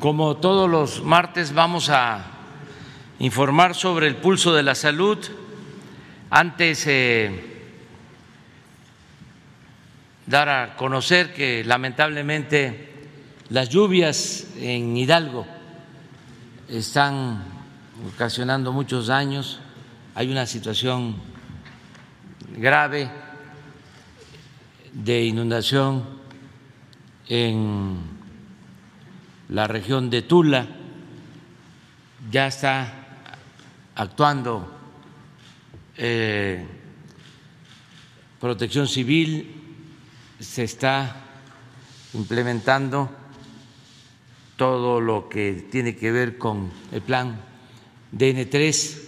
[0.00, 2.24] Como todos los martes vamos a
[3.18, 5.18] informar sobre el pulso de la salud.
[6.30, 7.60] Antes eh,
[10.26, 13.08] dar a conocer que lamentablemente
[13.50, 15.46] las lluvias en Hidalgo
[16.68, 17.44] están
[18.14, 19.60] ocasionando muchos daños,
[20.14, 21.16] hay una situación
[22.56, 23.10] grave
[24.92, 26.04] de inundación
[27.28, 27.98] en
[29.48, 30.66] la región de Tula,
[32.30, 32.92] ya está
[33.94, 34.68] actuando
[35.96, 36.66] eh,
[38.40, 39.84] protección civil,
[40.38, 41.16] se está
[42.14, 43.10] implementando
[44.56, 47.40] todo lo que tiene que ver con el plan
[48.12, 48.98] DN3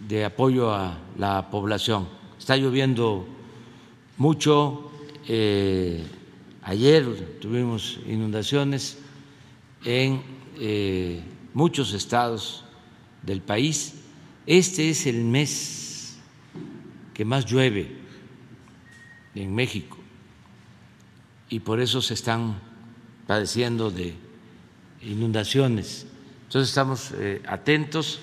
[0.00, 2.15] de apoyo a la población.
[2.46, 3.26] Está lloviendo
[4.18, 4.92] mucho,
[5.26, 6.00] eh,
[6.62, 8.98] ayer tuvimos inundaciones
[9.84, 10.22] en
[10.60, 11.22] eh,
[11.54, 12.62] muchos estados
[13.22, 13.94] del país.
[14.46, 16.18] Este es el mes
[17.14, 17.96] que más llueve
[19.34, 19.98] en México
[21.48, 22.60] y por eso se están
[23.26, 24.14] padeciendo de
[25.02, 26.06] inundaciones.
[26.44, 28.20] Entonces estamos eh, atentos,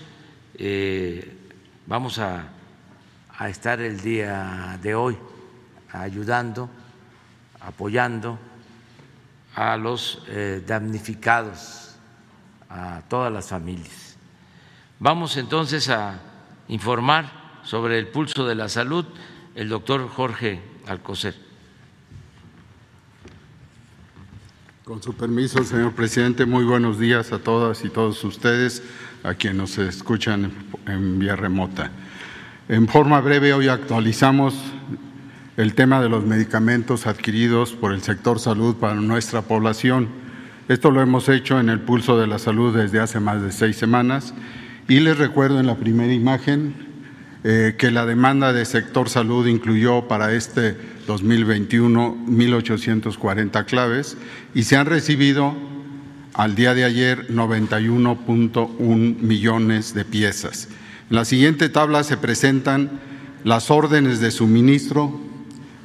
[1.86, 2.50] vamos a,
[3.42, 5.18] estar el día de hoy
[5.92, 6.70] ayudando,
[7.60, 8.40] apoyando
[9.56, 11.96] a los eh, damnificados,
[12.70, 14.18] a todas las familias.
[15.00, 16.20] Vamos entonces a
[16.68, 19.06] informar sobre el pulso de la salud
[19.56, 21.36] el doctor Jorge Alcocer.
[24.84, 28.84] Con su permiso, señor presidente, muy buenos días a todas y todos ustedes,
[29.24, 30.52] a quienes nos escuchan
[30.88, 31.92] en vía remota.
[32.70, 34.56] En forma breve, hoy actualizamos
[35.58, 40.08] el tema de los medicamentos adquiridos por el sector salud para nuestra población.
[40.70, 43.76] Esto lo hemos hecho en el pulso de la salud desde hace más de seis
[43.76, 44.34] semanas
[44.88, 46.74] y les recuerdo en la primera imagen
[47.44, 54.16] eh, que la demanda de sector salud incluyó para este 2021 1.840 claves
[54.54, 55.54] y se han recibido
[56.34, 60.70] al día de ayer 91.1 millones de piezas.
[61.14, 62.90] En la siguiente tabla se presentan
[63.44, 65.22] las órdenes de suministro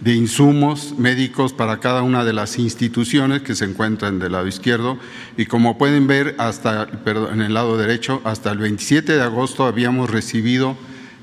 [0.00, 4.99] de insumos médicos para cada una de las instituciones que se encuentran del lado izquierdo.
[5.37, 10.09] Y como pueden ver hasta en el lado derecho hasta el 27 de agosto habíamos
[10.09, 10.78] recibido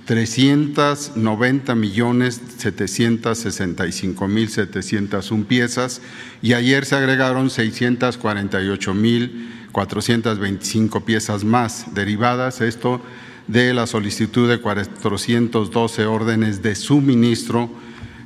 [0.06, 6.04] 390 millones 765 mil 701 piezas
[6.44, 13.02] y ayer se agregaron 648 mil 425 piezas más derivadas, esto
[13.48, 17.70] de la solicitud de 412 órdenes de suministro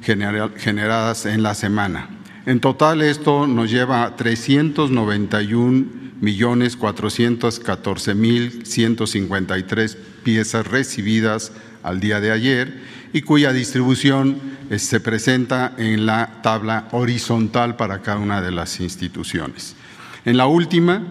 [0.02, 2.10] generadas en la semana.
[2.46, 5.86] En total esto nos lleva a 391
[6.22, 11.52] millones 414 mil 153 piezas recibidas
[11.84, 12.82] al día de ayer
[13.14, 14.38] y cuya distribución
[14.70, 19.76] eh, se presenta en la tabla horizontal para cada una de las instituciones.
[20.26, 21.02] En la última,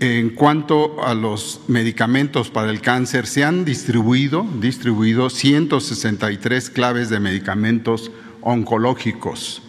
[0.00, 7.20] en cuanto a los medicamentos para el cáncer, se han distribuido, distribuido 163 claves de
[7.20, 8.10] medicamentos
[8.42, 9.62] oncológicos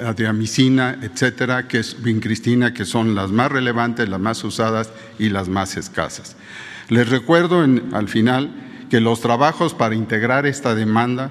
[0.07, 5.49] adriamicina, etcétera, que es vincristina, que son las más relevantes, las más usadas y las
[5.49, 6.37] más escasas.
[6.89, 8.51] Les recuerdo al final
[8.91, 11.31] que los trabajos para integrar esta demanda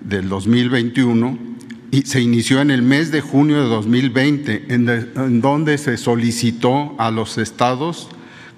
[0.00, 1.56] del 2021
[2.04, 7.38] se inició en el mes de junio de 2020, en, donde se solicitó a los
[7.38, 8.08] estados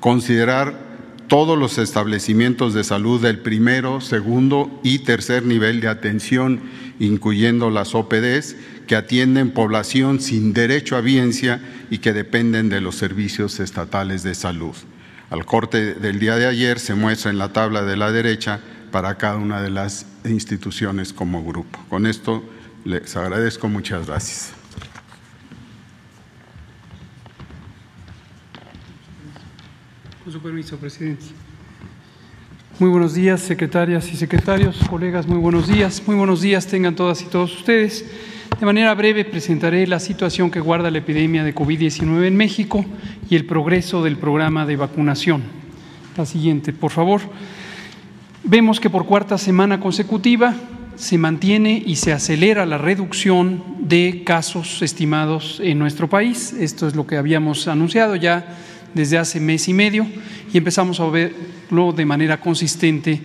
[0.01, 0.88] considerar
[1.29, 6.61] todos los establecimientos de salud del primero, segundo y tercer nivel de atención,
[6.99, 11.61] incluyendo las OPDs, que atienden población sin derecho a biencia
[11.91, 14.75] y que dependen de los servicios estatales de salud.
[15.31, 18.61] Al corte del día de ayer se muestra en la tabla de la derecha
[18.91, 21.79] para cada una de las instituciones como grupo.
[21.91, 22.43] Con esto
[22.87, 24.58] les agradezco, muchas gracias.
[30.29, 31.25] Con su permiso, presidente.
[32.79, 36.03] Muy buenos días, secretarias y secretarios, colegas, muy buenos días.
[36.07, 38.05] Muy buenos días tengan todas y todos ustedes.
[38.61, 42.85] De manera breve presentaré la situación que guarda la epidemia de COVID-19 en México
[43.31, 45.45] y el progreso del programa de vacunación.
[46.15, 47.23] La siguiente, por favor.
[48.45, 50.55] Vemos que por cuarta semana consecutiva
[50.95, 56.53] se mantiene y se acelera la reducción de casos estimados en nuestro país.
[56.53, 58.45] Esto es lo que habíamos anunciado ya
[58.99, 60.09] desde hace mes y medio
[60.53, 63.21] y empezamos a verlo de manera consistente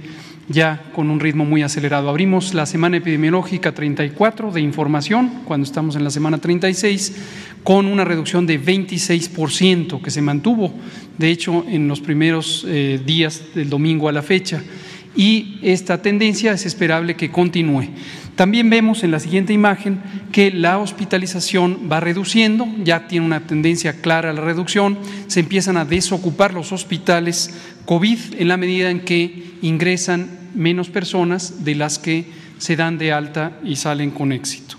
[0.48, 2.10] ya con un ritmo muy acelerado.
[2.10, 7.16] Abrimos la semana epidemiológica 34 de información, cuando estamos en la semana 36,
[7.64, 10.72] con una reducción de 26% que se mantuvo,
[11.18, 14.62] de hecho, en los primeros eh, días del domingo a la fecha
[15.16, 17.88] y esta tendencia es esperable que continúe.
[18.35, 20.01] También vemos en la siguiente imagen
[20.31, 24.97] que la hospitalización va reduciendo, ya tiene una tendencia clara a la reducción,
[25.27, 27.53] se empiezan a desocupar los hospitales
[27.85, 32.25] COVID en la medida en que ingresan menos personas de las que
[32.57, 34.77] se dan de alta y salen con éxito.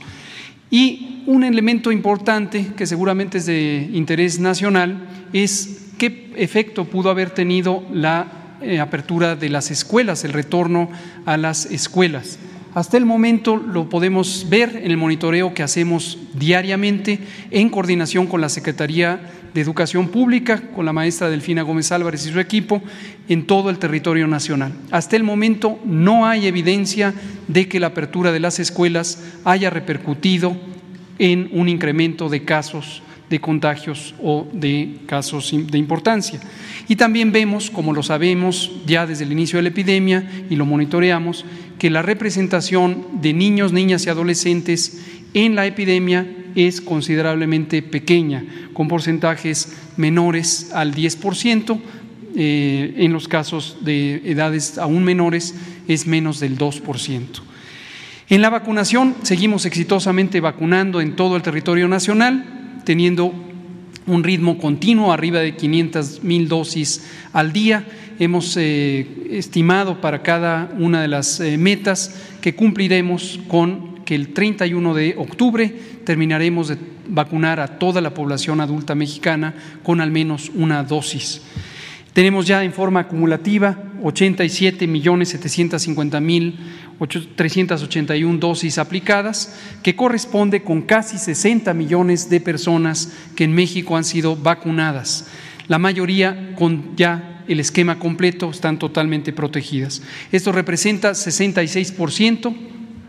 [0.70, 7.30] Y un elemento importante que seguramente es de interés nacional es qué efecto pudo haber
[7.30, 10.90] tenido la eh, apertura de las escuelas, el retorno
[11.24, 12.38] a las escuelas.
[12.74, 17.20] Hasta el momento lo podemos ver en el monitoreo que hacemos diariamente
[17.52, 22.32] en coordinación con la Secretaría de Educación Pública, con la maestra Delfina Gómez Álvarez y
[22.32, 22.82] su equipo,
[23.28, 24.72] en todo el territorio nacional.
[24.90, 27.14] Hasta el momento no hay evidencia
[27.46, 30.56] de que la apertura de las escuelas haya repercutido
[31.20, 36.40] en un incremento de casos de contagios o de casos de importancia.
[36.88, 40.66] Y también vemos, como lo sabemos ya desde el inicio de la epidemia y lo
[40.66, 41.44] monitoreamos,
[41.78, 45.02] que la representación de niños, niñas y adolescentes
[45.34, 51.80] en la epidemia es considerablemente pequeña, con porcentajes menores al 10%,
[52.36, 55.54] eh, en los casos de edades aún menores
[55.86, 57.42] es menos del 2%.
[58.28, 62.53] En la vacunación seguimos exitosamente vacunando en todo el territorio nacional,
[62.84, 63.32] teniendo
[64.06, 67.86] un ritmo continuo, arriba de 500 mil dosis al día.
[68.18, 74.32] Hemos eh, estimado para cada una de las eh, metas que cumpliremos con que el
[74.32, 76.78] 31 de octubre terminaremos de
[77.08, 81.42] vacunar a toda la población adulta mexicana con al menos una dosis.
[82.12, 86.58] Tenemos ya en forma acumulativa 87 millones 750 mil
[87.36, 94.04] 381 dosis aplicadas, que corresponde con casi 60 millones de personas que en México han
[94.04, 95.28] sido vacunadas.
[95.68, 100.02] La mayoría con ya el esquema completo están totalmente protegidas.
[100.30, 102.54] Esto representa 66%,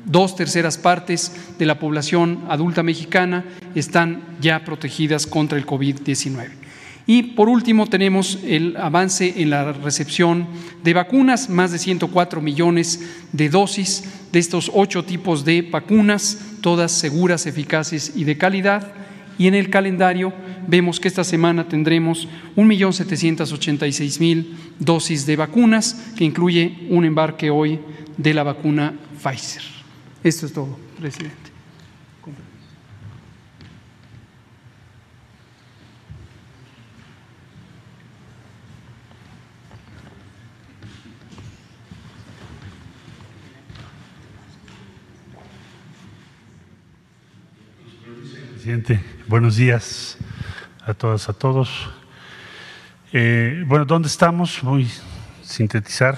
[0.05, 3.43] dos terceras partes de la población adulta mexicana
[3.75, 6.64] están ya protegidas contra el COVID-19.
[7.07, 10.47] Y por último tenemos el avance en la recepción
[10.83, 16.91] de vacunas, más de 104 millones de dosis de estos ocho tipos de vacunas, todas
[16.91, 18.91] seguras, eficaces y de calidad.
[19.37, 20.33] Y en el calendario
[20.67, 24.47] vemos que esta semana tendremos 1.786.000
[24.79, 27.79] dosis de vacunas, que incluye un embarque hoy
[28.17, 29.63] de la vacuna Pfizer.
[30.23, 31.54] Esto es todo, presidente.
[48.65, 48.99] Presidente.
[49.27, 50.17] Buenos días
[50.83, 51.87] a todas, a todos.
[53.13, 54.59] Eh, bueno, ¿dónde estamos?
[54.63, 56.17] Voy a sintetizar.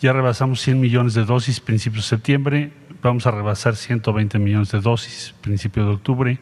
[0.00, 2.72] Ya rebasamos 100 millones de dosis principios de septiembre,
[3.02, 6.38] vamos a rebasar 120 millones de dosis principio de octubre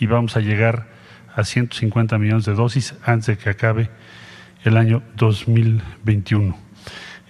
[0.00, 0.88] y vamos a llegar
[1.36, 3.88] a 150 millones de dosis antes de que acabe
[4.64, 6.58] el año 2021.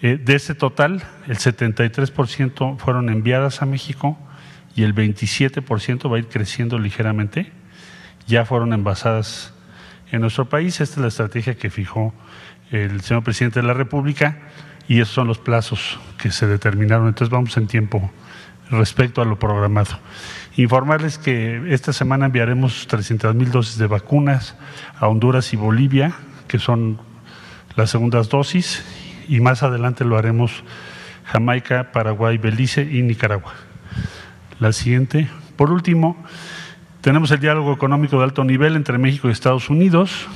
[0.01, 4.17] Eh, de ese total, el 73% fueron enviadas a México,
[4.81, 7.53] y el 27% va a ir creciendo ligeramente.
[8.27, 9.53] Ya fueron envasadas
[10.11, 10.81] en nuestro país.
[10.81, 12.15] Esta es la estrategia que fijó
[12.71, 14.39] el señor presidente de la República
[14.89, 17.09] y esos son los plazos que se determinaron.
[17.09, 18.11] Entonces vamos en tiempo
[18.71, 19.99] respecto a lo programado.
[20.57, 24.57] Informarles que esta semana enviaremos 300 mil dosis de vacunas
[24.99, 26.15] a Honduras y Bolivia,
[26.49, 26.99] que son
[27.77, 28.83] las segundas dosis,
[29.29, 30.65] y más adelante lo haremos
[31.27, 33.53] Jamaica, Paraguay, Belice y Nicaragua.
[34.61, 35.27] La siguiente.
[35.57, 36.23] Por último,
[37.01, 40.29] tenemos el diálogo económico de alto nivel entre México y Estados Unidos.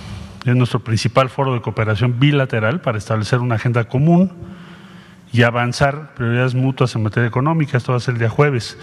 [0.47, 4.33] Es nuestro principal foro de cooperación bilateral para establecer una agenda común
[5.31, 7.77] y avanzar prioridades mutuas en materia económica.
[7.77, 8.79] Esto va a ser el día jueves.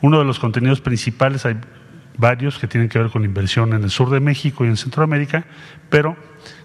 [0.00, 1.58] Uno de los contenidos principales, hay
[2.18, 5.44] varios que tienen que ver con inversión en el sur de México y en Centroamérica,
[5.90, 6.16] pero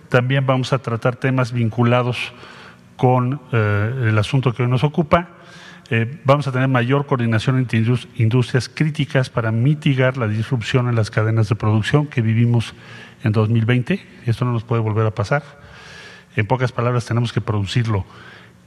[0.09, 2.33] también vamos a tratar temas vinculados
[2.95, 5.36] con eh, el asunto que hoy nos ocupa,
[5.89, 7.81] Eh, vamos a tener mayor coordinación entre
[8.17, 12.73] industrias críticas para mitigar la disrupción en las cadenas de producción que vivimos
[13.23, 14.01] en 2020.
[14.25, 15.43] Esto no nos puede volver a pasar.
[16.35, 18.05] En pocas palabras, tenemos que producirlo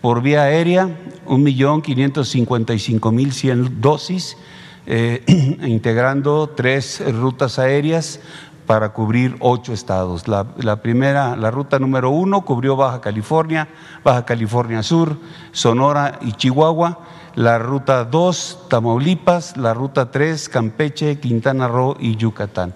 [0.00, 0.88] Por vía aérea,
[1.26, 4.38] 1.555.100 dosis,
[4.86, 5.22] eh,
[5.62, 8.20] integrando tres rutas aéreas
[8.66, 10.28] para cubrir ocho estados.
[10.28, 10.46] La,
[10.80, 13.68] primera, la ruta número uno cubrió Baja California,
[14.02, 15.18] Baja California Sur,
[15.52, 22.74] Sonora y Chihuahua la ruta 2 Tamaulipas, la ruta 3 Campeche, Quintana Roo y Yucatán.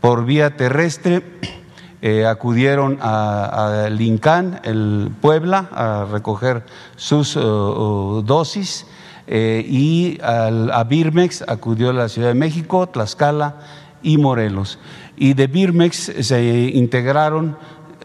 [0.00, 1.22] Por vía terrestre
[2.02, 6.64] eh, acudieron a, a, Lincán, el Puebla, a recoger
[6.96, 8.86] sus dosis
[9.26, 13.56] eh, y a Birmex acudió la Ciudad de México, Tlaxcala
[14.02, 14.78] y Morelos.
[15.16, 17.56] Y de Birmex se integraron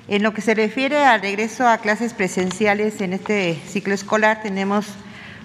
[0.07, 4.87] En lo que se refiere al regreso a clases presenciales en este ciclo escolar, tenemos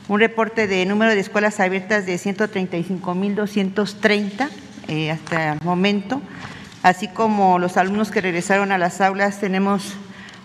[0.07, 4.49] un reporte de número de escuelas abiertas de 135.230
[4.87, 6.21] eh, hasta el momento
[6.85, 9.95] así como los alumnos que regresaron a las aulas, tenemos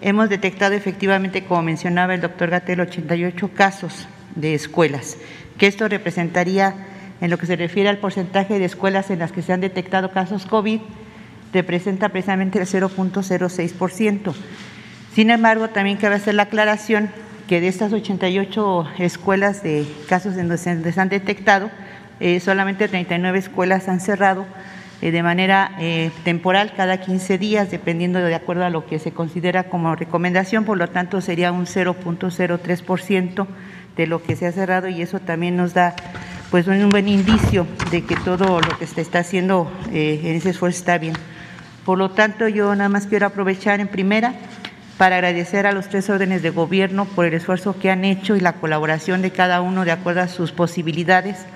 [0.00, 5.18] Hemos detectado efectivamente, como mencionaba el doctor Gatel, 88 casos de escuelas,
[5.56, 6.74] que esto representaría,
[7.20, 10.10] en lo que se refiere al porcentaje de escuelas en las que se han detectado
[10.10, 10.80] casos COVID,
[11.52, 14.34] representa precisamente el 0.06%.
[15.14, 17.08] Sin embargo, también cabe hacer la aclaración
[17.46, 21.70] que de estas 88 escuelas de casos en donde se han detectado,
[22.18, 24.44] eh, solamente 39 escuelas han cerrado
[25.00, 29.64] de manera eh, temporal cada 15 días, dependiendo de acuerdo a lo que se considera
[29.64, 33.46] como recomendación, por lo tanto sería un 0.03%
[33.96, 35.94] de lo que se ha cerrado y eso también nos da
[36.50, 40.50] pues un buen indicio de que todo lo que se está haciendo eh, en ese
[40.50, 41.14] esfuerzo está bien.
[41.84, 44.34] Por lo tanto, yo nada más quiero aprovechar en primera
[44.98, 48.40] para agradecer a los tres órdenes de gobierno por el esfuerzo que han hecho y
[48.40, 51.46] la colaboración de cada uno de acuerdo a sus posibilidades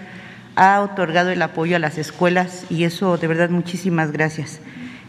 [0.56, 4.61] ha otorgado el apoyo a las escuelas y eso de verdad muchísimas gracias.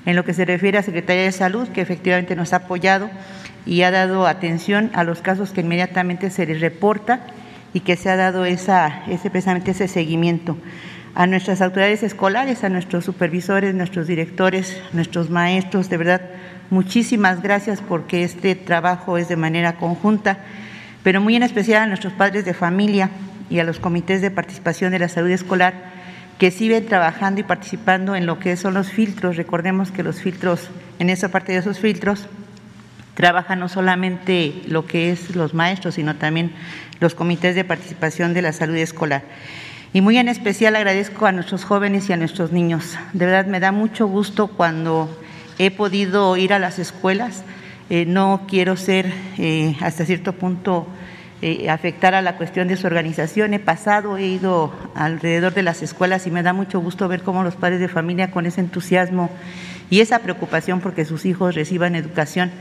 [0.05, 3.09] En lo que se refiere a Secretaría de Salud, que efectivamente nos ha apoyado
[3.65, 7.21] y ha dado atención a los casos que inmediatamente se les reporta
[7.73, 10.57] y que se ha dado esa, ese, precisamente ese seguimiento.
[11.15, 16.21] A nuestras autoridades escolares, a nuestros supervisores, nuestros directores, nuestros maestros, de verdad,
[16.69, 20.39] muchísimas gracias porque este trabajo es de manera conjunta,
[21.03, 23.09] pero muy en especial a nuestros padres de familia,
[23.49, 25.73] y a los comités de participación de la salud escolar
[26.37, 29.37] que siguen trabajando y participando en lo que son los filtros.
[29.37, 32.27] Recordemos que los filtros, en esa parte de esos filtros,
[33.13, 36.51] trabajan no solamente lo que es los maestros, sino también
[36.99, 39.23] los comités de participación de la salud escolar.
[39.93, 42.97] Y muy en especial agradezco a nuestros jóvenes y a nuestros niños.
[43.13, 45.09] De verdad me da mucho gusto cuando
[45.57, 47.43] he podido ir a las escuelas.
[47.89, 50.87] Eh, no quiero ser eh, hasta cierto punto
[51.41, 53.53] eh, afectar a la cuestión de su organización.
[53.53, 57.43] He pasado, he ido alrededor de las escuelas y me da mucho gusto ver cómo
[57.43, 59.29] los padres de familia con ese entusiasmo
[59.89, 62.51] y esa preocupación porque sus hijos reciban educación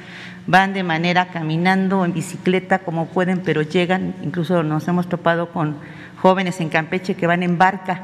[0.46, 5.76] van de manera caminando, en bicicleta, como pueden, pero llegan, incluso nos hemos topado con
[6.20, 8.02] jóvenes en Campeche que van en barca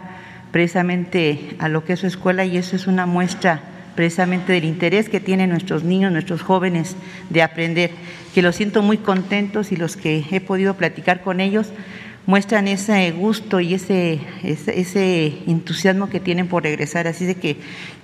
[0.53, 3.61] precisamente a lo que es su escuela y eso es una muestra
[3.95, 6.97] precisamente del interés que tienen nuestros niños, nuestros jóvenes
[7.29, 7.91] de aprender
[8.35, 11.73] que los siento muy contentos y los que he podido platicar con ellos
[12.27, 17.07] muestran ese gusto y ese, ese, entusiasmo que tienen por regresar.
[17.07, 17.57] Así de que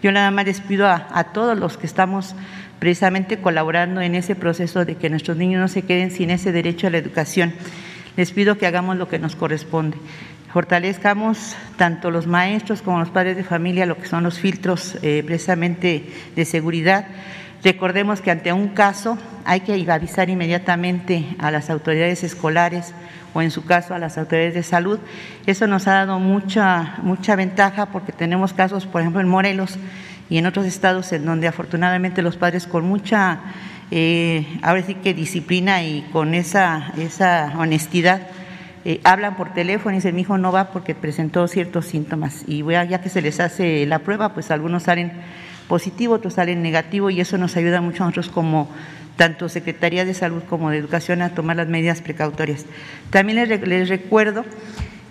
[0.03, 2.35] yo nada más les pido a, a todos los que estamos
[2.79, 6.87] precisamente colaborando en ese proceso de que nuestros niños no se queden sin ese derecho
[6.87, 7.55] a la educación.
[8.16, 9.96] Les pido que hagamos lo que nos corresponde.
[10.57, 15.23] Fortalezcamos tanto los maestros como los padres de familia lo que son los filtros eh,
[15.27, 17.05] precisamente de seguridad
[17.62, 22.95] Recordemos que ante un caso hay que avisar inmediatamente a las autoridades escolares
[23.35, 25.01] o en su caso a las autoridades de salud.
[25.47, 29.79] Eso nos ha dado mucha, mucha ventaja porque tenemos casos, por ejemplo, en Morelos
[30.31, 33.40] y en otros estados en donde afortunadamente los padres con mucha,
[33.90, 38.29] eh, ahora sí que disciplina y con esa, esa honestidad,
[38.88, 42.44] eh, hablan por teléfono y dicen, mi hijo no va porque presentó ciertos síntomas.
[42.46, 45.11] Y ya que se les hace la prueba, pues algunos salen
[45.66, 48.70] positivo, otros salen negativo y eso nos ayuda mucho a nosotros como
[49.16, 52.64] tanto Secretaría de Salud como de Educación a tomar las medidas precautorias.
[53.11, 54.44] También les, recuerdo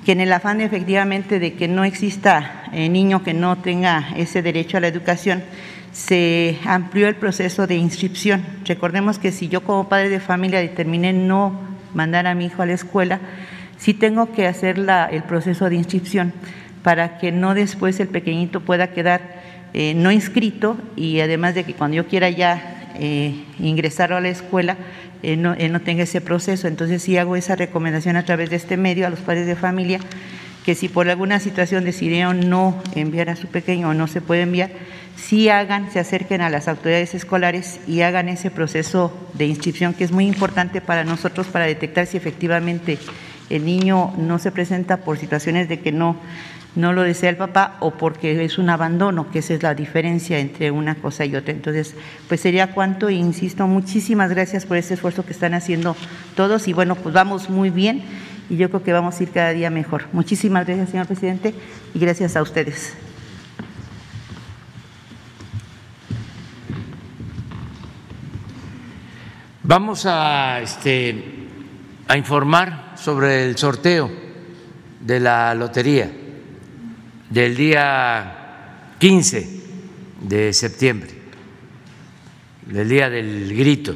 [0.06, 4.42] que en el afán efectivamente de que no exista eh, niño que no tenga ese
[4.42, 5.44] derecho a la educación,
[5.92, 8.42] se amplió el proceso de inscripción.
[8.64, 11.60] Recordemos que si yo como padre de familia determiné no
[11.94, 13.20] mandar a mi hijo a la escuela,
[13.78, 14.78] sí tengo que hacer
[15.12, 16.34] el proceso de inscripción
[16.84, 19.22] para que no después el pequeñito pueda quedar
[19.74, 24.30] eh, no inscrito y además de que cuando yo quiera ya eh, ingresar a la
[24.30, 24.78] escuela,
[25.22, 26.68] eh, no, no tenga ese proceso.
[26.68, 30.00] Entonces sí hago esa recomendación a través de este medio a los padres de familia
[30.66, 34.42] que si por alguna situación decidieron no enviar a su pequeño o no se puede
[34.42, 34.72] enviar,
[35.16, 40.04] sí hagan, se acerquen a las autoridades escolares y hagan ese proceso de inscripción que
[40.04, 42.98] es muy importante para nosotros para detectar si efectivamente
[43.50, 46.18] el niño no se presenta por situaciones de que no,
[46.76, 50.40] no lo desea el papá o porque es un abandono, que esa es la diferencia
[50.40, 51.54] entre una cosa y otra.
[51.54, 51.96] Entonces,
[52.28, 55.96] pues sería cuanto, insisto, muchísimas gracias por este esfuerzo que están haciendo
[56.36, 58.04] todos y bueno, pues vamos muy bien
[58.50, 60.06] y yo creo que vamos a ir cada día mejor.
[60.12, 61.56] Muchísimas gracias, señor presidente,
[61.94, 62.96] y gracias a ustedes.
[69.64, 71.24] Vamos a, este,
[72.08, 74.10] a informar sobre el sorteo
[75.00, 76.12] de la lotería
[77.30, 79.62] del día 15
[80.22, 81.12] de septiembre,
[82.66, 83.96] del día del grito.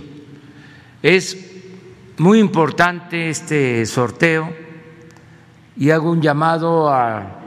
[1.01, 1.35] Es
[2.19, 4.55] muy importante este sorteo
[5.75, 7.39] y hago un llamado a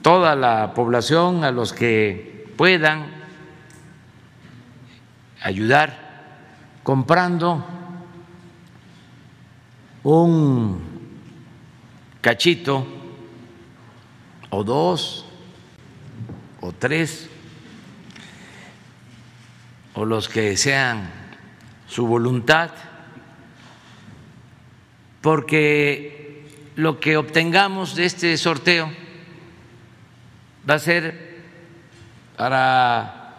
[0.00, 3.06] toda la población, a los que puedan
[5.42, 7.73] ayudar comprando
[10.04, 10.80] un
[12.20, 12.86] cachito
[14.50, 15.24] o dos
[16.60, 17.28] o tres
[19.94, 21.08] o los que sean
[21.86, 22.70] su voluntad,
[25.20, 28.90] porque lo que obtengamos de este sorteo
[30.68, 31.42] va a ser
[32.36, 33.34] para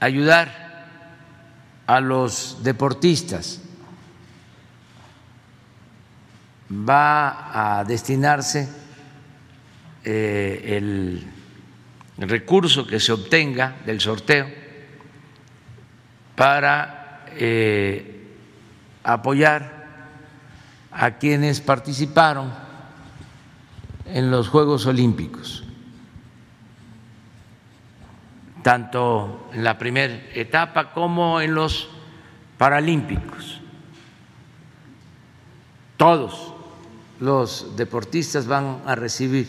[0.00, 0.86] ayudar
[1.86, 3.62] a los deportistas.
[6.70, 8.68] Va a destinarse
[10.04, 11.26] eh, el
[12.18, 14.48] recurso que se obtenga del sorteo
[16.36, 18.36] para eh,
[19.02, 19.86] apoyar
[20.92, 22.52] a quienes participaron
[24.06, 25.64] en los Juegos Olímpicos
[28.68, 31.88] tanto en la primera etapa como en los
[32.58, 33.62] Paralímpicos.
[35.96, 36.52] Todos
[37.20, 39.48] los deportistas van a recibir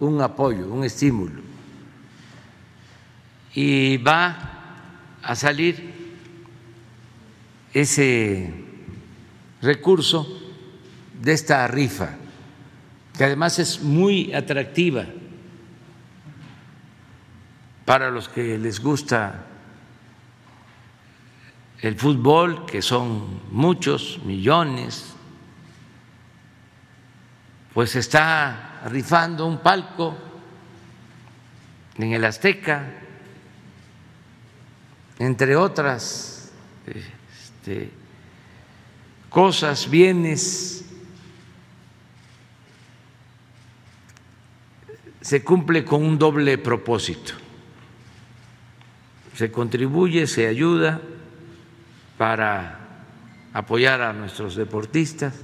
[0.00, 1.42] un apoyo, un estímulo.
[3.54, 5.98] Y va a salir
[7.72, 8.52] ese
[9.60, 10.26] recurso
[11.20, 12.16] de esta rifa,
[13.16, 15.06] que además es muy atractiva
[17.84, 19.46] para los que les gusta
[21.80, 25.14] el fútbol, que son muchos millones,
[27.78, 30.18] pues está rifando un palco
[31.96, 32.90] en el Azteca,
[35.20, 36.50] entre otras
[36.84, 37.92] este,
[39.28, 40.86] cosas, bienes,
[45.20, 47.34] se cumple con un doble propósito.
[49.36, 51.00] Se contribuye, se ayuda
[52.16, 53.04] para
[53.52, 55.34] apoyar a nuestros deportistas,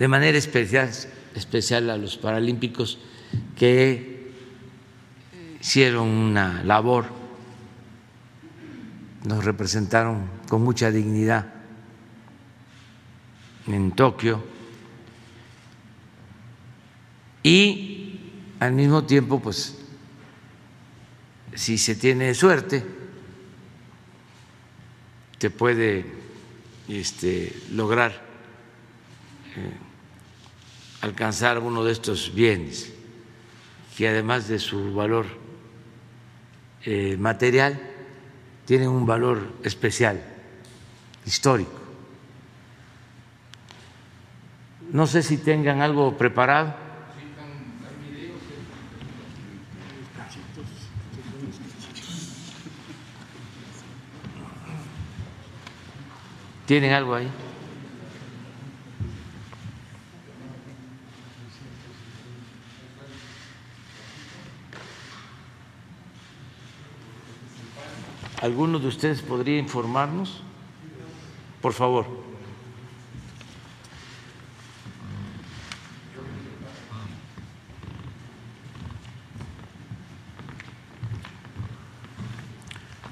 [0.00, 0.90] de manera especial,
[1.34, 2.98] especial a los paralímpicos
[3.54, 4.32] que
[5.60, 7.04] hicieron una labor,
[9.24, 11.52] nos representaron con mucha dignidad
[13.66, 14.42] en Tokio
[17.42, 18.20] y
[18.58, 19.76] al mismo tiempo pues
[21.54, 22.82] si se tiene suerte,
[25.38, 26.06] se puede
[26.88, 28.12] este, lograr
[29.56, 29.89] eh,
[31.00, 32.92] alcanzar uno de estos bienes,
[33.96, 35.26] que además de su valor
[36.84, 37.80] eh, material,
[38.66, 40.22] tienen un valor especial,
[41.26, 41.80] histórico.
[44.92, 46.74] No sé si tengan algo preparado.
[56.66, 57.28] ¿Tienen algo ahí?
[68.40, 70.42] ¿Alguno de ustedes podría informarnos?
[71.60, 72.06] Por favor.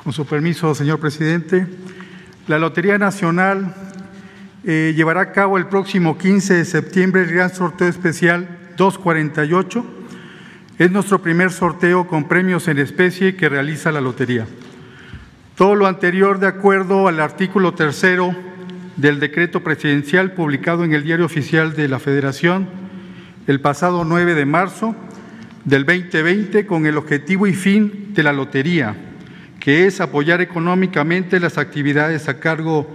[0.02, 1.66] Con su permiso, señor presidente.
[2.46, 3.74] La Lotería Nacional
[4.64, 9.84] eh, llevará a cabo el próximo 15 de septiembre el gran sorteo especial 248.
[10.78, 14.46] Es nuestro primer sorteo con premios en especie que realiza la Lotería.
[15.58, 18.32] Todo lo anterior de acuerdo al artículo tercero
[18.96, 22.68] del decreto presidencial publicado en el Diario Oficial de la Federación
[23.48, 24.94] el pasado 9 de marzo
[25.64, 28.94] del 2020 con el objetivo y fin de la lotería
[29.58, 32.86] que es apoyar económicamente las actividades a cargo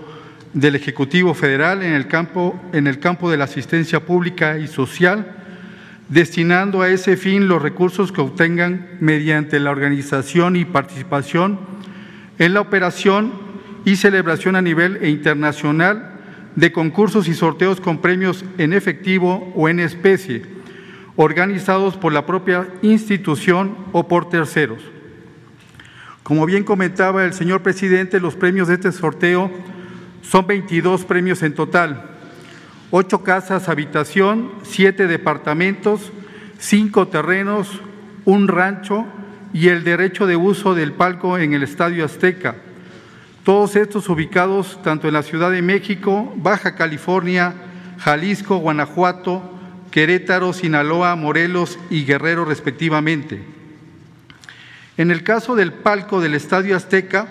[0.54, 5.36] del Ejecutivo Federal en el campo, en el campo de la asistencia pública y social,
[6.08, 11.73] destinando a ese fin los recursos que obtengan mediante la organización y participación
[12.44, 13.32] en la operación
[13.86, 16.20] y celebración a nivel e internacional
[16.58, 20.44] de concursos y sorteos con premios en efectivo o en especie,
[21.16, 24.82] organizados por la propia institución o por terceros.
[26.24, 29.50] Como bien comentaba el señor presidente, los premios de este sorteo
[30.22, 32.10] son 22 premios en total,
[32.92, 36.12] ocho casas habitación, siete departamentos,
[36.60, 37.80] cinco terrenos,
[38.26, 39.08] un rancho
[39.54, 42.56] y el derecho de uso del palco en el Estadio Azteca.
[43.44, 47.54] Todos estos ubicados tanto en la Ciudad de México, Baja California,
[48.00, 49.54] Jalisco, Guanajuato,
[49.92, 53.44] Querétaro, Sinaloa, Morelos y Guerrero respectivamente.
[54.98, 57.28] En el caso del palco del Estadio Azteca,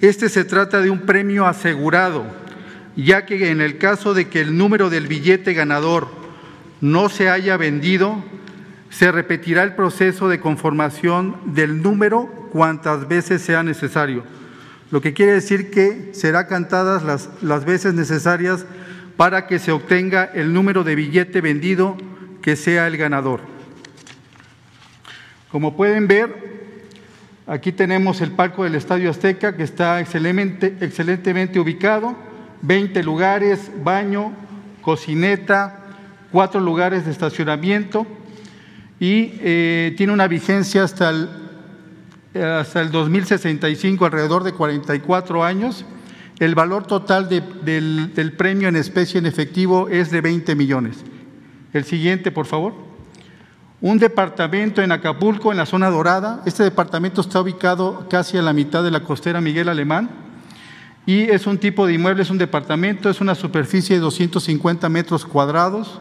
[0.00, 2.24] este se trata de un premio asegurado,
[2.96, 6.08] ya que en el caso de que el número del billete ganador
[6.80, 8.22] no se haya vendido,
[8.94, 14.22] se repetirá el proceso de conformación del número cuantas veces sea necesario,
[14.92, 18.64] lo que quiere decir que será cantadas las, las veces necesarias
[19.16, 21.96] para que se obtenga el número de billete vendido
[22.40, 23.40] que sea el ganador.
[25.50, 26.62] Como pueden ver,
[27.48, 32.16] aquí tenemos el palco del Estadio Azteca que está excelente, excelentemente ubicado,
[32.62, 34.32] 20 lugares, baño,
[34.82, 35.80] cocineta,
[36.30, 38.06] cuatro lugares de estacionamiento,
[39.04, 41.28] y eh, tiene una vigencia hasta el,
[42.42, 45.84] hasta el 2065, alrededor de 44 años.
[46.38, 51.04] El valor total del, del premio en especie en efectivo es de 20 millones.
[51.74, 52.72] El siguiente, por favor.
[53.82, 56.40] Un departamento en Acapulco, en la zona dorada.
[56.46, 60.08] Este departamento está ubicado casi a la mitad de la costera Miguel Alemán
[61.04, 65.26] y es un tipo de inmueble, es un departamento, es una superficie de 250 metros
[65.26, 66.00] cuadrados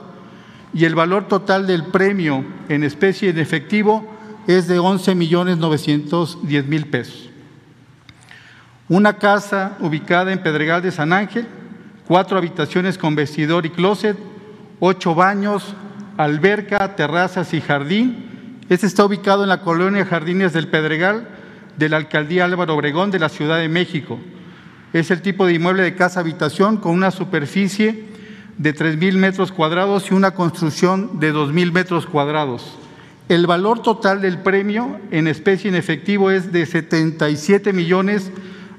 [0.74, 4.08] y el valor total del premio en especie en efectivo
[4.48, 7.30] es de 11 millones 910 mil pesos.
[8.90, 11.48] Una casa ubicada en Pedregal de San Ángel,
[12.08, 14.18] cuatro habitaciones con vestidor y closet,
[14.80, 15.76] ocho baños,
[16.18, 18.60] alberca, terrazas y jardín.
[18.70, 21.28] Este está ubicado en la colonia Jardines del Pedregal
[21.78, 24.20] de la alcaldía Álvaro Obregón de la Ciudad de México.
[24.92, 28.13] Es el tipo de inmueble de casa habitación con una superficie
[28.58, 32.78] de 3.000 metros cuadrados y una construcción de 2.000 metros cuadrados.
[33.30, 38.32] El valor total del premio en especie en efectivo es de 77 millones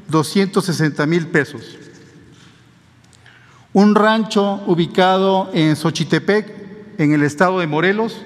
[0.09, 1.79] 260 mil pesos.
[3.73, 6.53] Un rancho ubicado en Xochitepec,
[6.99, 8.25] en el estado de Morelos,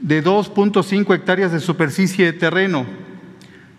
[0.00, 2.86] de 2.5 hectáreas de superficie de terreno.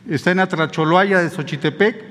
[0.07, 2.05] Está en Atracholoaya de Xochitepec,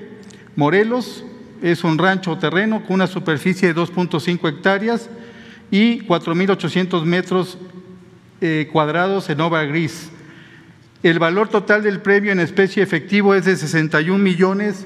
[0.55, 1.23] Morelos,
[1.61, 5.09] es un rancho terreno con una superficie de 2.5 hectáreas
[5.69, 7.57] y 4.800 metros
[8.41, 10.09] eh, cuadrados en obra gris.
[11.03, 14.85] El valor total del premio en especie efectivo es de 61 millones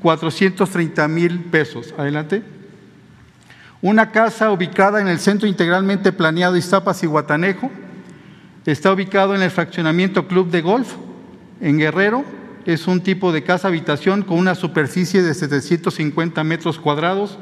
[0.00, 1.94] 430 mil pesos.
[1.96, 2.42] Adelante.
[3.82, 7.70] Una casa ubicada en el centro integralmente planeado Iztapas y Guatanejo.
[8.66, 10.94] Está ubicado en el fraccionamiento Club de Golf
[11.60, 12.24] en Guerrero
[12.66, 17.38] es un tipo de casa habitación con una superficie de 750 metros cuadrados,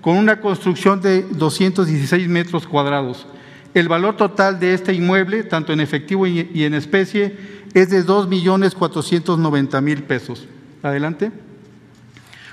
[0.00, 3.26] con una construcción de 216 metros cuadrados.
[3.74, 7.36] El valor total de este inmueble, tanto en efectivo y en especie,
[7.74, 10.46] es de 2.490.000 pesos.
[10.82, 11.30] Adelante.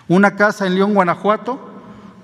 [0.08, 1.72] Una casa en León, Guanajuato,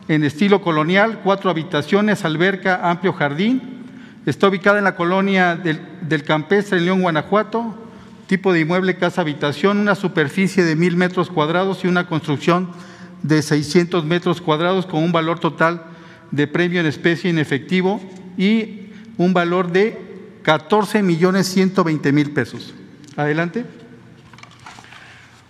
[0.08, 3.84] en estilo colonial, cuatro habitaciones, alberca, amplio jardín.
[4.26, 7.83] Está ubicada en la colonia del, del Campestre, en León, Guanajuato
[8.34, 12.72] tipo de inmueble, casa, habitación, una superficie de mil metros cuadrados y una construcción
[13.22, 15.84] de 600 metros cuadrados con un valor total
[16.32, 18.02] de premio en especie en efectivo
[18.36, 20.02] y un valor de
[20.41, 22.74] 14 millones 120 mil pesos.
[23.15, 23.65] Adelante.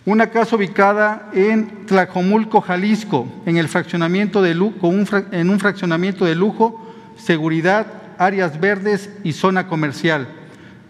[0.04, 4.92] Una casa ubicada en Tlajomulco, Jalisco, en el fraccionamiento de lujo,
[5.32, 10.43] en un fraccionamiento de lujo, seguridad, áreas verdes y zona comercial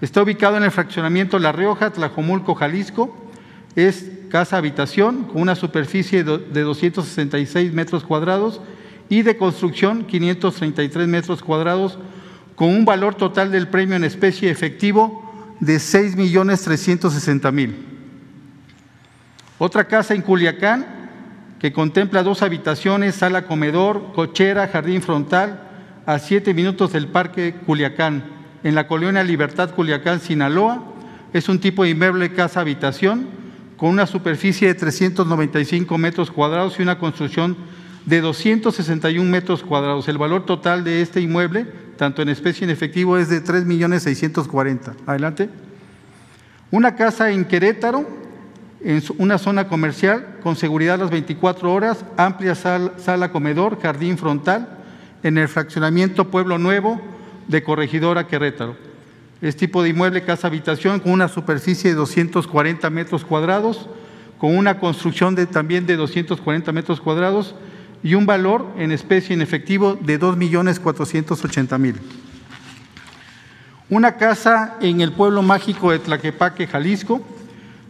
[0.03, 3.15] Está ubicado en el fraccionamiento La Rioja, Tlajomulco, Jalisco.
[3.73, 8.59] Es casa habitación con una superficie de 266 metros cuadrados
[9.07, 11.99] y de construcción 533 metros cuadrados
[12.57, 17.73] con un valor total del premio en especie efectivo de 6 millones 360 mil.
[19.57, 20.85] Otra casa en Culiacán
[21.59, 25.61] que contempla dos habitaciones, sala comedor, cochera, jardín frontal
[26.05, 30.83] a siete minutos del Parque Culiacán en la colonia Libertad, Culiacán, Sinaloa.
[31.33, 33.27] Es un tipo de inmueble casa-habitación
[33.77, 37.57] con una superficie de 395 metros cuadrados y una construcción
[38.05, 40.07] de 261 metros cuadrados.
[40.07, 41.65] El valor total de este inmueble,
[41.97, 44.93] tanto en especie y en efectivo, es de 3.640.000.
[45.05, 45.49] Adelante.
[46.71, 48.07] Una casa en Querétaro,
[48.81, 54.79] en una zona comercial, con seguridad las 24 horas, amplia sala comedor, jardín frontal,
[55.23, 57.01] en el fraccionamiento Pueblo Nuevo,
[57.47, 58.75] de Corregidora Querétaro.
[59.41, 63.89] Es tipo de inmueble casa habitación con una superficie de 240 metros cuadrados,
[64.37, 67.55] con una construcción de, también de 240 metros cuadrados
[68.03, 71.95] y un valor en especie en efectivo de 2.480.000.
[73.89, 77.21] Una casa en el pueblo mágico de Tlaquepaque, Jalisco,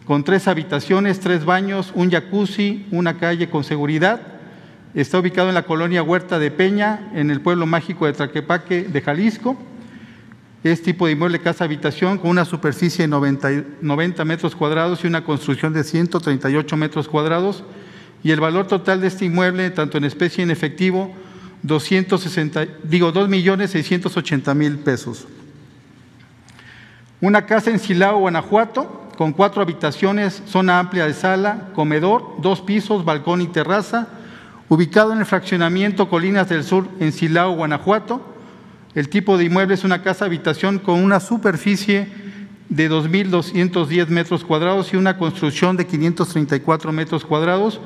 [0.06, 4.22] con tres habitaciones, tres baños, un jacuzzi, una calle con seguridad.
[4.94, 9.02] Está ubicado en la colonia Huerta de Peña, en el pueblo mágico de Tlaquepaque de
[9.02, 9.58] Jalisco.
[10.64, 13.50] Es tipo de inmueble casa habitación con una superficie de 90,
[13.82, 17.64] 90 metros cuadrados y una construcción de 138 metros cuadrados.
[18.24, 21.12] Y el valor total de este inmueble, tanto en especie y en efectivo,
[21.64, 25.28] 260, digo, 2.680.000 pesos.
[27.20, 33.04] Una casa en Silao, Guanajuato, con cuatro habitaciones, zona amplia de sala, comedor, dos pisos,
[33.04, 34.08] balcón y terraza,
[34.74, 38.34] ubicado en el fraccionamiento Colinas del Sur en Silao, Guanajuato.
[38.96, 42.08] El tipo de inmueble es una casa habitación con una superficie
[42.70, 47.82] de 2.210 metros cuadrados y una construcción de 534 metros cuadrados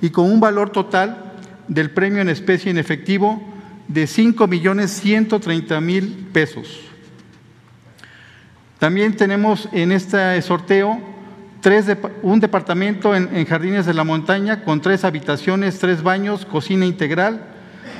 [0.00, 1.34] y con un valor total
[1.68, 3.40] del premio en especie en efectivo
[3.86, 6.80] de 5.130.000 pesos.
[8.80, 11.11] También tenemos en este sorteo
[12.22, 17.44] un departamento en, Jardines de la Montaña con tres habitaciones, tres baños, cocina integral,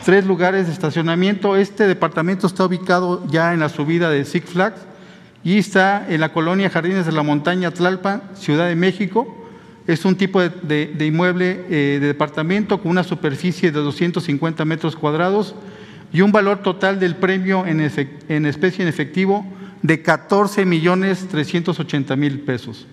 [0.05, 1.57] tres lugares de estacionamiento.
[1.57, 4.81] Este departamento está ubicado ya en la subida de Six Flags
[5.45, 9.39] y está en la colonia Jardines de la Montaña, Tlalpan, Ciudad de México.
[9.87, 15.55] Es un tipo de, inmueble eh, de departamento con una superficie de 250 metros cuadrados
[16.13, 19.47] y un valor total del premio en especie en efectivo
[19.83, 22.87] de 14 millones 380 mil pesos.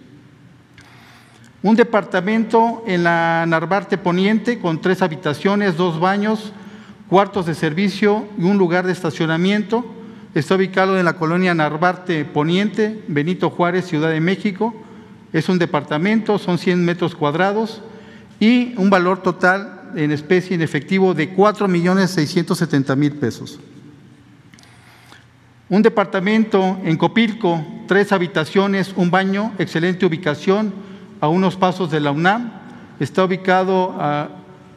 [1.61, 6.53] Un departamento en la Narvarte Poniente con tres habitaciones, dos baños,
[7.09, 9.85] cuartos de servicio y un lugar de estacionamiento.
[10.33, 14.73] Está ubicado en la colonia Narvarte Poniente, Benito Juárez, Ciudad de México.
[15.33, 17.81] Es un departamento, son 100 metros cuadrados
[18.39, 23.59] y un valor total en especie en efectivo de 4 millones 670 mil pesos.
[25.67, 30.73] Un departamento en Copilco, tres habitaciones, un baño, excelente ubicación,
[31.21, 32.51] a unos pasos de la UNAM.
[32.99, 34.27] Está ubicado uh,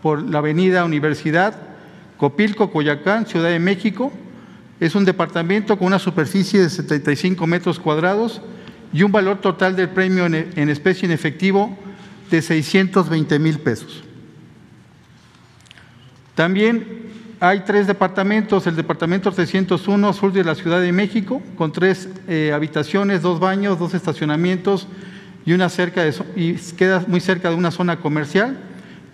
[0.03, 1.55] por la avenida Universidad,
[2.17, 4.13] Copilco, Coyacán, Ciudad de México.
[4.81, 8.43] Es un departamento con una superficie de 75 metros cuadrados
[8.93, 11.77] y un valor total del premio en, en especie en efectivo
[12.31, 14.03] de 620 mil pesos.
[16.35, 17.03] También
[17.41, 22.53] hay tres departamentos, el departamento 301 sur de la Ciudad de México, con tres eh,
[22.55, 24.87] habitaciones, dos baños, dos estacionamientos
[25.45, 28.59] y una cerca de, y queda muy cerca de una zona comercial.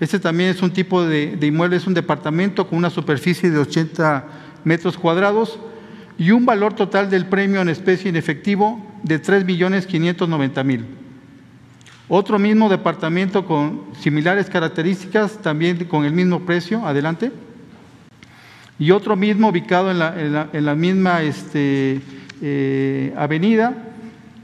[0.00, 3.58] Este también es un tipo de, de inmueble, es un departamento con una superficie de
[3.58, 4.24] 80
[4.64, 5.58] metros cuadrados
[6.18, 10.84] y un valor total del premio en especie en efectivo de 3.590.000.
[12.08, 17.32] Otro mismo departamento con similares características, también con el mismo precio, adelante
[18.78, 22.00] y otro mismo ubicado en la, en la, en la misma este,
[22.40, 23.74] eh, avenida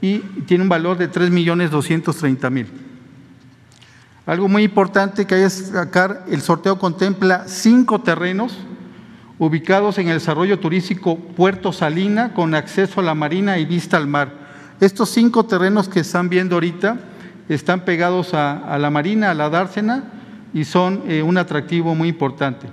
[0.01, 2.65] y tiene un valor de 3.230.000.
[4.25, 8.57] Algo muy importante que hay es sacar, el sorteo contempla cinco terrenos
[9.37, 14.07] ubicados en el desarrollo turístico Puerto Salina con acceso a la marina y vista al
[14.07, 14.31] mar.
[14.79, 16.97] Estos cinco terrenos que están viendo ahorita
[17.49, 20.03] están pegados a, a la marina, a la dársena
[20.53, 22.67] y son eh, un atractivo muy importante.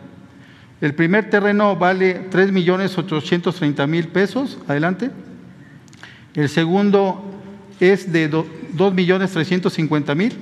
[0.81, 4.59] El primer terreno vale 3.830.000 pesos.
[4.67, 5.11] Adelante.
[6.35, 7.23] El segundo
[7.81, 10.33] es de 2.350.000.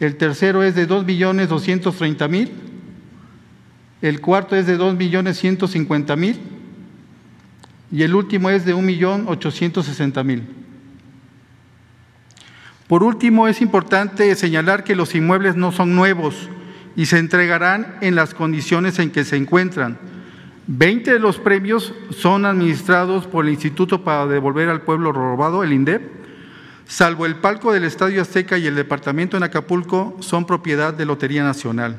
[0.00, 2.48] El tercero es de 2.230.000.
[4.02, 6.36] El cuarto es de 2.150.000.
[7.92, 10.42] Y el último es de 1.860.000.
[12.88, 16.50] Por último, es importante señalar que los inmuebles no son nuevos
[16.96, 19.98] y se entregarán en las condiciones en que se encuentran.
[20.66, 25.74] Veinte de los premios son administrados por el Instituto para Devolver al Pueblo Robado, el
[25.74, 26.02] INDEP,
[26.86, 31.44] salvo el palco del Estadio Azteca y el departamento en Acapulco son propiedad de Lotería
[31.44, 31.98] Nacional.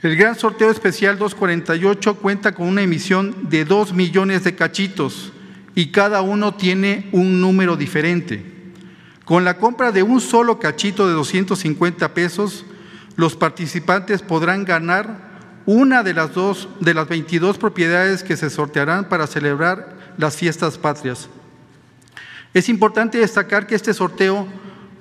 [0.00, 5.32] El gran sorteo especial 248 cuenta con una emisión de 2 millones de cachitos
[5.74, 8.42] y cada uno tiene un número diferente.
[9.26, 12.64] Con la compra de un solo cachito de 250 pesos,
[13.16, 15.27] los participantes podrán ganar
[15.68, 20.78] una de las dos de las 22 propiedades que se sortearán para celebrar las fiestas
[20.78, 21.28] patrias.
[22.54, 24.48] Es importante destacar que este sorteo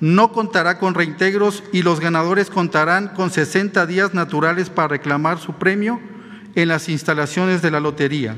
[0.02, 5.54] no contará con reintegros y los ganadores contarán con 60 días naturales para reclamar su
[5.54, 6.02] premio
[6.54, 8.36] en las instalaciones de la lotería.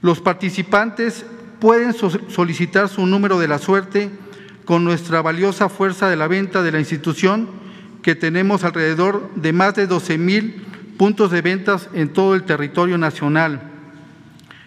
[0.00, 1.26] Los participantes
[1.60, 4.10] pueden solicitar su número de la suerte
[4.64, 7.50] con nuestra valiosa fuerza de la venta de la institución,
[8.00, 10.64] que tenemos alrededor de más de 12 mil
[10.98, 13.62] puntos de ventas en todo el territorio nacional,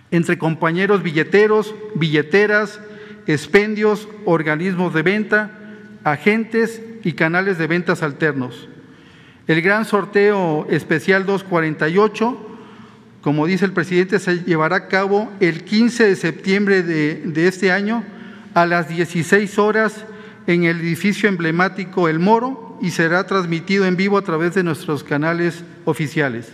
[0.10, 2.80] entre compañeros billeteros, billeteras,
[3.28, 5.52] expendios, organismos de venta,
[6.04, 8.68] agentes y canales de ventas alternos.
[9.48, 12.48] El gran sorteo especial 248,
[13.22, 18.04] como dice el presidente, se llevará a cabo el 15 de septiembre de, este año
[18.54, 20.06] a las 16 horas
[20.48, 25.04] en el edificio emblemático El Moro y será transmitido en vivo a través de nuestros
[25.04, 26.54] canales oficiales.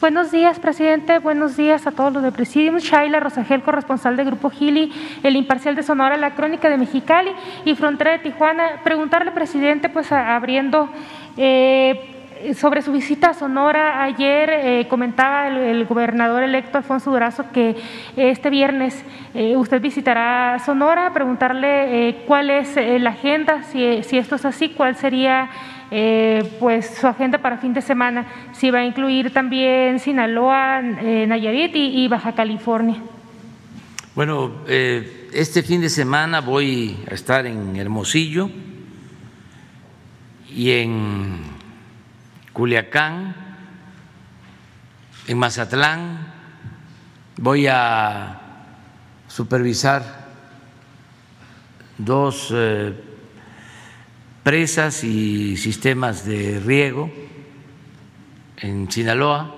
[0.00, 1.18] Buenos días, presidente.
[1.18, 2.78] Buenos días a todos los de Presidium.
[2.78, 4.90] Shaila Rosagel, corresponsal del Grupo Gili,
[5.22, 7.32] El Imparcial de Sonora, La Crónica de Mexicali
[7.66, 8.80] y Frontera de Tijuana.
[8.82, 10.88] Preguntarle, presidente, pues abriendo
[11.36, 12.09] eh,
[12.54, 14.02] sobre su visita a Sonora.
[14.02, 17.76] Ayer eh, comentaba el, gobernador electo Alfonso Durazo que
[18.16, 21.12] este viernes eh, usted visitará Sonora.
[21.12, 25.50] Preguntarle cuál es la agenda, si, si esto es así, cuál sería
[25.92, 31.26] eh, pues su agenda para fin de semana, si va a incluir también Sinaloa, eh,
[31.26, 33.02] Nayarit y, Baja California.
[34.14, 38.50] Bueno, eh, este fin de semana voy a estar en Hermosillo
[40.48, 41.38] y en
[42.52, 43.34] Culiacán,
[45.28, 46.32] en Mazatlán,
[47.36, 48.40] voy a
[49.28, 50.28] supervisar
[51.96, 52.52] dos
[54.42, 57.10] presas y sistemas de riego
[58.56, 59.54] en Sinaloa,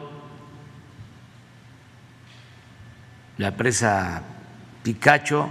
[3.39, 4.23] la presa
[4.83, 5.49] Picacho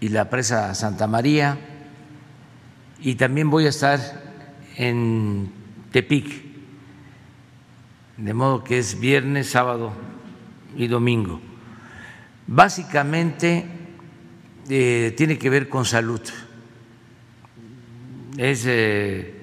[0.00, 1.58] y la presa Santa María,
[2.98, 4.00] y también voy a estar
[4.76, 5.59] en
[5.90, 6.42] Tepic,
[8.16, 9.92] de modo que es viernes, sábado
[10.76, 11.40] y domingo.
[12.46, 13.66] Básicamente
[14.68, 16.20] eh, tiene que ver con salud
[18.40, 19.34] es eh,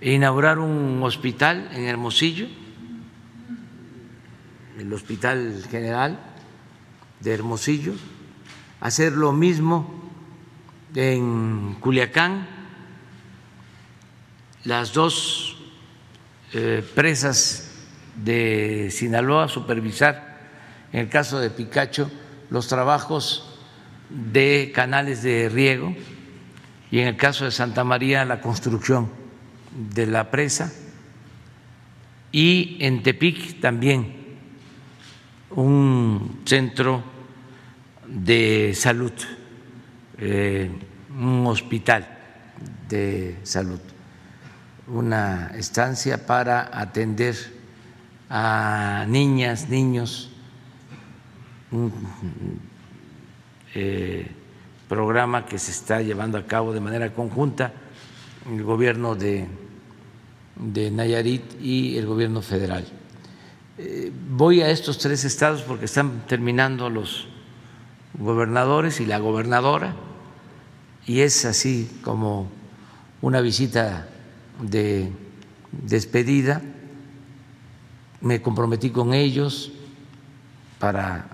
[0.00, 2.46] inaugurar un hospital en Hermosillo,
[4.78, 6.18] el Hospital General
[7.20, 7.92] de Hermosillo,
[8.80, 10.10] hacer lo mismo
[10.94, 12.46] en Culiacán,
[14.64, 15.49] las dos
[16.94, 17.70] presas
[18.16, 20.38] de Sinaloa, supervisar,
[20.92, 22.10] en el caso de Picacho,
[22.50, 23.58] los trabajos
[24.10, 25.94] de canales de riego
[26.90, 29.08] y en el caso de Santa María la construcción
[29.94, 30.72] de la presa.
[32.32, 34.16] Y en Tepic también
[35.50, 37.02] un centro
[38.06, 39.12] de salud,
[40.18, 40.70] eh,
[41.16, 42.18] un hospital
[42.88, 43.80] de salud,
[44.92, 47.36] una estancia para atender
[48.28, 50.30] a niñas, niños,
[53.74, 54.30] eh,
[54.88, 57.72] programa que se está llevando a cabo de manera conjunta
[58.50, 59.46] el gobierno de,
[60.56, 62.84] de Nayarit y el gobierno federal.
[63.78, 67.28] Eh, voy a estos tres estados porque están terminando los
[68.18, 69.94] gobernadores y la gobernadora
[71.06, 72.50] y es así como
[73.22, 74.09] una visita
[74.62, 75.12] de
[75.72, 76.62] despedida.
[78.20, 79.72] Me comprometí con ellos
[80.78, 81.26] para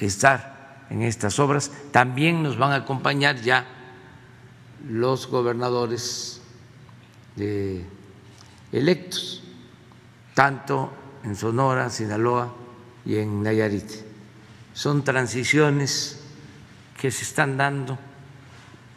[0.00, 1.70] estar en estas obras.
[1.90, 3.66] También nos van a acompañar ya
[4.88, 6.40] los gobernadores
[8.72, 9.42] electos,
[10.34, 10.92] tanto
[11.24, 12.54] en Sonora, Sinaloa
[13.04, 13.90] y en Nayarit.
[14.74, 16.20] Son transiciones
[17.00, 17.98] que se están dando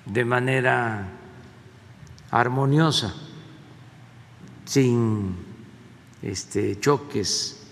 [0.05, 1.07] de manera
[2.31, 3.13] armoniosa,
[4.65, 5.35] sin
[6.21, 7.65] este, choques,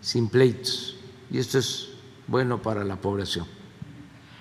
[0.00, 0.96] sin pleitos.
[1.30, 1.90] Y esto es
[2.26, 3.46] bueno para la población.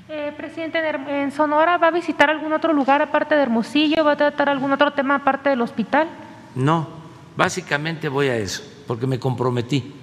[0.09, 4.03] Eh, presidente, ¿en Sonora va a visitar algún otro lugar aparte de Hermosillo?
[4.03, 6.07] ¿Va a tratar algún otro tema aparte del hospital?
[6.55, 6.87] No,
[7.37, 9.93] básicamente voy a eso, porque me comprometí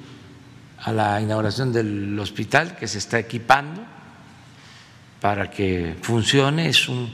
[0.78, 3.82] a la inauguración del hospital que se está equipando
[5.20, 6.68] para que funcione.
[6.68, 7.12] Es un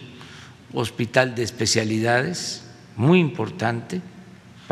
[0.75, 4.03] hospital de especialidades muy importante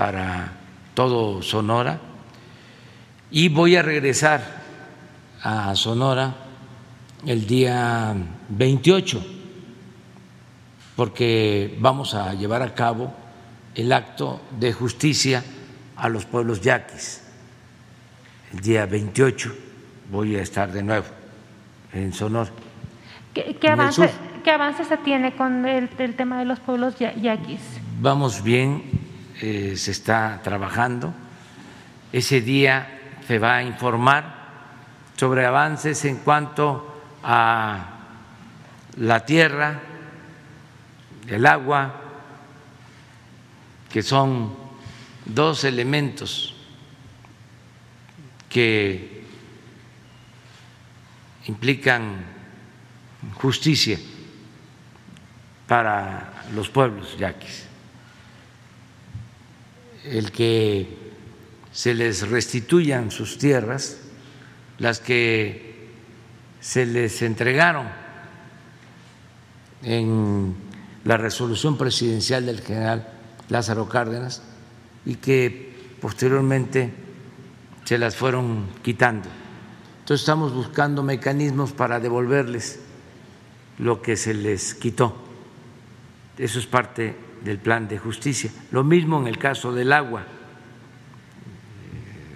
[0.01, 0.51] para
[0.95, 2.01] todo Sonora
[3.31, 4.41] y voy a regresar
[5.43, 6.35] a Sonora
[7.27, 8.15] el día
[8.49, 9.23] 28
[10.97, 13.13] porque vamos a llevar a cabo
[13.75, 15.45] el acto de justicia
[15.97, 17.23] a los pueblos yaquis.
[18.55, 19.55] El día 28
[20.11, 21.09] voy a estar de nuevo
[21.93, 22.49] en Sonora.
[23.35, 24.11] ¿Qué, qué avance,
[24.45, 27.61] ¿qué avance se tiene con el, el, tema de los pueblos yaquis?
[28.01, 29.10] Vamos bien,
[29.41, 31.15] eh, se está trabajando.
[32.13, 34.41] Ese día se va a informar
[35.17, 38.01] sobre avances en cuanto a
[38.99, 39.81] la tierra,
[41.27, 41.95] el agua,
[43.91, 44.55] que son
[45.25, 46.55] dos elementos
[48.49, 49.25] que
[51.47, 52.25] implican
[53.35, 53.99] justicia
[55.67, 57.70] para los pueblos yaquis.
[60.11, 60.89] El que
[61.71, 63.99] se les restituyan sus tierras,
[64.79, 65.89] las que
[66.61, 67.87] se les entregaron
[69.85, 70.57] en
[71.05, 73.09] la resolución presidencial del general
[73.49, 74.43] Lázaro Cárdenas
[75.07, 76.93] y que posteriormente
[77.85, 79.29] se las fueron quitando.
[80.01, 82.81] Entonces estamos buscando mecanismos para devolverles
[83.79, 85.15] lo que se les quitó.
[86.37, 88.51] Eso es parte del plan de justicia.
[88.71, 90.25] Lo mismo en el caso del agua.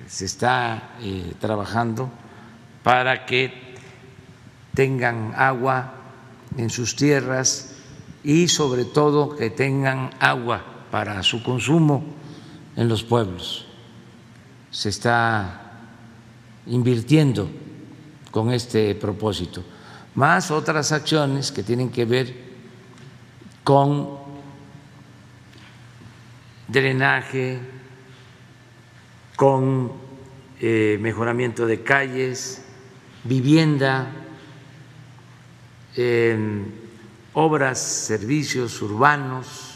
[0.07, 2.11] Se está eh, trabajando
[2.83, 3.75] para que
[4.75, 5.95] tengan agua
[6.57, 7.75] en sus tierras
[8.23, 12.05] y sobre todo que tengan agua para su consumo
[12.77, 13.67] en los pueblos.
[14.71, 15.61] Se está
[16.67, 17.49] invirtiendo
[18.31, 19.63] con este propósito,
[20.15, 22.35] más otras acciones que tienen que ver
[23.63, 24.24] con
[26.69, 27.59] drenaje,
[29.37, 29.93] con
[30.61, 32.65] eh, mejoramiento de calles,
[33.25, 34.07] vivienda,
[35.97, 36.65] eh,
[37.33, 39.75] obras, servicios urbanos,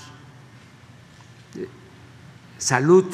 [2.57, 3.07] salud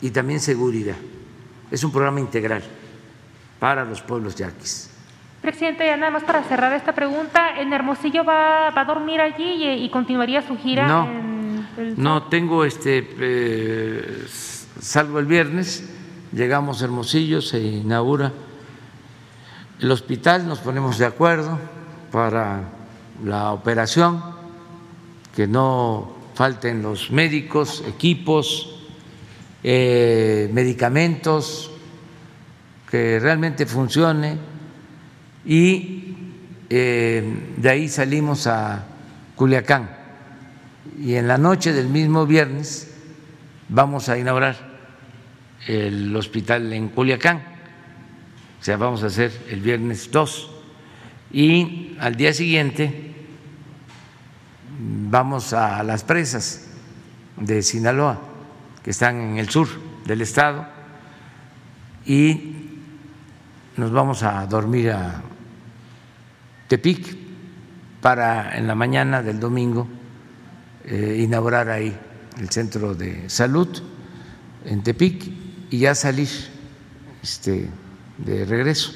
[0.00, 0.96] y también seguridad.
[1.70, 2.62] Es un programa integral
[3.58, 4.90] para los pueblos yaquis.
[5.42, 9.64] Presidente, ya nada más para cerrar esta pregunta, ¿en Hermosillo va, va a dormir allí
[9.64, 10.88] y, y, continuaría su gira?
[10.88, 11.27] No, en
[11.78, 12.00] el...
[12.00, 14.26] no tengo este, eh,
[14.80, 15.84] salvo el viernes,
[16.32, 18.32] llegamos a Hermosillo, se inaugura
[19.80, 21.58] el hospital, nos ponemos de acuerdo
[22.10, 22.64] para
[23.24, 24.22] la operación,
[25.34, 28.80] que no falten los médicos, equipos,
[29.62, 31.70] eh, medicamentos,
[32.90, 34.38] que realmente funcione.
[35.44, 36.16] Y
[36.70, 38.84] eh, de ahí salimos a
[39.36, 39.97] Culiacán
[41.00, 42.92] y en la noche del mismo viernes
[43.68, 44.56] vamos a inaugurar
[45.66, 47.42] el hospital en Culiacán,
[48.60, 50.50] o sea, vamos a hacer el viernes 2
[51.32, 53.14] y al día siguiente
[54.80, 56.68] vamos a las presas
[57.36, 58.20] de Sinaloa,
[58.82, 59.68] que están en el sur
[60.04, 60.66] del estado,
[62.06, 62.54] y
[63.76, 65.22] nos vamos a dormir a
[66.66, 67.16] Tepic
[68.00, 69.97] para en la mañana del domingo
[70.90, 71.96] eh, inaugurar ahí
[72.40, 73.68] el centro de salud
[74.64, 75.30] en Tepic
[75.70, 76.28] y ya salir
[77.22, 77.68] este,
[78.16, 78.92] de regreso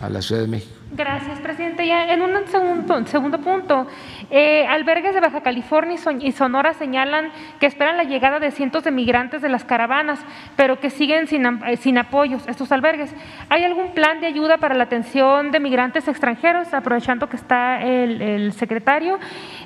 [0.00, 0.72] a la Ciudad de México.
[0.92, 1.86] Gracias, presidente.
[1.86, 3.86] Ya en un segundo, segundo punto,
[4.30, 8.90] eh, albergues de Baja California y Sonora señalan que esperan la llegada de cientos de
[8.90, 10.24] migrantes de las caravanas,
[10.56, 11.46] pero que siguen sin,
[11.78, 13.14] sin apoyos estos albergues.
[13.48, 16.74] ¿Hay algún plan de ayuda para la atención de migrantes extranjeros?
[16.74, 19.18] Aprovechando que está el, el secretario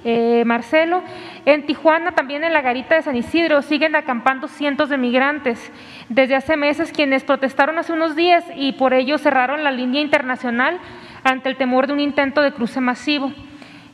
[0.04, 1.02] eh, Marcelo.
[1.46, 5.72] En Tijuana, también en la garita de San Isidro, siguen acampando cientos de migrantes.
[6.08, 10.78] Desde hace meses, quienes protestaron hace unos días y por ello cerraron la línea internacional
[11.24, 13.32] ante el temor de un intento de cruce masivo.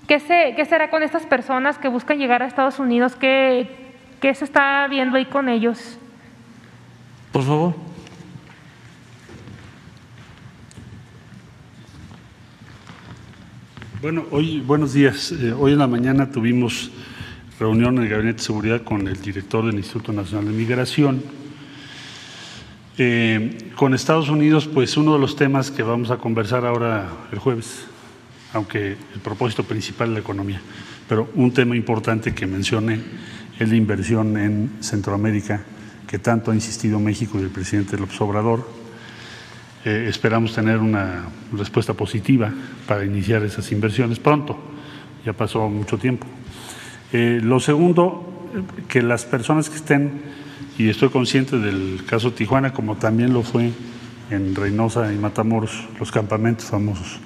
[0.07, 3.17] ¿Qué, se, qué será con estas personas que buscan llegar a Estados Unidos?
[3.17, 3.69] ¿Qué,
[4.21, 5.99] ¿Qué, se está viendo ahí con ellos?
[7.33, 7.75] Por favor.
[14.01, 15.33] Bueno, hoy, buenos días.
[15.33, 16.93] Eh, hoy en la mañana tuvimos
[17.59, 21.23] reunión en el Gabinete de Seguridad con el director del Instituto Nacional de Migración.
[22.97, 27.41] Eh, con Estados Unidos, pues uno de los temas que vamos a conversar ahora el
[27.41, 27.87] jueves,
[28.57, 30.61] aunque el propósito principal es la economía,
[31.09, 33.01] pero un tema importante que mencioné
[33.59, 35.63] es la inversión en Centroamérica,
[36.07, 38.69] que tanto ha insistido México y el presidente López Obrador.
[39.85, 42.53] Eh, esperamos tener una respuesta positiva
[42.87, 44.59] para iniciar esas inversiones pronto.
[45.25, 46.27] ya pasó mucho tiempo.
[47.13, 48.49] Eh, lo segundo,
[48.89, 50.23] que las personas que estén,
[50.79, 53.73] y estoy consciente del caso Tijuana, como también lo fue
[54.31, 57.19] en Reynosa y Matamoros, los campamentos famosos,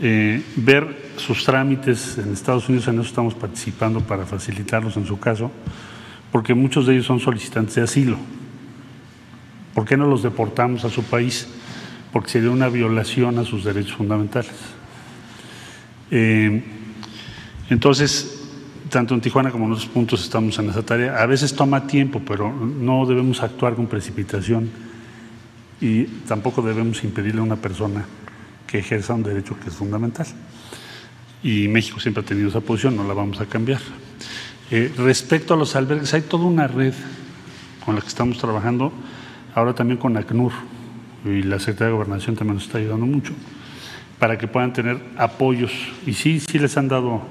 [0.00, 5.18] eh, ver sus trámites en Estados Unidos, en eso estamos participando para facilitarlos en su
[5.18, 5.50] caso,
[6.32, 8.16] porque muchos de ellos son solicitantes de asilo.
[9.74, 11.48] ¿Por qué no los deportamos a su país?
[12.12, 14.52] Porque sería una violación a sus derechos fundamentales.
[16.10, 16.62] Eh,
[17.70, 18.42] entonces,
[18.90, 21.22] tanto en Tijuana como en otros puntos estamos en esa tarea.
[21.22, 24.70] A veces toma tiempo, pero no debemos actuar con precipitación
[25.80, 28.04] y tampoco debemos impedirle a una persona
[28.74, 30.26] que ejerza un derecho que es fundamental.
[31.44, 33.78] Y México siempre ha tenido esa posición, no la vamos a cambiar.
[34.68, 36.92] Eh, respecto a los albergues, hay toda una red
[37.84, 38.92] con la que estamos trabajando,
[39.54, 40.50] ahora también con ACNUR,
[41.24, 43.32] y la Secretaría de Gobernación también nos está ayudando mucho,
[44.18, 45.70] para que puedan tener apoyos.
[46.04, 47.22] Y sí, sí les han dado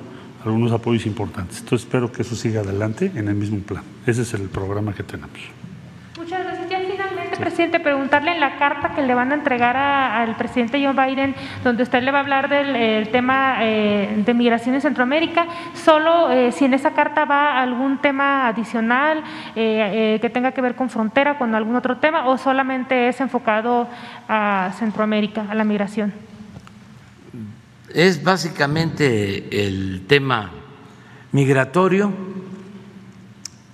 [0.46, 1.60] algunos apoyos importantes.
[1.60, 3.84] Entonces espero que eso siga adelante en el mismo plan.
[4.08, 5.42] Ese es el programa que tenemos.
[7.38, 11.84] Presidente, preguntarle en la carta que le van a entregar al presidente Joe Biden, donde
[11.84, 16.52] usted le va a hablar del eh, tema eh, de migración en Centroamérica, solo eh,
[16.52, 19.24] si en esa carta va algún tema adicional
[19.54, 23.88] que tenga que ver con frontera, con algún otro tema, o solamente es enfocado
[24.28, 26.14] a Centroamérica, a la migración.
[27.94, 30.50] Es básicamente el tema
[31.32, 32.33] migratorio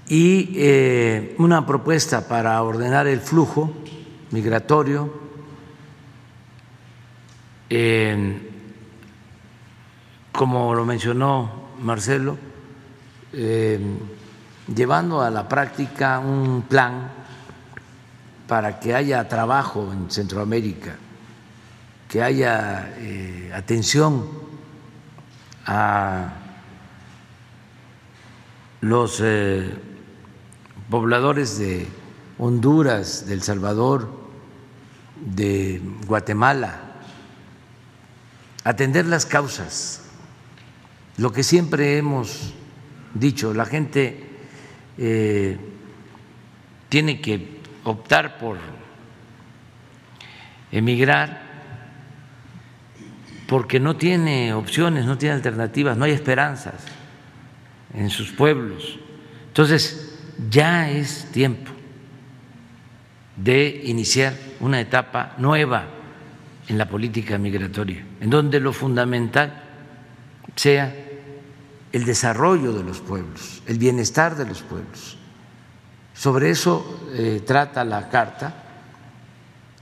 [0.10, 3.72] y eh, una propuesta para ordenar el flujo
[4.32, 5.30] migratorio
[10.32, 12.38] como lo mencionó Marcelo,
[13.34, 13.80] eh,
[14.74, 17.12] llevando a la práctica un plan
[18.48, 20.96] para que haya trabajo en Centroamérica
[22.08, 24.28] que haya eh, atención
[25.66, 26.34] a
[28.82, 29.72] los eh,
[30.90, 31.88] pobladores de
[32.38, 34.10] Honduras, de El Salvador,
[35.20, 36.80] de Guatemala,
[38.64, 40.06] atender las causas,
[41.18, 42.54] lo que siempre hemos
[43.14, 44.26] dicho, la gente
[44.98, 45.58] eh,
[46.88, 48.58] tiene que optar por
[50.72, 51.50] emigrar
[53.48, 56.76] porque no tiene opciones, no tiene alternativas, no hay esperanzas
[57.94, 59.00] en sus pueblos.
[59.48, 60.09] Entonces,
[60.50, 61.72] ya es tiempo
[63.36, 65.88] de iniciar una etapa nueva
[66.68, 69.64] en la política migratoria, en donde lo fundamental
[70.56, 70.94] sea
[71.92, 75.18] el desarrollo de los pueblos, el bienestar de los pueblos.
[76.14, 78.54] Sobre eso eh, trata la carta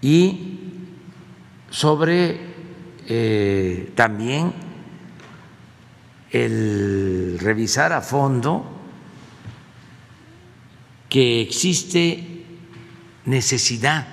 [0.01, 0.60] y
[1.70, 2.39] sobre
[3.08, 4.53] eh, también
[6.32, 8.76] el revisar a fondo
[11.10, 12.45] que existe
[13.26, 14.08] necesidad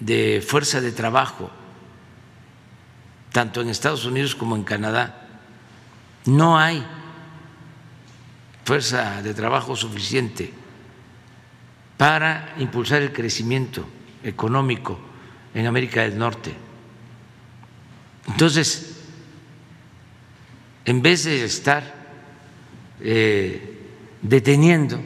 [0.00, 1.50] de fuerza de trabajo,
[3.32, 5.28] tanto en Estados Unidos como en Canadá.
[6.26, 6.84] No hay
[8.64, 10.52] fuerza de trabajo suficiente
[11.96, 13.86] para impulsar el crecimiento
[14.22, 14.98] económico
[15.54, 16.54] en América del Norte.
[18.26, 19.00] Entonces,
[20.84, 21.93] en vez de estar
[23.00, 23.78] eh,
[24.22, 25.00] deteniendo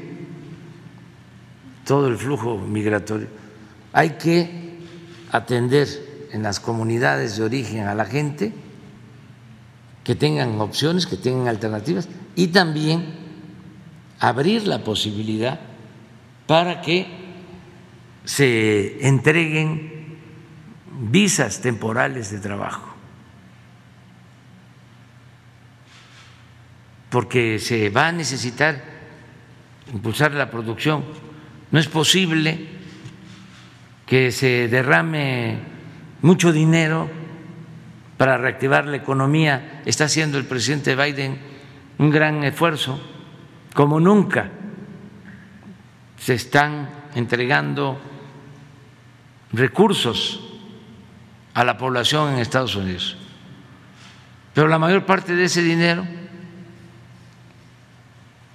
[1.85, 3.29] todo el flujo migratorio,
[3.93, 4.79] hay que
[5.33, 5.89] atender
[6.33, 8.53] en las comunidades de origen a la gente
[10.05, 13.05] que tengan opciones, que tengan alternativas y también
[14.21, 15.61] abrir la posibilidad
[16.47, 17.07] para que
[18.25, 20.19] se entreguen
[21.01, 22.88] visas temporales de trabajo,
[27.11, 28.83] porque se va a necesitar
[29.93, 31.05] impulsar la producción.
[31.71, 32.67] No es posible
[34.07, 35.59] que se derrame
[36.23, 37.09] mucho dinero
[38.17, 39.83] para reactivar la economía.
[39.85, 41.39] Está haciendo el presidente Biden
[41.99, 43.01] un gran esfuerzo,
[43.75, 44.51] como nunca
[46.19, 48.01] se están entregando
[49.53, 50.45] recursos
[51.55, 53.17] a la población en Estados Unidos.
[54.55, 56.07] Pero la mayor parte de ese dinero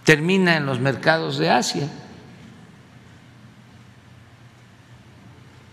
[0.04, 1.90] termina en los mercados de Asia,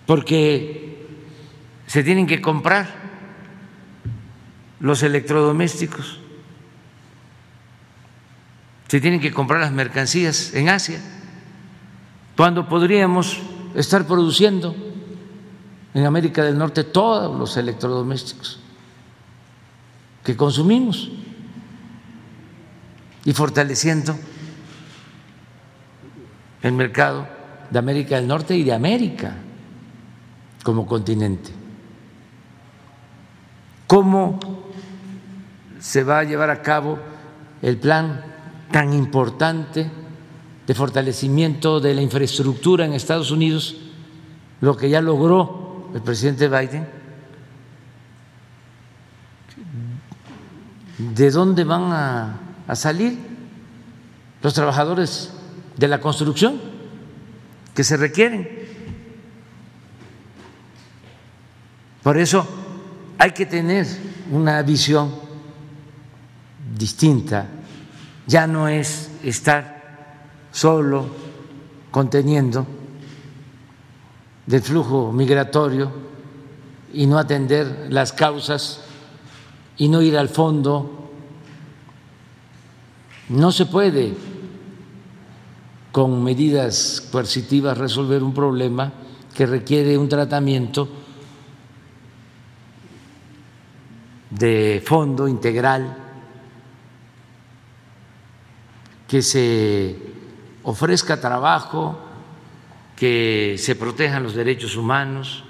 [0.06, 1.06] porque
[1.86, 2.88] se tienen que comprar
[4.80, 6.20] los electrodomésticos,
[8.88, 11.00] se tienen que comprar las mercancías en Asia,
[12.36, 13.40] cuando podríamos
[13.74, 14.74] estar produciendo
[15.94, 18.58] en América del Norte todos los electrodomésticos.
[20.24, 21.10] que consumimos
[23.24, 24.16] y fortaleciendo
[26.62, 27.26] el mercado
[27.70, 29.34] de América del Norte y de América
[30.62, 31.50] como continente.
[33.86, 34.38] ¿Cómo
[35.78, 36.98] se va a llevar a cabo
[37.62, 38.22] el plan
[38.70, 39.90] tan importante
[40.66, 43.76] de fortalecimiento de la infraestructura en Estados Unidos,
[44.60, 46.86] lo que ya logró el presidente Biden?
[50.98, 53.18] ¿De dónde van a, a salir
[54.42, 55.30] los trabajadores
[55.76, 56.60] de la construcción
[57.74, 58.48] que se requieren?
[62.02, 62.46] Por eso
[63.18, 63.86] hay que tener
[64.30, 65.14] una visión
[66.76, 67.46] distinta,
[68.26, 69.80] ya no es estar
[70.50, 71.06] solo
[71.90, 72.66] conteniendo
[74.46, 75.92] del flujo migratorio
[76.92, 78.80] y no atender las causas
[79.76, 80.99] y no ir al fondo.
[83.30, 84.12] No se puede
[85.92, 88.92] con medidas coercitivas resolver un problema
[89.32, 90.88] que requiere un tratamiento
[94.30, 95.96] de fondo integral
[99.06, 99.96] que se
[100.64, 102.00] ofrezca trabajo,
[102.96, 105.44] que se protejan los derechos humanos.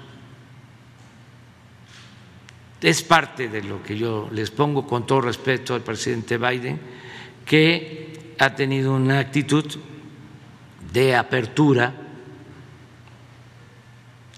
[2.79, 7.00] Es parte de lo que yo les pongo con todo respeto al presidente Biden,
[7.45, 9.65] que ha tenido una actitud
[10.91, 11.93] de apertura.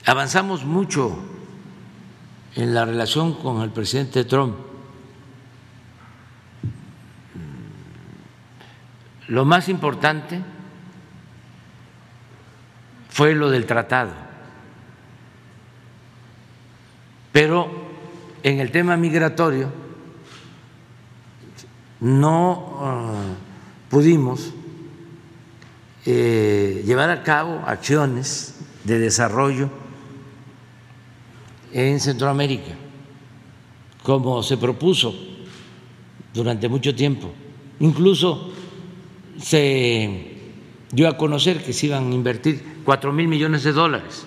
[0.05, 1.17] Avanzamos mucho
[2.55, 4.55] en la relación con el presidente Trump.
[9.27, 10.41] Lo más importante
[13.09, 14.11] fue lo del tratado,
[17.31, 17.71] pero
[18.43, 19.82] en el tema migratorio
[22.03, 23.33] no ah,
[23.89, 24.51] pudimos
[26.05, 29.69] eh, llevar a cabo acciones de desarrollo
[31.71, 32.73] en Centroamérica,
[34.03, 35.15] como se propuso
[36.33, 37.31] durante mucho tiempo.
[37.79, 38.51] Incluso
[39.41, 40.41] se
[40.91, 44.25] dio a conocer que se iban a invertir cuatro mil millones de dólares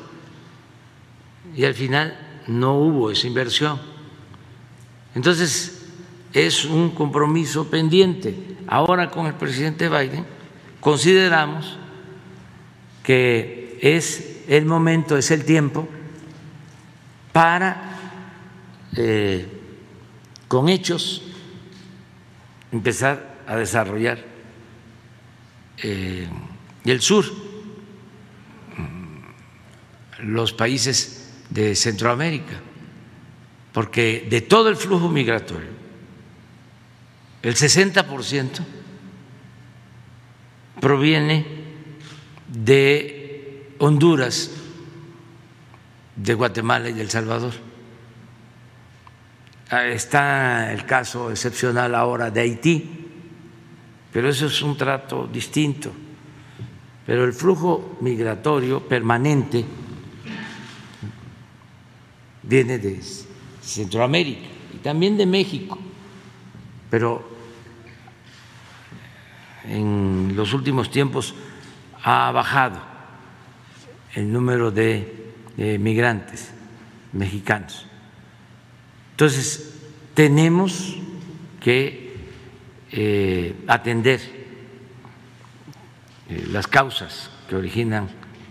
[1.54, 3.78] y al final no hubo esa inversión.
[5.14, 5.75] Entonces,
[6.36, 8.36] es un compromiso pendiente.
[8.66, 10.26] Ahora con el presidente Biden
[10.80, 11.78] consideramos
[13.02, 15.88] que es el momento, es el tiempo
[17.32, 17.98] para,
[18.96, 19.46] eh,
[20.46, 21.22] con hechos,
[22.70, 24.18] empezar a desarrollar
[25.82, 26.28] eh,
[26.84, 27.24] el sur,
[30.18, 32.60] los países de Centroamérica,
[33.72, 35.75] porque de todo el flujo migratorio,
[37.42, 38.60] el 60%
[40.80, 41.46] proviene
[42.48, 44.50] de Honduras
[46.16, 47.52] de Guatemala y de El Salvador.
[49.70, 52.88] Ah, está el caso excepcional ahora de Haití,
[54.12, 55.92] pero eso es un trato distinto.
[57.04, 59.64] Pero el flujo migratorio permanente
[62.42, 63.00] viene de
[63.60, 65.78] Centroamérica y también de México,
[66.90, 67.28] pero
[69.68, 71.34] en los últimos tiempos
[72.02, 72.80] ha bajado
[74.14, 75.32] el número de
[75.80, 76.52] migrantes
[77.12, 77.86] mexicanos.
[79.12, 79.72] Entonces,
[80.14, 80.96] tenemos
[81.60, 82.14] que
[82.92, 84.20] eh, atender
[86.28, 88.08] eh, las causas que originan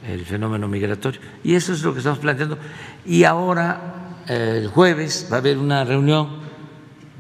[0.07, 1.21] el fenómeno migratorio.
[1.43, 2.57] Y eso es lo que estamos planteando.
[3.05, 6.39] Y ahora, eh, el jueves, va a haber una reunión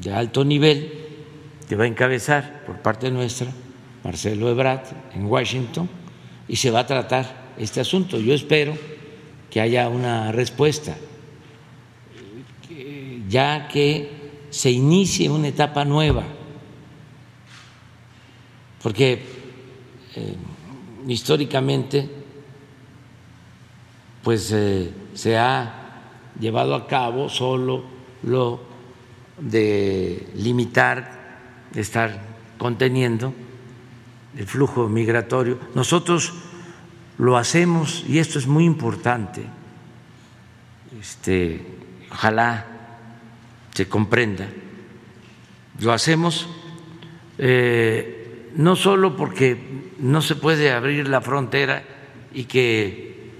[0.01, 1.04] de alto nivel
[1.67, 3.47] que va a encabezar por parte nuestra
[4.03, 5.89] Marcelo Ebrard en Washington
[6.47, 8.19] y se va a tratar este asunto.
[8.19, 8.77] Yo espero
[9.49, 10.95] que haya una respuesta,
[13.27, 14.09] ya que
[14.49, 16.23] se inicie una etapa nueva,
[18.83, 19.23] porque
[20.15, 20.35] eh,
[21.07, 22.09] históricamente
[24.23, 26.01] pues eh, se ha
[26.39, 27.83] llevado a cabo solo
[28.23, 28.59] lo
[29.37, 31.14] de limitar,
[31.75, 32.19] estar
[32.57, 33.33] conteniendo
[34.37, 35.59] el flujo migratorio.
[35.75, 36.33] Nosotros
[37.17, 39.43] lo hacemos, y esto es muy importante,
[40.99, 41.65] este,
[42.11, 42.65] ojalá
[43.73, 44.47] se comprenda,
[45.79, 46.47] lo hacemos
[47.37, 51.83] eh, no solo porque no se puede abrir la frontera
[52.33, 53.31] y que,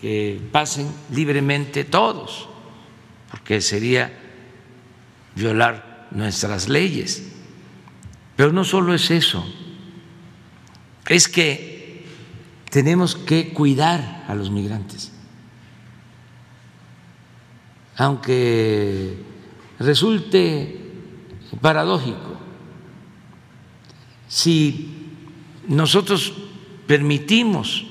[0.00, 2.48] que pasen libremente todos,
[3.30, 4.12] porque sería
[5.34, 7.41] violar nuestras leyes.
[8.42, 9.46] Pero no solo es eso,
[11.06, 12.04] es que
[12.70, 15.12] tenemos que cuidar a los migrantes.
[17.98, 19.16] Aunque
[19.78, 20.90] resulte
[21.60, 22.36] paradójico,
[24.26, 24.90] si
[25.68, 26.32] nosotros
[26.88, 27.86] permitimos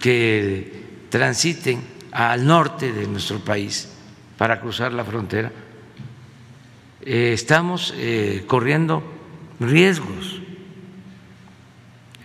[0.00, 1.82] que transiten
[2.12, 3.88] al norte de nuestro país
[4.38, 5.50] para cruzar la frontera,
[7.00, 9.11] eh, estamos eh, corriendo
[9.62, 10.40] riesgos,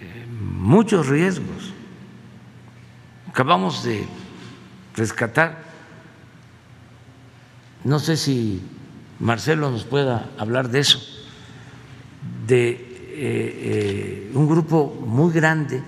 [0.01, 1.73] eh, muchos riesgos.
[3.29, 4.05] Acabamos de
[4.95, 5.63] rescatar,
[7.83, 8.61] no sé si
[9.19, 10.99] Marcelo nos pueda hablar de eso,
[12.47, 15.81] de un grupo muy grande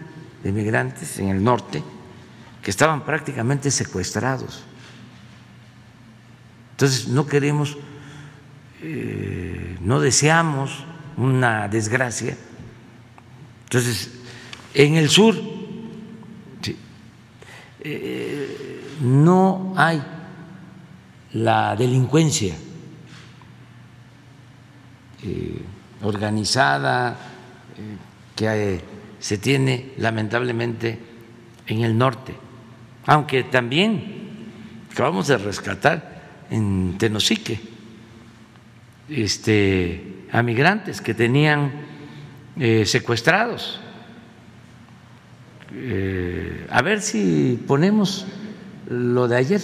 [0.44, 1.84] de migrantes en el norte
[2.62, 4.64] que estaban prácticamente secuestrados.
[6.72, 7.78] Entonces no queremos,
[9.82, 10.86] no deseamos
[11.20, 12.36] una desgracia.
[13.66, 14.12] Entonces,
[14.74, 15.36] en el sur
[17.82, 20.02] eh, no hay
[21.34, 22.56] la delincuencia
[25.24, 25.62] eh,
[26.02, 27.98] organizada eh,
[28.36, 28.82] que
[29.20, 31.00] se tiene lamentablemente
[31.68, 32.34] en el norte,
[33.06, 34.48] aunque también
[34.92, 37.60] acabamos de rescatar en Tenosique
[39.10, 41.72] este, a migrantes que tenían
[42.58, 43.80] eh, secuestrados.
[45.74, 48.26] Eh, a ver si ponemos
[48.90, 49.62] lo de ayer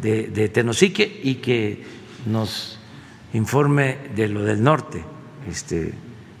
[0.00, 1.84] de, de, Tenosique y que
[2.26, 2.78] nos
[3.32, 5.04] informe de lo del norte,
[5.48, 5.92] este,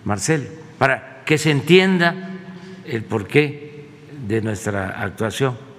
[0.04, 0.44] Marcelo,
[0.78, 2.30] para que se entienda
[2.86, 3.86] el porqué
[4.26, 5.69] de nuestra actuación.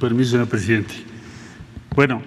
[0.00, 0.94] Permiso, señor presidente.
[1.96, 2.22] Bueno,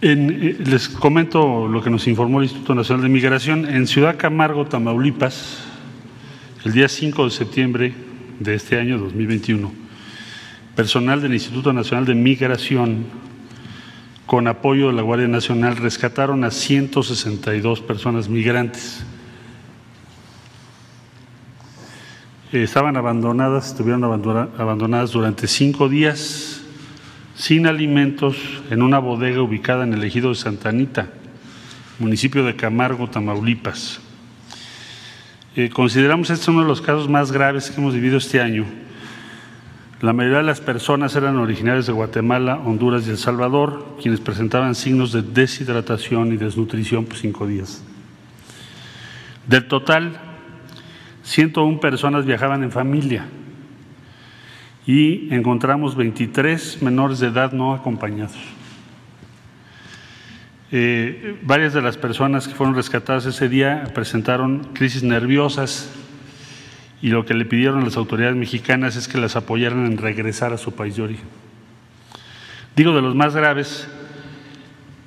[0.00, 3.64] eh, les comento lo que nos informó el Instituto Nacional de Migración.
[3.64, 5.62] En Ciudad Camargo, Tamaulipas,
[6.64, 7.94] el día 5 de septiembre
[8.40, 9.72] de este año 2021,
[10.74, 13.04] personal del Instituto Nacional de Migración,
[14.26, 19.04] con apoyo de la Guardia Nacional, rescataron a 162 personas migrantes
[22.62, 26.62] estaban abandonadas, estuvieron abandonadas durante cinco días
[27.34, 28.36] sin alimentos
[28.70, 31.08] en una bodega ubicada en el ejido de Santa Anita,
[31.98, 34.00] municipio de Camargo, Tamaulipas.
[35.56, 38.64] Eh, consideramos este uno de los casos más graves que hemos vivido este año.
[40.00, 44.74] La mayoría de las personas eran originarias de Guatemala, Honduras y El Salvador, quienes presentaban
[44.74, 47.82] signos de deshidratación y desnutrición por cinco días.
[49.46, 50.20] Del total,
[51.24, 53.26] 101 personas viajaban en familia
[54.86, 58.36] y encontramos 23 menores de edad no acompañados.
[60.70, 65.90] Eh, varias de las personas que fueron rescatadas ese día presentaron crisis nerviosas
[67.00, 70.52] y lo que le pidieron a las autoridades mexicanas es que las apoyaran en regresar
[70.52, 71.28] a su país de origen.
[72.76, 73.88] Digo de los más graves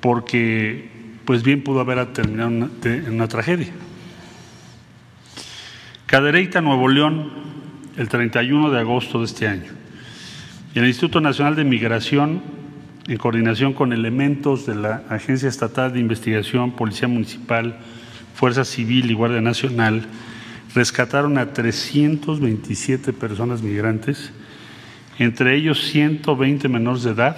[0.00, 0.90] porque
[1.24, 3.72] pues bien pudo haber terminado en una tragedia.
[6.08, 7.28] Cadereyta, Nuevo León,
[7.98, 9.70] el 31 de agosto de este año.
[10.74, 12.40] Y el Instituto Nacional de Migración,
[13.06, 17.76] en coordinación con elementos de la Agencia Estatal de Investigación, Policía Municipal,
[18.34, 20.06] Fuerza Civil y Guardia Nacional,
[20.74, 24.32] rescataron a 327 personas migrantes,
[25.18, 27.36] entre ellos 120 menores de edad,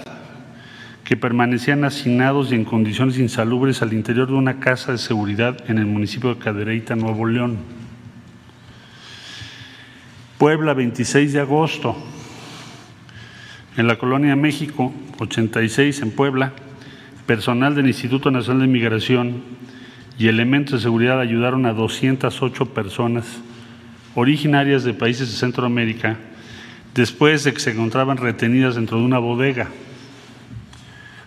[1.03, 5.77] que permanecían hacinados y en condiciones insalubres al interior de una casa de seguridad en
[5.77, 7.80] el municipio de Cadereyta, Nuevo León.
[10.41, 11.95] Puebla, 26 de agosto.
[13.77, 16.53] En la Colonia México, 86 en Puebla,
[17.27, 19.43] personal del Instituto Nacional de Migración
[20.17, 23.27] y elementos de seguridad ayudaron a 208 personas
[24.15, 26.17] originarias de países de Centroamérica
[26.95, 29.67] después de que se encontraban retenidas dentro de una bodega.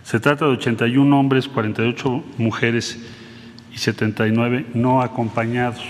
[0.02, 2.98] Se trata de 81 hombres, 48 mujeres
[3.72, 5.84] y 79 no acompañados.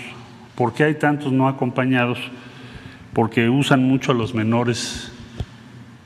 [0.54, 2.18] ¿Por qué hay tantos no acompañados?
[3.14, 5.10] Porque usan mucho a los menores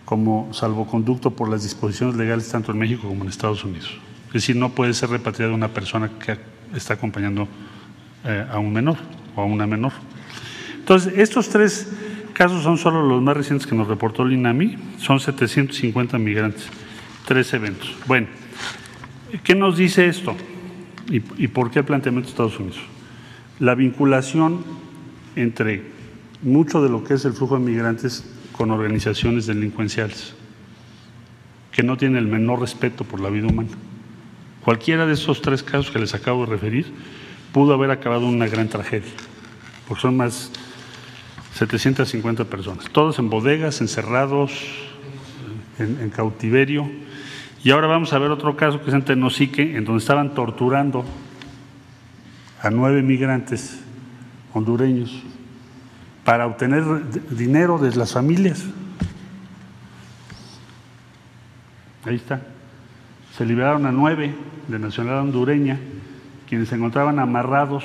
[0.04, 3.98] como salvoconducto por las disposiciones legales tanto en México como en Estados Unidos.
[4.28, 6.38] Es decir, no puede ser repatriada una persona que
[6.74, 7.48] está acompañando
[8.24, 8.96] eh, a un menor
[9.34, 9.92] o a una menor.
[10.78, 11.90] Entonces, estos tres
[12.34, 16.66] casos son solo los más recientes que nos reportó el INAMI, son 750 migrantes,
[17.26, 17.94] tres eventos.
[18.06, 18.28] Bueno,
[19.42, 20.36] ¿qué nos dice esto?
[21.10, 22.78] ¿Y, y por qué el planteamiento de Estados Unidos?
[23.58, 24.62] La vinculación
[25.36, 25.97] entre
[26.42, 30.34] mucho de lo que es el flujo de migrantes con organizaciones delincuenciales
[31.72, 33.68] que no tienen el menor respeto por la vida humana.
[34.64, 36.92] Cualquiera de esos tres casos que les acabo de referir
[37.52, 39.12] pudo haber acabado una gran tragedia,
[39.86, 40.50] porque son más
[41.54, 44.52] 750 personas, todos en bodegas, encerrados,
[45.78, 46.90] en, en cautiverio.
[47.62, 51.04] Y ahora vamos a ver otro caso que es en Tenosique, en donde estaban torturando
[52.60, 53.80] a nueve migrantes
[54.52, 55.22] hondureños
[56.28, 56.84] para obtener
[57.30, 58.62] dinero de las familias.
[62.04, 62.42] Ahí está.
[63.34, 64.34] Se liberaron a nueve
[64.68, 65.78] de nacionalidad hondureña,
[66.46, 67.82] quienes se encontraban amarrados,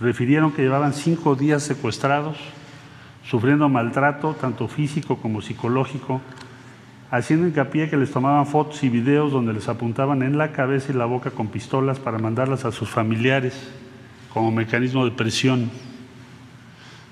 [0.00, 2.36] refirieron que llevaban cinco días secuestrados,
[3.22, 6.20] sufriendo maltrato, tanto físico como psicológico,
[7.12, 10.96] haciendo hincapié que les tomaban fotos y videos donde les apuntaban en la cabeza y
[10.96, 13.70] la boca con pistolas para mandarlas a sus familiares
[14.34, 15.70] como mecanismo de presión.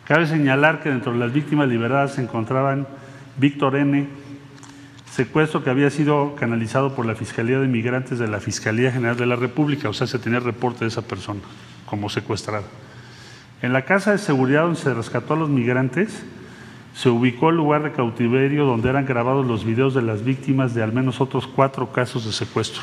[0.06, 2.86] Cabe señalar que dentro de las víctimas liberadas se encontraban
[3.38, 4.06] Víctor N.,
[5.10, 9.24] secuestro que había sido canalizado por la Fiscalía de Migrantes de la Fiscalía General de
[9.24, 11.40] la República, o sea, se tenía reporte de esa persona
[11.86, 12.64] como secuestrada.
[13.62, 16.22] En la casa de seguridad donde se rescató a los migrantes,
[16.94, 20.82] se ubicó el lugar de cautiverio donde eran grabados los videos de las víctimas de
[20.82, 22.82] al menos otros cuatro casos de secuestro.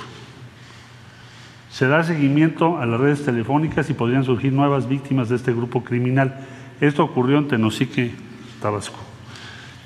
[1.69, 5.84] Se da seguimiento a las redes telefónicas y podrían surgir nuevas víctimas de este grupo
[5.84, 6.47] criminal.
[6.82, 8.11] Esto ocurrió en Tenosique,
[8.59, 8.97] Tabasco.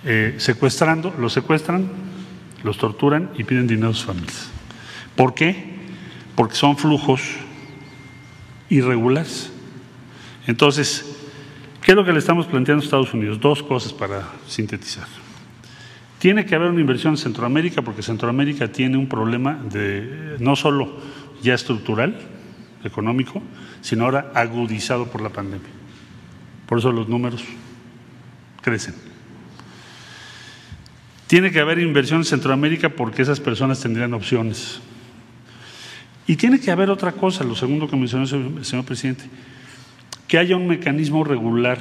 [0.06, 1.90] Eh, secuestrando, los secuestran,
[2.64, 4.50] los torturan y piden dinero a sus familias.
[5.16, 5.76] ¿Por qué?
[6.36, 7.22] Porque son flujos
[8.70, 9.52] irregulares.
[10.48, 11.18] Entonces,
[11.82, 13.42] ¿qué es lo que le estamos planteando a Estados Unidos?
[13.42, 15.08] Dos cosas para sintetizar.
[16.18, 20.98] Tiene que haber una inversión en Centroamérica porque Centroamérica tiene un problema de no solo
[21.42, 22.18] ya estructural,
[22.86, 23.42] económico,
[23.82, 25.85] sino ahora agudizado por la pandemia.
[26.66, 27.44] Por eso los números
[28.62, 28.96] crecen.
[31.28, 34.80] Tiene que haber inversión en Centroamérica porque esas personas tendrían opciones.
[36.28, 39.26] Y tiene que haber otra cosa, lo segundo que mencionó el señor presidente,
[40.28, 41.78] que haya un mecanismo regular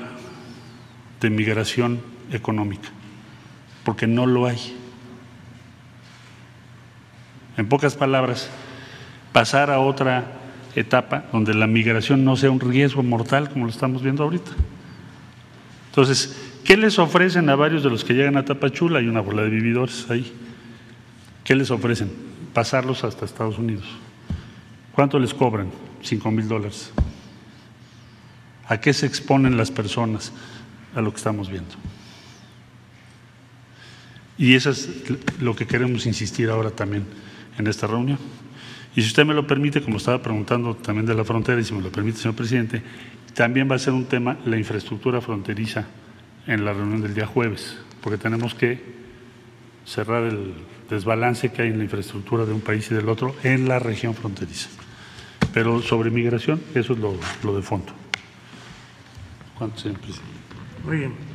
[1.21, 2.89] de migración económica,
[3.85, 4.59] porque no lo hay.
[7.57, 8.51] En pocas palabras,
[9.33, 10.25] pasar a otra
[10.75, 14.51] etapa donde la migración no sea un riesgo mortal como lo estamos viendo ahorita.
[15.95, 16.35] Entonces,
[16.65, 18.99] ¿qué les ofrecen a varios de los que llegan a Tapachula?
[18.99, 20.33] Hay una bola de vividores ahí.
[21.45, 22.11] ¿Qué les ofrecen?
[22.53, 23.85] Pasarlos hasta Estados Unidos.
[24.91, 25.71] ¿Cuánto les cobran?
[26.03, 26.91] Cinco mil dólares.
[28.67, 30.33] ¿A qué se exponen las personas?
[30.97, 31.77] A lo que estamos viendo.
[34.37, 34.89] Y eso es
[35.41, 37.05] lo que queremos insistir ahora también
[37.57, 38.19] en esta reunión.
[38.97, 41.73] Y si usted me lo permite, como estaba preguntando también de la frontera, y si
[41.73, 42.83] me lo permite, señor presidente,
[43.35, 45.85] también va a ser un tema la infraestructura fronteriza
[46.47, 48.81] en la reunión del día jueves, porque tenemos que
[49.85, 50.55] cerrar el
[50.89, 54.15] desbalance que hay en la infraestructura de un país y del otro en la región
[54.15, 54.69] fronteriza.
[55.53, 57.93] Pero sobre migración, eso es lo, de fondo.
[59.57, 60.33] ¿Cuánto, señor presidente?
[60.85, 61.34] Muy bien.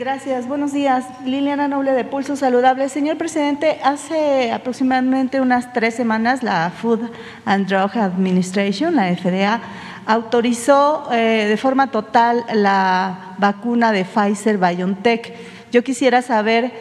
[0.00, 1.04] Gracias, buenos días.
[1.26, 2.88] Liliana Noble de Pulso Saludable.
[2.88, 7.10] Señor presidente, hace aproximadamente unas tres semanas la Food
[7.44, 9.60] and Drug Administration, la FDA,
[10.06, 15.34] autorizó eh, de forma total la vacuna de Pfizer BioNTech.
[15.70, 16.72] Yo quisiera saber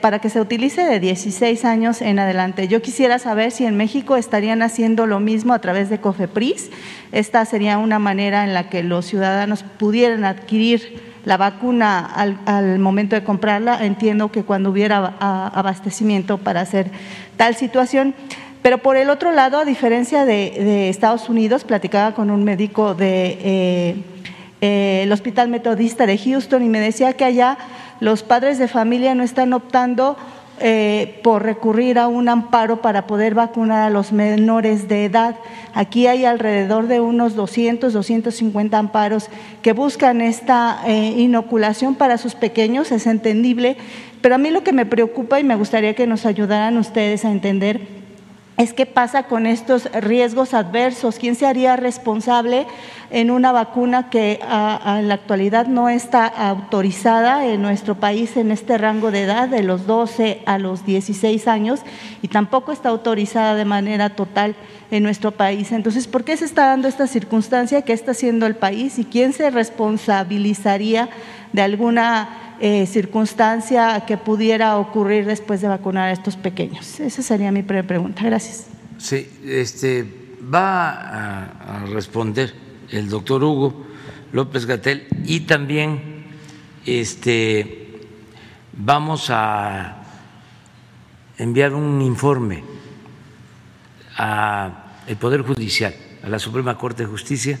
[0.00, 2.68] para que se utilice de 16 años en adelante.
[2.68, 6.70] Yo quisiera saber si en México estarían haciendo lo mismo a través de COFEPRIS.
[7.10, 12.06] Esta sería una manera en la que los ciudadanos pudieran adquirir la vacuna
[12.46, 13.84] al, momento de comprarla.
[13.84, 16.90] Entiendo que cuando hubiera abastecimiento para hacer
[17.36, 18.14] tal situación.
[18.62, 23.36] Pero por el otro lado, a diferencia de, Estados Unidos, platicaba con un médico de,
[24.62, 27.58] eh, el Hospital Metodista de Houston y me decía que allá
[28.00, 30.16] los padres de familia no están optando
[30.60, 35.36] eh, por recurrir a un amparo para poder vacunar a los menores de edad.
[35.74, 39.28] Aquí hay alrededor de unos 200, 250 amparos
[39.62, 43.76] que buscan esta eh, inoculación para sus pequeños, es entendible,
[44.20, 47.30] pero a mí lo que me preocupa y me gustaría que nos ayudaran ustedes a
[47.30, 48.07] entender
[48.58, 52.66] es qué pasa con estos riesgos adversos, quién se haría responsable
[53.10, 58.76] en una vacuna que en la actualidad no está autorizada en nuestro país en este
[58.76, 61.80] rango de edad de los 12 a los 16 años
[62.20, 64.56] y tampoco está autorizada de manera total
[64.90, 65.70] en nuestro país.
[65.70, 67.82] Entonces, ¿por qué se está dando esta circunstancia?
[67.82, 68.98] ¿Qué está haciendo el país?
[68.98, 71.08] ¿Y quién se responsabilizaría
[71.52, 76.98] de alguna eh, circunstancia que pudiera ocurrir después de vacunar a estos pequeños?
[76.98, 78.22] Esa sería mi primera pregunta.
[78.24, 78.66] Gracias.
[78.98, 80.04] Sí, este,
[80.52, 82.52] va a, responder
[82.90, 83.86] el doctor Hugo,
[84.32, 86.24] López Gatel y también
[86.84, 88.00] este,
[88.72, 90.02] vamos a
[91.38, 92.64] enviar un informe
[94.16, 94.72] al
[95.20, 95.94] Poder Judicial,
[96.24, 97.58] a la Suprema Corte de Justicia,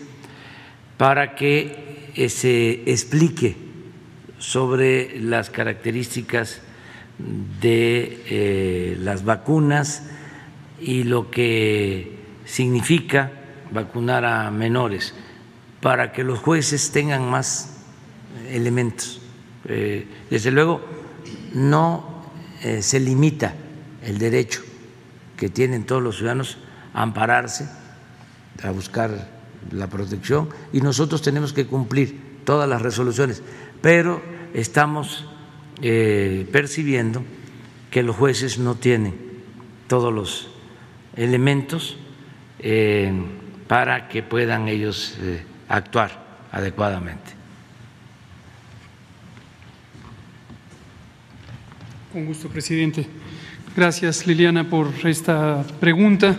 [0.96, 3.67] para que se explique
[4.38, 6.60] sobre las características
[7.60, 10.04] de eh, las vacunas
[10.80, 13.32] y lo que significa
[13.70, 15.14] vacunar a menores,
[15.80, 17.84] para que los jueces tengan más
[18.48, 19.20] elementos.
[19.66, 20.80] Eh, desde luego,
[21.54, 22.24] no
[22.62, 23.54] eh, se limita
[24.02, 24.62] el derecho
[25.36, 26.58] que tienen todos los ciudadanos
[26.94, 27.68] a ampararse,
[28.62, 29.28] a buscar
[29.70, 33.42] la protección, y nosotros tenemos que cumplir todas las resoluciones,
[33.80, 34.22] pero
[34.54, 35.26] estamos
[35.82, 37.22] eh, percibiendo
[37.90, 39.14] que los jueces no tienen
[39.86, 40.48] todos los
[41.16, 41.96] elementos
[42.58, 43.12] eh,
[43.66, 45.16] para que puedan ellos
[45.68, 47.38] actuar adecuadamente.
[52.12, 53.06] Con gusto, presidente.
[53.76, 56.36] Gracias, Liliana, por esta pregunta.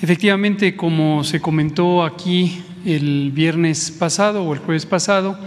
[0.00, 5.38] Efectivamente, como se comentó aquí el viernes pasado o el jueves pasado,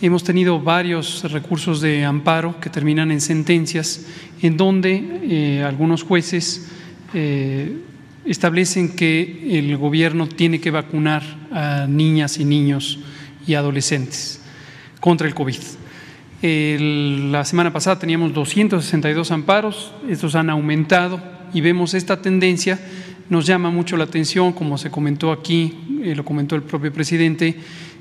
[0.00, 4.06] hemos tenido varios recursos de amparo que terminan en sentencias
[4.42, 6.70] en donde eh, algunos jueces
[7.14, 7.76] eh,
[8.24, 13.00] establecen que el gobierno tiene que vacunar a niñas y niños
[13.46, 14.40] y adolescentes
[15.00, 15.58] contra el COVID
[16.42, 21.20] la semana pasada teníamos 262 amparos, estos han aumentado
[21.52, 22.78] y vemos esta tendencia.
[23.28, 27.56] Nos llama mucho la atención, como se comentó aquí, eh, lo comentó el propio presidente,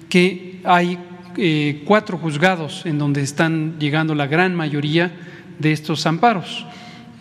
[0.07, 0.99] que hay
[1.37, 5.11] eh, cuatro juzgados en donde están llegando la gran mayoría
[5.59, 6.65] de estos amparos.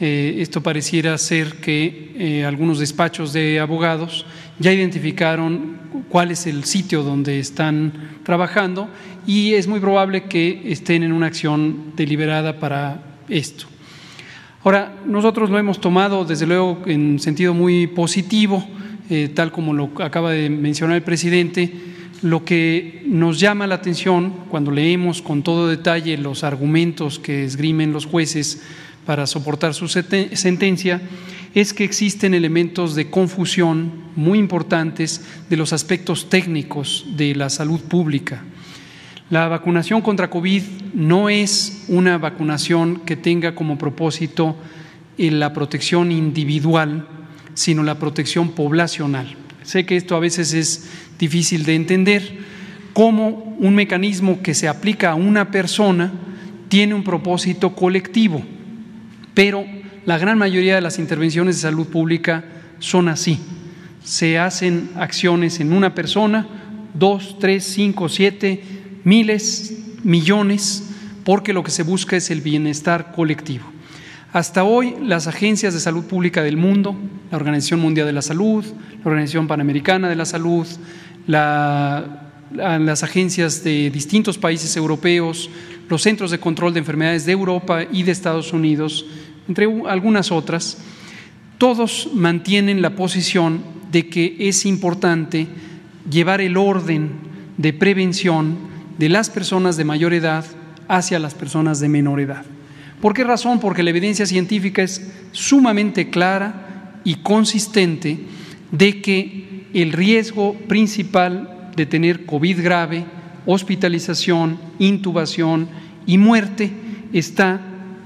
[0.00, 4.26] Eh, esto pareciera ser que algunos despachos de abogados
[4.58, 5.76] ya identificaron
[6.08, 7.92] cuál es el sitio donde están
[8.24, 8.88] trabajando
[9.26, 13.66] y es muy probable que estén en una acción deliberada para esto.
[14.66, 18.66] Ahora, nosotros lo hemos tomado desde luego en sentido muy positivo,
[19.08, 21.72] eh, tal como lo acaba de mencionar el presidente.
[22.22, 27.92] Lo que nos llama la atención cuando leemos con todo detalle los argumentos que esgrimen
[27.92, 28.62] los jueces
[29.04, 31.02] para soportar su sentencia
[31.54, 37.80] es que existen elementos de confusión muy importantes de los aspectos técnicos de la salud
[37.80, 38.42] pública.
[39.30, 40.62] La vacunación contra COVID
[40.94, 44.56] no es una vacunación que tenga como propósito
[45.18, 47.06] la protección individual,
[47.54, 49.36] sino la protección poblacional.
[49.62, 52.38] Sé que esto a veces es difícil de entender,
[52.92, 56.12] cómo un mecanismo que se aplica a una persona
[56.68, 58.42] tiene un propósito colectivo,
[59.34, 59.64] pero
[60.06, 62.44] la gran mayoría de las intervenciones de salud pública
[62.78, 63.38] son así.
[64.02, 66.46] Se hacen acciones en una persona,
[66.94, 68.62] dos, tres, cinco, siete,
[69.04, 70.90] miles, millones,
[71.24, 73.75] porque lo que se busca es el bienestar colectivo.
[74.32, 76.96] Hasta hoy, las agencias de salud pública del mundo,
[77.30, 80.66] la Organización Mundial de la Salud, la Organización Panamericana de la Salud,
[81.26, 85.48] las agencias de distintos países europeos,
[85.88, 89.06] los centros de control de enfermedades de Europa y de Estados Unidos,
[89.48, 90.78] entre algunas otras,
[91.58, 93.62] todos mantienen la posición
[93.92, 95.46] de que es importante
[96.10, 97.12] llevar el orden
[97.56, 98.58] de prevención
[98.98, 100.44] de las personas de mayor edad
[100.88, 102.44] hacia las personas de menor edad.
[103.06, 103.60] ¿Por qué razón?
[103.60, 108.18] Porque la evidencia científica es sumamente clara y consistente
[108.72, 113.04] de que el riesgo principal de tener COVID grave,
[113.46, 115.68] hospitalización, intubación
[116.04, 116.72] y muerte
[117.12, 117.60] está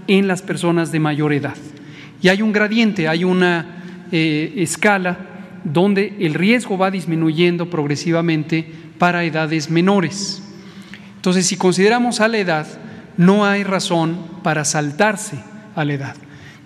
[0.06, 1.56] en las personas de mayor edad.
[2.20, 5.16] Y hay un gradiente, hay una eh, escala
[5.64, 10.42] donde el riesgo va disminuyendo progresivamente para edades menores.
[11.16, 12.66] Entonces, si consideramos a la edad,
[13.16, 15.38] no hay razón para saltarse
[15.74, 16.16] a la edad.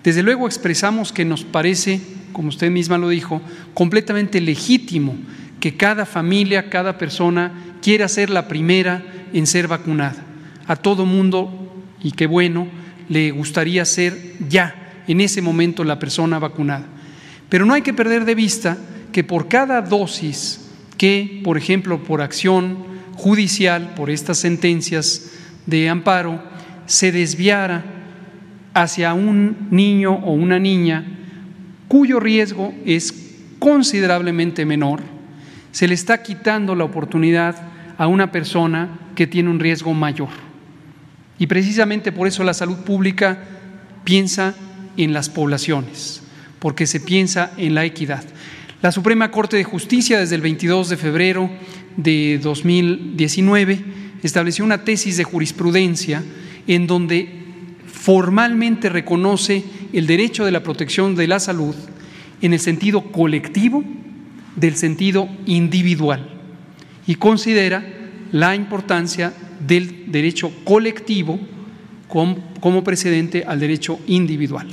[0.03, 1.99] Desde luego expresamos que nos parece,
[2.31, 3.41] como usted misma lo dijo,
[3.73, 5.15] completamente legítimo
[5.59, 7.51] que cada familia, cada persona
[7.81, 9.03] quiera ser la primera
[9.33, 10.23] en ser vacunada.
[10.67, 12.67] A todo mundo, y qué bueno,
[13.09, 16.85] le gustaría ser ya, en ese momento, la persona vacunada.
[17.49, 18.77] Pero no hay que perder de vista
[19.11, 22.77] que por cada dosis que, por ejemplo, por acción
[23.15, 25.31] judicial, por estas sentencias
[25.65, 26.41] de amparo,
[26.85, 27.83] se desviara
[28.73, 31.05] hacia un niño o una niña
[31.87, 33.13] cuyo riesgo es
[33.59, 35.01] considerablemente menor,
[35.71, 37.55] se le está quitando la oportunidad
[37.97, 40.29] a una persona que tiene un riesgo mayor.
[41.37, 43.39] Y precisamente por eso la salud pública
[44.03, 44.55] piensa
[44.97, 46.21] en las poblaciones,
[46.59, 48.23] porque se piensa en la equidad.
[48.81, 51.49] La Suprema Corte de Justicia desde el 22 de febrero
[51.97, 56.23] de 2019 estableció una tesis de jurisprudencia
[56.67, 57.29] en donde
[57.85, 61.75] formalmente reconoce el derecho de la protección de la salud
[62.41, 63.83] en el sentido colectivo
[64.55, 66.29] del sentido individual
[67.07, 67.85] y considera
[68.31, 69.33] la importancia
[69.65, 71.39] del derecho colectivo
[72.07, 74.67] como, precedente al derecho individual.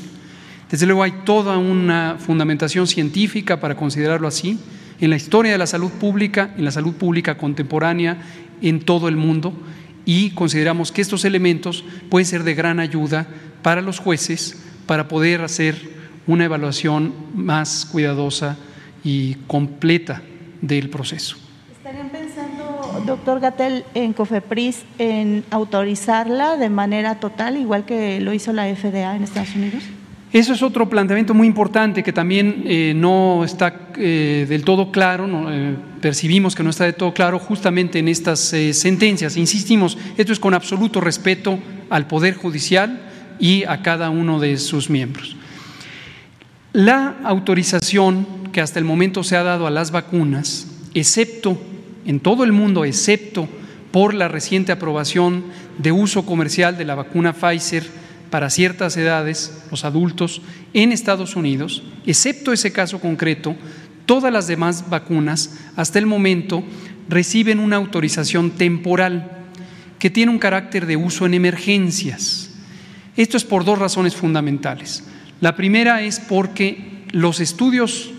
[0.71, 4.59] Desde luego hay toda una fundamentación científica para considerarlo así
[5.03, 8.19] en la historia de la salud pública, en la salud pública contemporánea
[8.63, 9.53] en todo el mundo
[10.05, 13.27] y consideramos que estos elementos pueden ser de gran ayuda
[13.63, 15.75] para los jueces para poder hacer
[16.29, 18.57] una evaluación más cuidadosa
[19.03, 20.23] y completa
[20.61, 21.37] del proceso.
[21.77, 28.53] ¿Estarían pensando, doctor Gatel, en COFEPRIS en autorizarla de manera total, igual que lo hizo
[28.53, 29.83] la FDA en Estados Unidos?
[30.33, 35.29] Eso es otro planteamiento muy importante que también eh, no está eh, del todo claro,
[35.53, 39.37] eh, percibimos que no está del todo claro justamente en estas sentencias.
[39.37, 41.59] Insistimos, esto es con absoluto respeto
[41.91, 43.03] al Poder Judicial
[43.39, 45.37] y a cada uno de sus miembros.
[46.73, 51.61] La autorización que hasta el momento se ha dado a las vacunas, excepto
[52.07, 53.47] en todo el mundo, excepto
[53.91, 55.45] por la reciente aprobación
[55.77, 57.85] de uso comercial de la vacuna Pfizer,
[58.33, 60.41] para ciertas edades, los adultos,
[60.73, 63.55] en Estados Unidos, excepto ese caso concreto,
[64.07, 66.65] todas las demás vacunas hasta el momento
[67.11, 69.31] reciben una autorización temporal
[69.99, 72.55] que tiene un carácter de uso en emergencias.
[73.19, 75.05] Esto es por dos razones fundamentales.
[75.43, 78.13] La primera es porque los estudios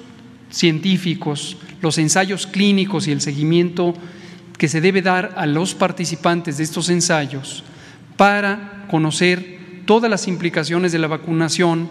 [0.51, 3.95] científicos, los ensayos clínicos y el seguimiento
[4.59, 7.63] que se debe dar a los participantes de estos ensayos
[8.15, 11.89] para conocer todas las implicaciones de la vacunación,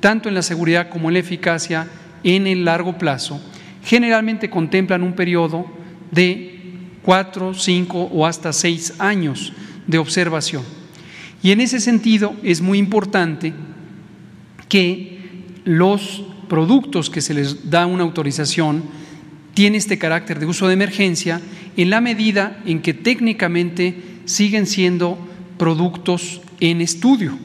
[0.00, 1.88] tanto en la seguridad como en la eficacia
[2.24, 3.40] en el largo plazo,
[3.84, 5.66] generalmente contemplan un periodo
[6.10, 6.58] de
[7.02, 9.52] cuatro, cinco o hasta seis años
[9.86, 10.62] de observación.
[11.42, 13.54] Y en ese sentido es muy importante
[14.68, 15.18] que
[15.64, 18.82] los productos que se les da una autorización
[19.54, 21.40] tienen este carácter de uso de emergencia
[21.76, 25.18] en la medida en que técnicamente siguen siendo
[25.58, 27.38] productos en estudio,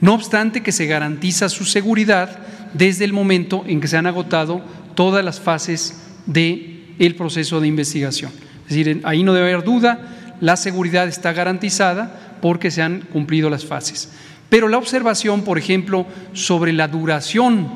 [0.00, 2.38] no obstante que se garantiza su seguridad
[2.74, 4.62] desde el momento en que se han agotado
[4.94, 8.32] todas las fases del el proceso de investigación.
[8.68, 13.50] Es decir, ahí no debe haber duda, la seguridad está garantizada porque se han cumplido
[13.50, 14.10] las fases.
[14.48, 17.68] Pero la observación, por ejemplo, sobre la duración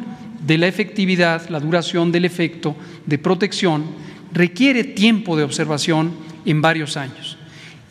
[0.46, 2.76] de la efectividad, la duración del efecto
[3.06, 3.84] de protección,
[4.32, 6.12] requiere tiempo de observación
[6.44, 7.36] en varios años.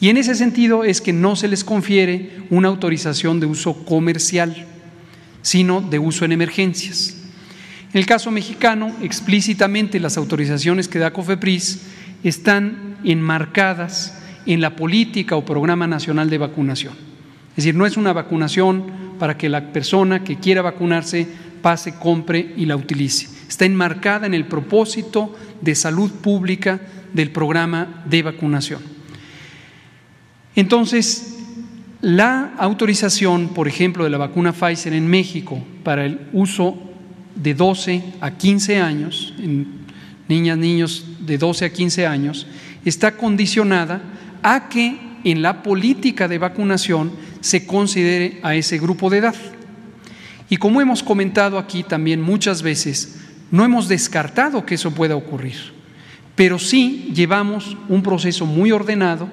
[0.01, 4.65] Y en ese sentido es que no se les confiere una autorización de uso comercial,
[5.41, 7.15] sino de uso en emergencias.
[7.91, 11.81] En el caso mexicano, explícitamente las autorizaciones que da COFEPRIS
[12.23, 16.93] están enmarcadas en la política o programa nacional de vacunación.
[17.51, 18.85] Es decir, no es una vacunación
[19.19, 21.27] para que la persona que quiera vacunarse
[21.61, 23.27] pase, compre y la utilice.
[23.49, 26.79] Está enmarcada en el propósito de salud pública
[27.11, 28.98] del programa de vacunación.
[30.59, 31.37] Entonces,
[32.01, 36.77] la autorización, por ejemplo, de la vacuna Pfizer en México para el uso
[37.33, 39.67] de 12 a 15 años, en
[40.27, 42.45] niñas, niños de 12 a 15 años,
[42.83, 44.01] está condicionada
[44.43, 49.35] a que en la política de vacunación se considere a ese grupo de edad.
[50.49, 53.17] Y como hemos comentado aquí también muchas veces,
[53.49, 55.55] no hemos descartado que eso pueda ocurrir,
[56.35, 59.29] pero sí llevamos un proceso muy ordenado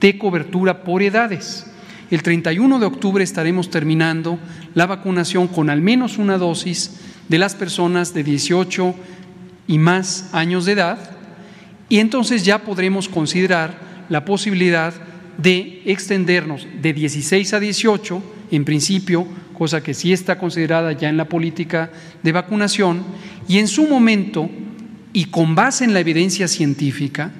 [0.00, 1.66] de cobertura por edades.
[2.10, 4.38] El 31 de octubre estaremos terminando
[4.74, 8.94] la vacunación con al menos una dosis de las personas de 18
[9.66, 11.18] y más años de edad
[11.88, 14.92] y entonces ya podremos considerar la posibilidad
[15.38, 19.26] de extendernos de 16 a 18, en principio,
[19.56, 21.90] cosa que sí está considerada ya en la política
[22.22, 23.02] de vacunación,
[23.46, 24.50] y en su momento,
[25.12, 27.32] y con base en la evidencia científica,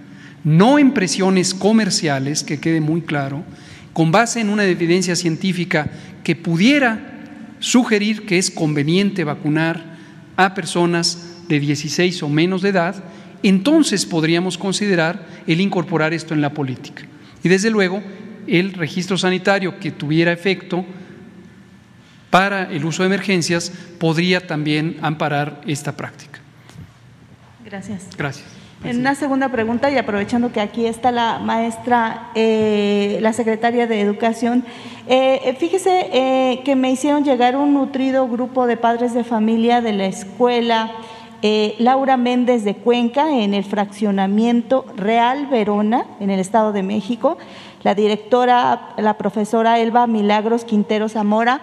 [0.45, 3.45] no en presiones comerciales, que quede muy claro,
[3.93, 5.91] con base en una evidencia científica
[6.23, 7.19] que pudiera
[7.59, 9.97] sugerir que es conveniente vacunar
[10.37, 13.03] a personas de 16 o menos de edad,
[13.43, 17.05] entonces podríamos considerar el incorporar esto en la política.
[17.43, 18.03] Y desde luego,
[18.47, 20.85] el registro sanitario que tuviera efecto
[22.31, 26.41] para el uso de emergencias podría también amparar esta práctica.
[27.65, 28.09] Gracias.
[28.17, 28.58] Gracias.
[28.85, 34.01] En una segunda pregunta, y aprovechando que aquí está la maestra, eh, la secretaria de
[34.01, 34.65] Educación,
[35.09, 39.93] eh, fíjese eh, que me hicieron llegar un nutrido grupo de padres de familia de
[39.95, 40.93] la escuela
[41.79, 47.37] Laura Méndez de Cuenca en el fraccionamiento Real Verona, en el Estado de México,
[47.83, 51.63] la directora, la profesora Elba Milagros Quintero Zamora,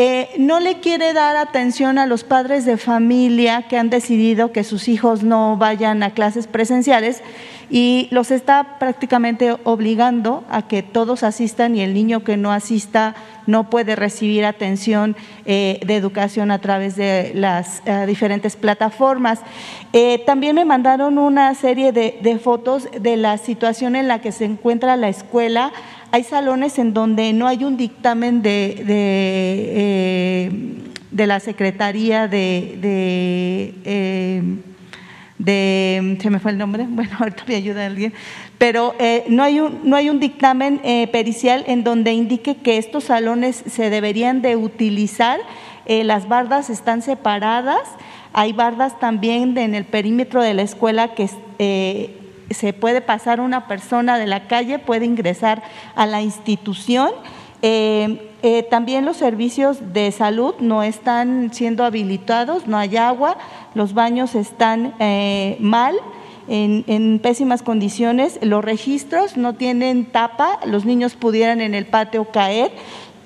[0.00, 4.62] eh, no le quiere dar atención a los padres de familia que han decidido que
[4.62, 7.20] sus hijos no vayan a clases presenciales
[7.68, 13.16] y los está prácticamente obligando a que todos asistan y el niño que no asista
[13.46, 19.40] no puede recibir atención eh, de educación a través de las eh, diferentes plataformas.
[20.26, 24.96] también me mandaron una serie de fotos de la situación en la que se encuentra
[24.96, 25.72] la escuela
[26.10, 30.50] hay salones en donde no hay un dictamen de, de,
[31.16, 32.78] eh, la Secretaría de,
[33.84, 34.42] eh,
[35.38, 38.14] de, se me fue el nombre, bueno, ahorita me ayuda alguien,
[38.56, 40.80] pero eh, no, hay un, no hay un dictamen
[41.12, 45.40] pericial en donde indique que estos salones se deberían de utilizar,
[45.86, 47.80] las bardas están separadas,
[48.34, 52.17] hay bardas también en el perímetro de la escuela que
[52.50, 55.62] se puede pasar una persona de la calle, puede ingresar
[55.94, 57.10] a la institución.
[57.60, 63.36] Eh, eh, también los servicios de salud no están siendo habilitados, no hay agua,
[63.74, 65.96] los baños están eh, mal,
[66.50, 72.70] en, pésimas condiciones, los registros no tienen tapa, los niños pudieran en el patio caer.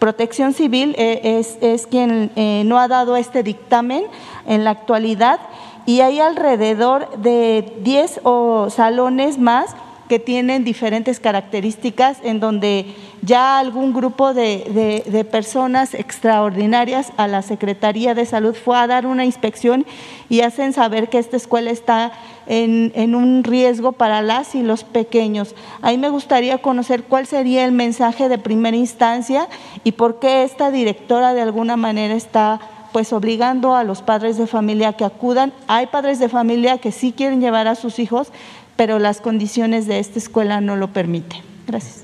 [0.01, 2.33] Protección Civil es, es quien
[2.69, 4.03] no ha dado este dictamen
[4.49, 5.39] en la actualidad
[5.87, 9.75] y hay alrededor de 10 o salones más
[10.13, 12.85] que tienen diferentes características en donde
[13.23, 19.25] ya algún grupo de, personas extraordinarias a la Secretaría de Salud fue a dar una
[19.25, 19.87] inspección
[20.29, 22.13] y hacen saber que esta escuela está
[22.47, 25.55] en, en un riesgo para las y los pequeños.
[25.81, 29.49] Ahí me gustaría conocer cuál sería el mensaje de primera instancia
[29.83, 32.61] y por qué esta directora de alguna manera está
[32.93, 35.53] pues obligando a los padres de familia que acudan.
[35.67, 38.33] Hay padres de familia que sí quieren llevar a sus hijos,
[38.77, 41.41] pero las condiciones de esta escuela no lo permiten.
[41.67, 42.03] Gracias.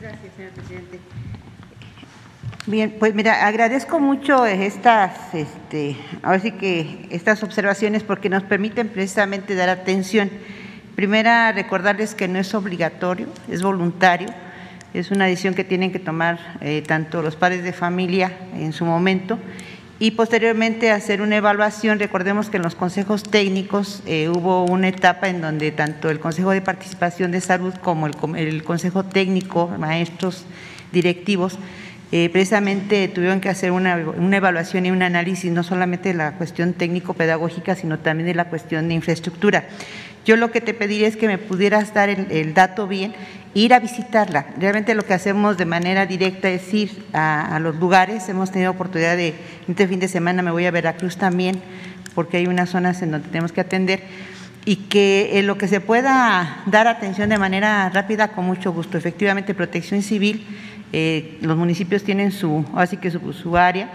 [0.00, 1.00] Gracias, señor presidente.
[2.66, 8.88] Bien, pues mira, agradezco mucho estas, este, ahora sí que estas observaciones porque nos permiten
[8.88, 10.30] precisamente dar atención.
[10.96, 14.28] Primera, recordarles que no es obligatorio, es voluntario
[14.94, 18.84] es una decisión que tienen que tomar eh, tanto los padres de familia en su
[18.84, 19.38] momento
[19.98, 21.98] y posteriormente hacer una evaluación.
[21.98, 26.50] Recordemos que en los consejos técnicos eh, hubo una etapa en donde tanto el Consejo
[26.50, 30.44] de Participación de Salud como el, Consejo Técnico, maestros,
[30.92, 31.58] directivos,
[32.12, 36.72] eh, precisamente tuvieron que hacer una, evaluación y un análisis no solamente de la cuestión
[36.72, 39.64] técnico-pedagógica, sino también de la cuestión de infraestructura.
[40.26, 43.14] Yo lo que te pediría es que me pudieras dar el dato bien
[43.56, 44.46] ir a visitarla.
[44.58, 48.28] Realmente lo que hacemos de manera directa es ir a, los lugares.
[48.28, 49.34] Hemos tenido oportunidad de,
[49.66, 51.62] este fin de semana me voy a Veracruz también,
[52.14, 54.02] porque hay unas zonas en donde tenemos que atender
[54.66, 58.98] y que en lo que se pueda dar atención de manera rápida, con mucho gusto.
[58.98, 60.46] Efectivamente, protección civil,
[60.92, 63.88] eh, los municipios tienen su, así que su, su área,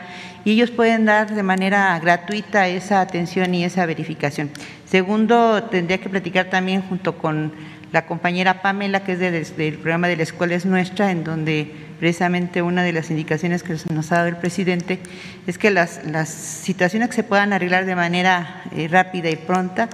[0.44, 4.50] y ellos pueden dar de manera gratuita esa atención y esa verificación.
[4.92, 7.54] Segundo, tendría que platicar también junto con
[7.94, 12.62] la compañera Pamela, que es del programa de la escuela es nuestra, en donde precisamente
[12.62, 15.00] una de las indicaciones que nos ha dado el presidente
[15.48, 19.88] es que las, las situaciones que se puedan arreglar de manera eh, rápida y pronta,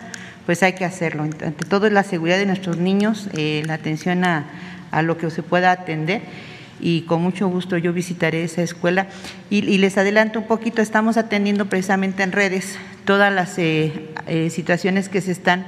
[0.47, 1.21] pues hay que hacerlo.
[1.21, 4.45] Ante todo es la seguridad de nuestros niños, eh, la atención a,
[5.03, 6.21] lo que se pueda atender
[6.79, 9.07] y con mucho gusto yo visitaré esa escuela.
[9.49, 14.09] Y, les adelanto un poquito, estamos atendiendo precisamente en redes todas las eh,
[14.49, 15.67] situaciones que se están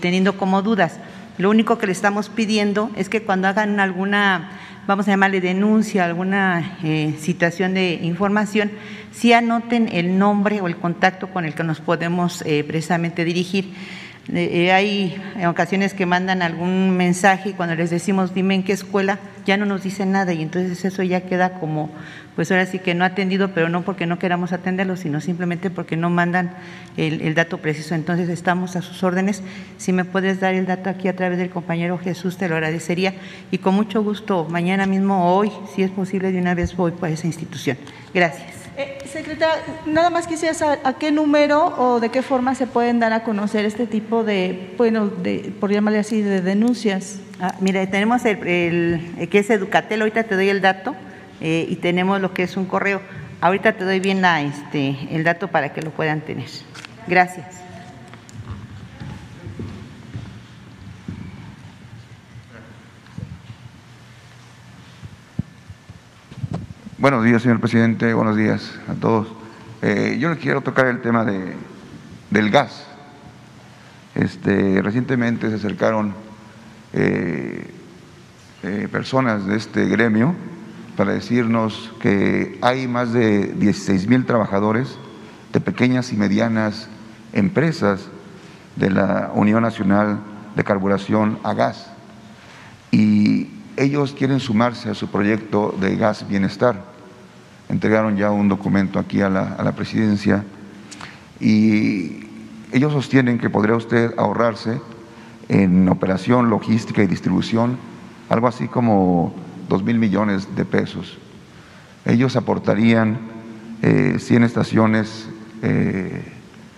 [0.00, 0.98] teniendo como dudas.
[1.40, 4.50] Lo único que le estamos pidiendo es que cuando hagan alguna,
[4.86, 8.70] vamos a llamarle denuncia, alguna eh, situación de información,
[9.10, 13.72] sí anoten el nombre o el contacto con el que nos podemos eh, precisamente dirigir.
[14.28, 15.16] Eh, hay
[15.48, 19.18] ocasiones que mandan algún mensaje y cuando les decimos dime en qué escuela,
[19.50, 21.90] ya no nos dicen nada y entonces eso ya queda como
[22.36, 25.96] pues ahora sí que no atendido, pero no porque no queramos atenderlo, sino simplemente porque
[25.96, 26.52] no mandan
[26.96, 27.96] el, dato preciso.
[27.96, 29.42] Entonces estamos a sus órdenes.
[29.76, 33.14] Si me puedes dar el dato aquí a través del compañero Jesús, te lo agradecería.
[33.50, 36.92] Y con mucho gusto, mañana mismo o hoy, si es posible, de una vez voy
[36.92, 37.76] para esa institución.
[38.14, 38.59] Gracias.
[38.76, 43.00] Eh, secretaria, nada más quisiera saber a qué número o de qué forma se pueden
[43.00, 47.18] dar a conocer este tipo de, bueno, de, por llamarle así, de denuncias.
[47.40, 50.94] Ah, mira, tenemos el, el, que es Educatel, ahorita te doy el dato,
[51.40, 53.00] eh, y tenemos lo que es un correo.
[53.40, 56.48] Ahorita te doy bien este, el dato para que lo puedan tener.
[57.06, 57.69] Gracias.
[67.00, 68.12] Buenos días, señor presidente.
[68.12, 69.26] Buenos días a todos.
[69.80, 71.54] Eh, yo le quiero tocar el tema de,
[72.28, 72.84] del gas.
[74.14, 76.12] Este, recientemente se acercaron
[76.92, 77.70] eh,
[78.64, 80.34] eh, personas de este gremio
[80.94, 84.98] para decirnos que hay más de 16 mil trabajadores
[85.54, 86.90] de pequeñas y medianas
[87.32, 88.10] empresas
[88.76, 90.20] de la Unión Nacional
[90.54, 91.90] de Carburación a Gas
[92.90, 96.84] y ellos quieren sumarse a su proyecto de gas bienestar.
[97.70, 100.44] Entregaron ya un documento aquí a la, a la presidencia
[101.40, 102.26] y
[102.72, 104.82] ellos sostienen que podría usted ahorrarse
[105.48, 107.78] en operación, logística y distribución
[108.28, 109.34] algo así como
[109.66, 111.16] dos mil millones de pesos.
[112.04, 113.18] Ellos aportarían
[113.80, 115.26] 100 eh, estaciones
[115.62, 116.22] eh,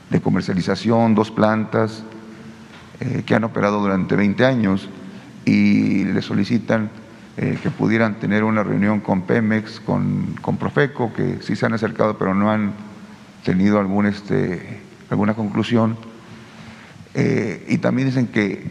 [0.09, 2.05] de comercialización, dos plantas
[3.01, 4.89] eh, que han operado durante 20 años
[5.45, 6.91] y le solicitan
[7.37, 12.19] que pudieran tener una reunión con Pemex, con, con, Profeco, que sí se han acercado
[12.19, 12.75] pero no han
[13.43, 15.97] tenido algún, este, alguna conclusión.
[17.15, 18.71] y también dicen que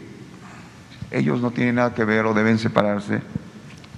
[1.10, 3.20] ellos no tienen nada que ver o deben separarse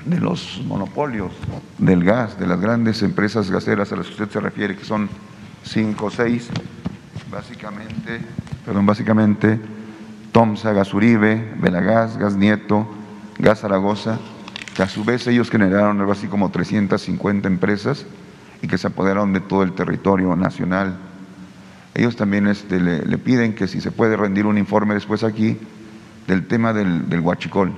[0.05, 1.33] de los monopolios
[1.79, 5.09] del gas, de las grandes empresas gaseras a las que usted se refiere, que son
[5.63, 6.49] cinco o seis,
[7.31, 8.21] básicamente,
[8.67, 9.59] perdón, básicamente
[10.35, 12.89] Tomsa, Gas Uribe, Gas Nieto,
[13.39, 14.19] Gas Zaragoza,
[14.75, 18.05] que a su vez ellos generaron algo así como 350 empresas
[18.61, 20.97] y que se apoderaron de todo el territorio nacional.
[21.95, 25.57] Ellos también este, le, le piden que si se puede rendir un informe después aquí,
[26.27, 27.73] del tema del, del huachicol,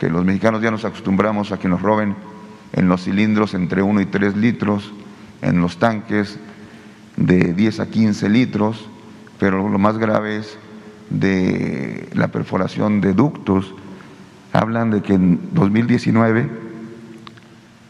[0.00, 2.16] que los mexicanos ya nos acostumbramos a que nos roben
[2.72, 4.92] en los cilindros entre 1 y 3 litros,
[5.42, 6.40] en los tanques
[7.16, 8.88] de 10 a 15 litros,
[9.38, 10.58] pero lo más grave es
[11.12, 13.74] de la perforación de ductos.
[14.52, 16.50] Hablan de que en 2019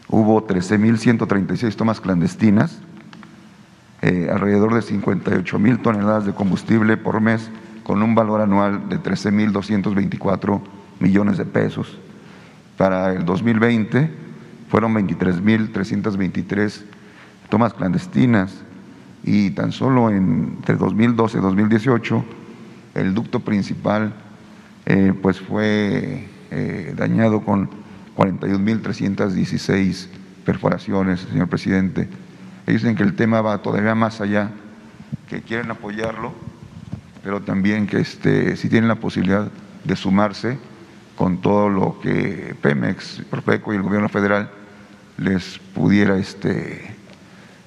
[0.09, 2.79] hubo 13.136 tomas clandestinas,
[4.01, 7.49] eh, alrededor de 58 mil toneladas de combustible por mes
[7.83, 10.61] con un valor anual de 13.224
[10.99, 11.97] millones de pesos.
[12.77, 14.09] Para el 2020
[14.69, 16.83] fueron 23.323
[17.49, 18.63] tomas clandestinas
[19.23, 22.25] y tan solo entre 2012 y 2018
[22.95, 24.13] el ducto principal
[24.85, 27.69] eh, pues fue eh, dañado con
[28.15, 30.07] 41.316
[30.45, 32.09] perforaciones, señor presidente.
[32.67, 34.51] Ellos dicen que el tema va todavía más allá,
[35.29, 36.33] que quieren apoyarlo,
[37.23, 39.49] pero también que este, si tienen la posibilidad
[39.83, 40.57] de sumarse
[41.15, 44.49] con todo lo que Pemex, Profeco y el gobierno federal
[45.17, 46.95] les pudiera este,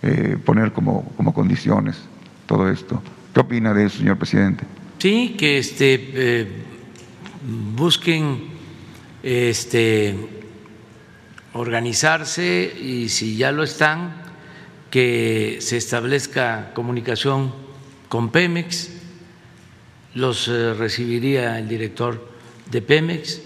[0.02, 1.96] eh, poner como, como condiciones
[2.46, 3.02] todo esto.
[3.32, 4.64] ¿Qué opina de eso, señor presidente?
[4.98, 6.48] Sí, que este, eh,
[7.74, 8.48] busquen
[9.22, 10.14] este,
[11.52, 14.22] organizarse y si ya lo están,
[14.90, 17.52] que se establezca comunicación
[18.08, 18.90] con Pemex
[20.16, 22.26] los eh, recibiría el director
[22.70, 23.42] de Pemex,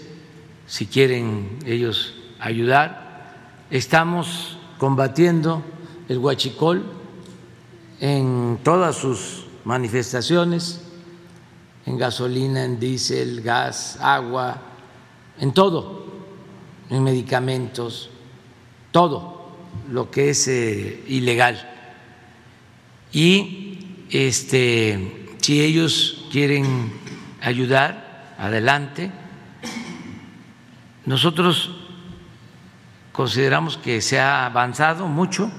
[0.67, 3.35] si quieren ellos ayudar.
[3.69, 5.63] Estamos combatiendo
[6.07, 6.85] el huachicol
[7.99, 10.81] en todas sus manifestaciones,
[11.85, 14.61] en gasolina, en diésel, gas, agua,
[15.39, 16.05] en todo,
[16.89, 18.09] en medicamentos,
[18.91, 19.55] todo
[19.89, 21.69] lo que es eh, ilegal.
[23.11, 26.93] Y este si ellos quieren
[27.41, 29.11] ayudar, adelante.
[31.05, 31.71] Nosotros
[33.11, 35.51] consideramos que se ha avanzado mucho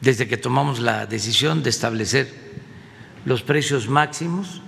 [0.00, 2.62] desde que tomamos la decisión de establecer
[3.24, 4.60] los precios máximos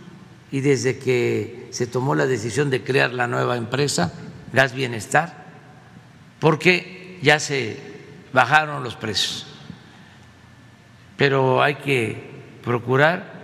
[0.50, 4.12] y desde que se tomó la decisión de crear la nueva empresa,
[4.52, 5.46] Gas Bienestar,
[6.40, 7.78] porque ya se
[8.32, 9.46] bajaron los precios.
[11.16, 12.30] Pero hay que
[12.62, 13.36] procurar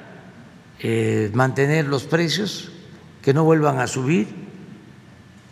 [0.80, 2.70] eh, mantener los precios,
[3.22, 4.26] que no vuelvan a subir,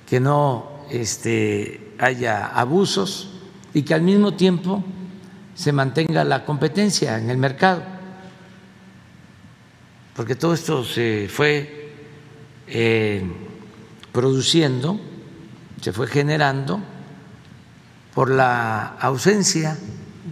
[0.09, 3.31] que no este, haya abusos
[3.72, 4.82] y que al mismo tiempo
[5.55, 7.82] se mantenga la competencia en el mercado,
[10.15, 11.93] porque todo esto se fue
[12.66, 13.23] eh,
[14.12, 15.01] produciendo,
[15.81, 16.81] se fue generando
[18.15, 19.78] por la ausencia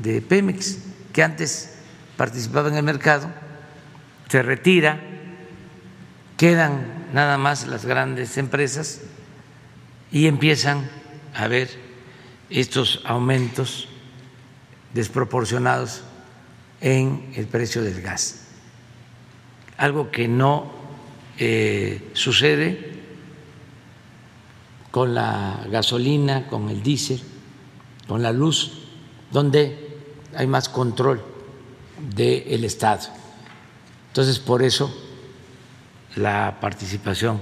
[0.02, 0.78] de Pemex,
[1.12, 1.74] que antes
[2.16, 3.30] participaba en el mercado
[4.28, 5.00] se retira,
[6.36, 9.00] quedan nada más las grandes empresas
[10.12, 10.88] y empiezan
[11.34, 11.70] a haber
[12.50, 13.88] estos aumentos
[14.92, 16.02] desproporcionados
[16.80, 18.47] en el precio del gas.
[19.78, 20.70] Algo que no
[21.38, 22.98] eh, sucede
[24.90, 27.22] con la gasolina, con el diésel,
[28.06, 28.72] con la luz,
[29.30, 29.88] donde
[30.36, 31.22] hay más control
[32.14, 33.08] del Estado.
[34.08, 34.92] Entonces, por eso
[36.16, 37.40] la participación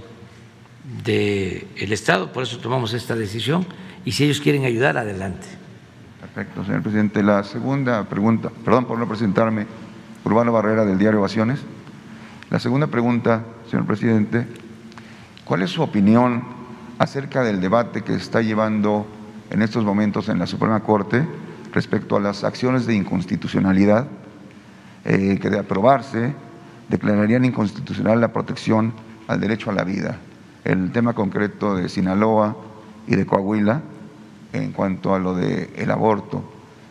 [1.05, 3.67] del Estado, por eso tomamos esta decisión
[4.05, 5.47] y si ellos quieren ayudar, adelante.
[6.21, 7.23] Perfecto, señor presidente.
[7.23, 9.67] La segunda pregunta, perdón por no presentarme,
[10.25, 11.61] Urbano Barrera del diario Ovaciones.
[12.49, 14.47] La segunda pregunta, señor presidente,
[15.45, 16.45] ¿cuál es su opinión
[16.97, 19.05] acerca del debate que está llevando
[19.51, 21.27] en estos momentos en la Suprema Corte
[21.73, 24.07] respecto a las acciones de inconstitucionalidad
[25.05, 26.37] eh, que de aprobarse
[26.89, 28.93] declararían inconstitucional la protección
[29.27, 30.19] al derecho a la vida?
[30.63, 32.57] El tema concreto de Sinaloa
[33.09, 33.83] y de Coahuila
[34.53, 36.45] en cuanto a lo del el aborto.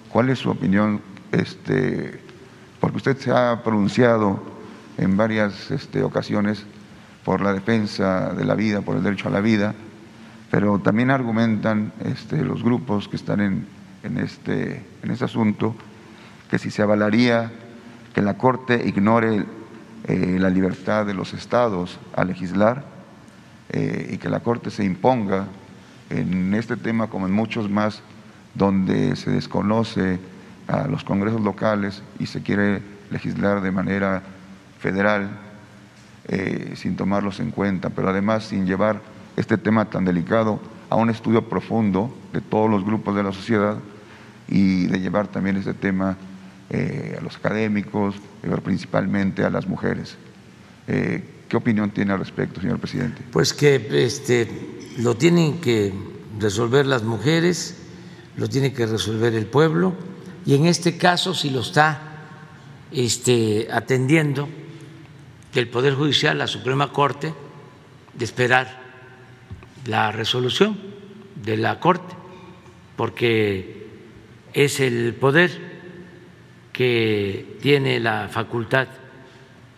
[0.10, 1.00] ¿Cuál es su opinión?
[1.32, 2.20] Este,
[2.82, 4.55] porque usted se ha pronunciado
[4.98, 6.64] en varias este, ocasiones
[7.24, 9.74] por la defensa de la vida, por el derecho a la vida,
[10.52, 13.68] pero también argumentan este, los grupos que están en,
[14.04, 15.76] en, este, en este asunto
[16.50, 17.52] que si se avalaría
[18.14, 19.46] que la Corte ignore
[20.08, 22.86] eh, la libertad de los estados a legislar
[23.70, 25.48] eh, y que la Corte se imponga
[26.10, 28.02] en este tema como en muchos más
[28.54, 30.20] donde se desconoce
[30.68, 32.82] a los congresos locales y se quiere
[33.12, 34.24] legislar de manera
[34.86, 35.32] federal
[36.28, 39.02] eh, sin tomarlos en cuenta, pero además sin llevar
[39.36, 40.60] este tema tan delicado
[40.92, 43.80] a un estudio profundo de todos los grupos de la sociedad
[44.48, 46.18] y de llevar también este tema
[46.70, 48.14] eh, a los académicos,
[48.44, 50.18] pero principalmente a las mujeres.
[50.88, 53.24] Eh, ¿Qué opinión tiene al respecto, señor presidente?
[53.32, 54.48] Pues que este,
[55.00, 55.94] lo tienen que
[56.40, 57.76] resolver las mujeres,
[58.38, 59.96] lo tiene que resolver el pueblo
[60.46, 62.02] y en este caso si lo está
[62.92, 64.48] este, atendiendo
[65.60, 67.34] el Poder Judicial, la Suprema Corte,
[68.14, 68.80] de esperar
[69.86, 70.78] la resolución
[71.36, 72.16] de la Corte,
[72.96, 73.88] porque
[74.54, 75.52] es el poder
[76.72, 78.88] que tiene la facultad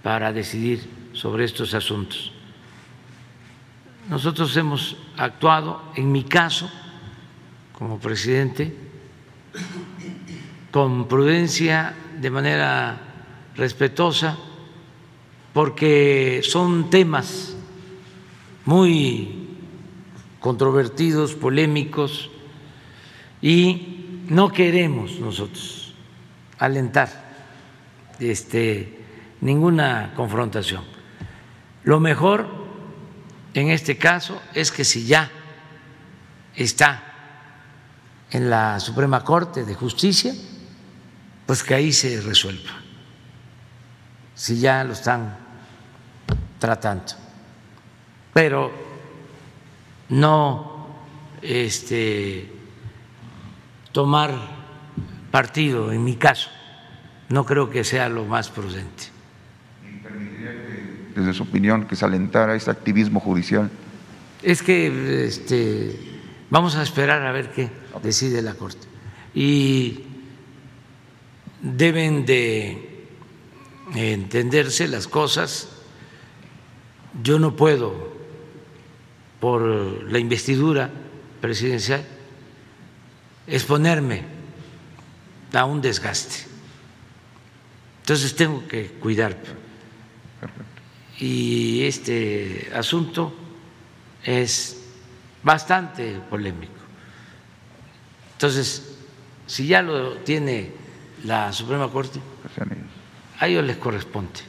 [0.03, 0.81] para decidir
[1.13, 2.31] sobre estos asuntos.
[4.09, 6.71] Nosotros hemos actuado, en mi caso,
[7.73, 8.73] como presidente,
[10.71, 12.97] con prudencia, de manera
[13.55, 14.37] respetuosa,
[15.57, 17.55] porque son temas
[18.63, 19.57] muy
[20.39, 22.29] controvertidos, polémicos,
[23.41, 25.95] y no queremos nosotros
[26.59, 27.09] alentar
[28.19, 29.03] este,
[29.41, 30.83] ninguna confrontación.
[31.85, 32.47] Lo mejor
[33.55, 35.31] en este caso es que si ya
[36.55, 37.01] está
[38.29, 40.35] en la Suprema Corte de Justicia,
[41.47, 42.73] pues que ahí se resuelva,
[44.35, 45.46] si ya lo están
[46.59, 47.13] tratando.
[48.33, 48.71] Pero
[50.09, 50.87] no
[51.41, 52.51] este,
[53.91, 54.33] tomar
[55.31, 56.49] partido, en mi caso,
[57.29, 59.17] no creo que sea lo más prudente
[61.17, 63.71] desde su opinión, que se alentara este activismo judicial?
[64.43, 65.99] Es que este,
[66.49, 67.69] vamos a esperar a ver qué
[68.03, 68.87] decide la Corte.
[69.33, 70.03] Y
[71.61, 73.07] deben de
[73.95, 75.76] entenderse las cosas.
[77.23, 78.15] Yo no puedo,
[79.39, 80.89] por la investidura
[81.41, 82.03] presidencial,
[83.47, 84.23] exponerme
[85.53, 86.45] a un desgaste.
[88.01, 89.35] Entonces tengo que cuidar
[91.19, 93.33] y este asunto
[94.23, 94.77] es
[95.43, 96.73] bastante polémico.
[98.33, 98.97] Entonces,
[99.47, 100.71] si ya lo tiene
[101.25, 102.19] la Suprema Corte,
[103.39, 104.41] a ellos les corresponde.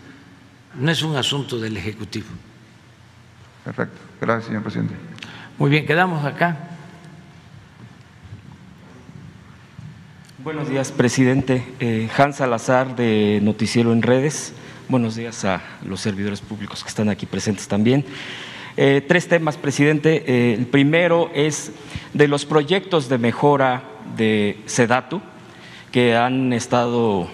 [0.74, 2.28] No es un asunto del Ejecutivo.
[3.69, 3.99] Perfecto.
[4.19, 4.95] Gracias, señor presidente.
[5.59, 6.57] Muy bien, quedamos acá.
[10.39, 11.62] Buenos días, presidente.
[11.78, 14.55] Eh, Hans Salazar, de Noticiero en Redes.
[14.89, 18.07] Buenos días a los servidores públicos que están aquí presentes también.
[18.78, 20.24] Eh, tres temas, presidente.
[20.27, 21.73] Eh, el primero es
[22.15, 23.82] de los proyectos de mejora
[24.16, 25.20] de SEDATU
[25.93, 27.28] que han estado,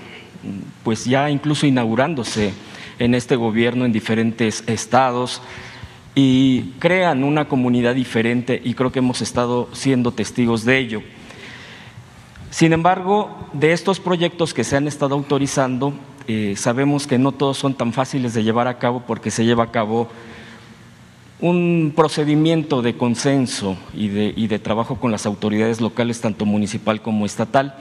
[0.83, 2.53] pues ya incluso inaugurándose
[2.99, 5.41] en este gobierno en diferentes estados
[6.15, 11.03] y crean una comunidad diferente y creo que hemos estado siendo testigos de ello.
[12.51, 15.93] Sin embargo, de estos proyectos que se han estado autorizando,
[16.29, 19.65] eh, sabemos que no todos son tan fáciles de llevar a cabo porque se lleva
[19.65, 20.09] a cabo
[21.41, 27.03] un procedimiento de consenso y de, y de trabajo con las autoridades locales, tanto municipal
[27.03, 27.75] como estatal.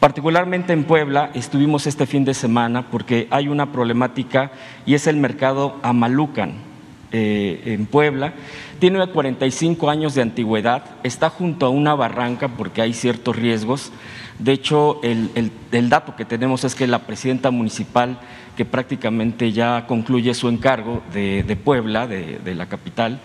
[0.00, 4.52] Particularmente en Puebla estuvimos este fin de semana porque hay una problemática
[4.86, 6.67] y es el mercado Amalucan.
[7.10, 8.34] Eh, en Puebla.
[8.78, 13.92] Tiene 45 años de antigüedad, está junto a una barranca porque hay ciertos riesgos.
[14.38, 15.50] De hecho, el,
[15.88, 18.20] dato que tenemos es que la presidenta municipal,
[18.56, 23.20] que prácticamente ya concluye su encargo de, Puebla, de, la capital,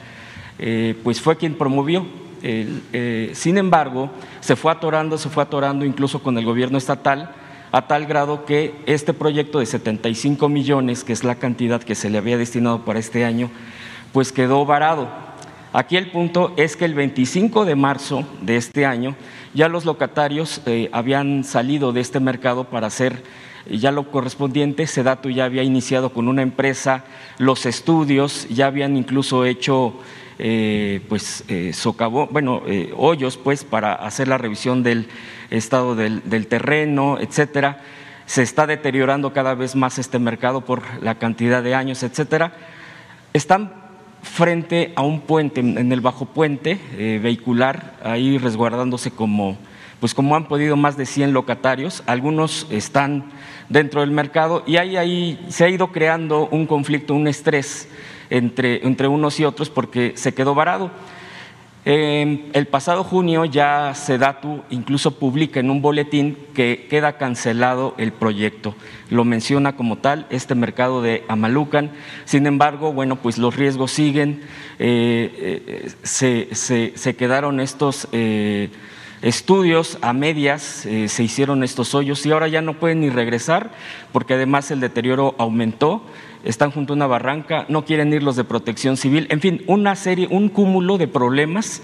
[0.60, 2.05] eh, pues fue quien promovió.
[2.41, 7.31] Eh, sin embargo, se fue atorando, se fue atorando incluso con el gobierno estatal
[7.74, 12.12] a tal grado que este proyecto de 75 millones, que es la cantidad que se
[12.12, 13.50] le había destinado para este año,
[14.12, 15.10] pues quedó varado.
[15.74, 19.16] Aquí el punto es que el 25 de marzo de este año
[19.56, 23.24] ya los locatarios eh, habían salido de este mercado para hacer
[23.68, 24.86] ya lo correspondiente.
[24.86, 27.06] Sedatu ya había iniciado con una empresa
[27.40, 29.95] los estudios, ya habían incluso hecho
[30.38, 31.72] eh, pues eh,
[32.30, 32.62] bueno,
[32.95, 35.08] hoyos pues para hacer la revisión del
[35.57, 37.80] estado del, terreno, etcétera.
[38.25, 42.53] Se está deteriorando cada vez más este mercado por la cantidad de años, etcétera.
[43.34, 43.73] Están
[44.21, 49.57] frente a un puente, en el bajo puente eh, vehicular, ahí resguardándose como,
[49.99, 52.03] pues como han podido más de 100 locatarios.
[52.07, 53.25] Algunos están
[53.69, 57.89] dentro del mercado y ahí, ahí se ha ido creando un conflicto, un estrés
[58.30, 60.91] entre, entre unos y otros porque se quedó varado
[61.85, 68.73] el pasado junio ya Sedatu incluso publica en un boletín que queda cancelado el proyecto.
[69.10, 71.91] Lo menciona como tal este mercado de Amalucan.
[72.23, 74.41] Sin embargo, bueno, pues los riesgos siguen.
[74.80, 78.69] Eh, eh, se, quedaron estos eh,
[79.24, 83.72] estudios a medias, se hicieron estos hoyos y ahora ya no pueden ni regresar
[84.12, 86.04] porque además el deterioro aumentó
[86.44, 89.95] están junto a una barranca, no quieren ir los de protección civil, en fin, una
[89.95, 91.82] serie, un cúmulo de problemas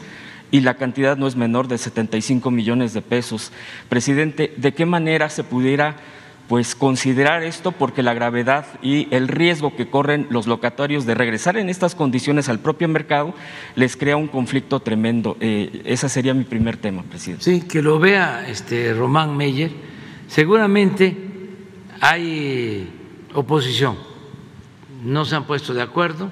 [0.51, 3.51] y la cantidad no es menor de 75 millones de pesos.
[3.87, 5.97] Presidente, ¿de qué manera se pudiera
[6.49, 11.55] pues considerar esto porque la gravedad y el riesgo que corren los locatarios de regresar
[11.55, 13.33] en estas condiciones al propio mercado
[13.75, 15.37] les crea un conflicto tremendo.
[15.39, 17.45] Eh, ese sería mi primer tema, presidente.
[17.45, 19.71] Sí, que lo vea este Román Meyer.
[20.27, 21.15] Seguramente
[22.01, 22.89] hay
[23.33, 24.09] oposición
[25.03, 26.29] no se han puesto de acuerdo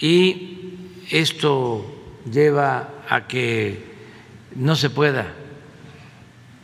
[0.00, 0.78] y
[1.10, 1.84] esto
[2.30, 3.96] lleva a que
[4.54, 5.34] no se pueda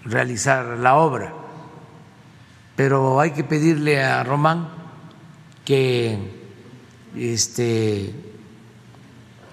[0.05, 1.35] realizar la obra.
[2.77, 4.69] Pero hay que pedirle a Román
[5.65, 6.19] que
[7.17, 8.13] este,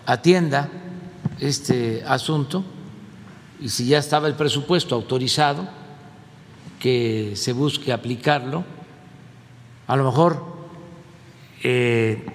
[0.06, 0.69] atienda
[1.39, 2.64] este asunto
[3.60, 5.69] y si ya estaba el presupuesto autorizado,
[6.80, 8.65] que se busque aplicarlo.
[9.85, 10.43] A lo mejor
[11.64, 12.26] eh,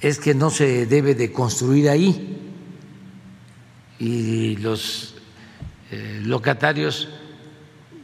[0.00, 2.38] es que no se debe de construir ahí
[3.98, 5.16] y los
[5.90, 7.08] eh, locatarios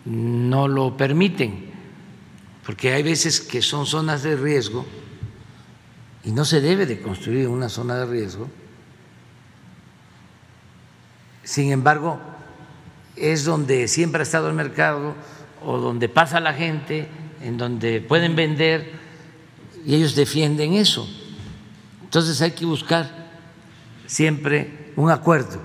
[0.07, 1.71] no lo permiten,
[2.65, 4.87] porque hay veces que son zonas de riesgo
[6.25, 8.49] y no se debe de construir una zona de riesgo.
[11.43, 12.21] Sin embargo,
[13.17, 15.15] es donde siempre ha estado el mercado
[15.65, 17.09] o donde pasa la gente
[17.43, 18.93] en donde pueden vender
[19.85, 21.09] y ellos defienden eso.
[22.03, 23.27] Entonces hay que buscar
[24.07, 25.61] siempre un acuerdo,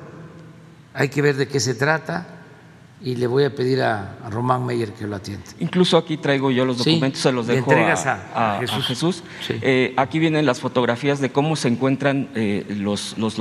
[0.94, 2.31] hay que ver de qué se trata
[3.04, 5.44] y le voy a pedir a, Román Meyer que lo atienda.
[5.60, 9.24] Incluso aquí traigo yo los documentos, se los dejo a, Jesús.
[9.50, 13.38] Eh, aquí vienen las fotografías de cómo se encuentran eh, los, los,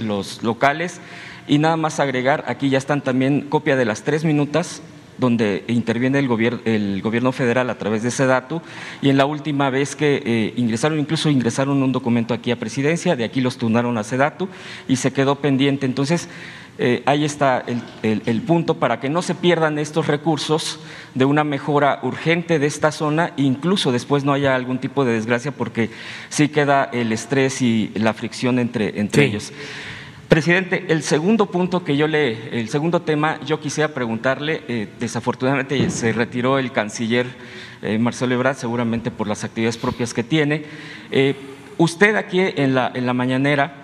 [0.00, 1.00] los locales
[1.48, 4.82] y nada más agregar, aquí ya están también copia de las tres minutas
[5.18, 8.62] donde interviene el gobierno, el gobierno federal a través de Sedatu
[9.02, 13.16] y en la última vez que eh, ingresaron, incluso ingresaron un documento aquí a presidencia,
[13.16, 14.48] de aquí los turnaron a Sedatu
[14.88, 15.86] y se quedó pendiente.
[15.86, 16.28] Entonces,
[16.82, 17.62] eh, ahí está
[18.02, 20.80] el, punto para que no se pierdan estos recursos
[21.14, 25.52] de una mejora urgente de esta zona, incluso después no haya algún tipo de desgracia,
[25.52, 25.90] porque
[26.30, 29.52] sí queda el estrés y la fricción entre, entre ellos.
[30.30, 35.90] Presidente, el segundo punto que yo le, el segundo tema, yo quisiera preguntarle, eh, desafortunadamente
[35.90, 37.26] se retiró el canciller
[37.82, 40.64] eh, Marcelo Ebrard, seguramente por las actividades propias que tiene.
[41.10, 41.34] Eh,
[41.78, 43.74] usted aquí en la, en la mañanera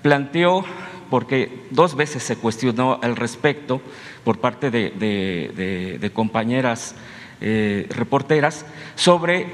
[0.00, 0.64] planteó,
[1.10, 3.80] porque dos veces se cuestionó al respecto
[4.24, 6.94] por parte de, compañeras
[7.40, 9.46] reporteras, sobre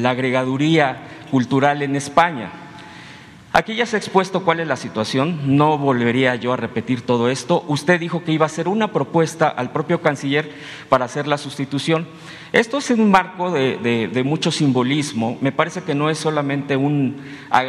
[0.00, 2.50] la agregaduría cultural en España.
[3.50, 7.30] Aquí ya se ha expuesto cuál es la situación, no volvería yo a repetir todo
[7.30, 7.64] esto.
[7.66, 10.50] Usted dijo que iba a hacer una propuesta al propio canciller
[10.90, 12.06] para hacer la sustitución.
[12.52, 17.16] Esto es un marco de, mucho simbolismo, me parece que no es solamente un,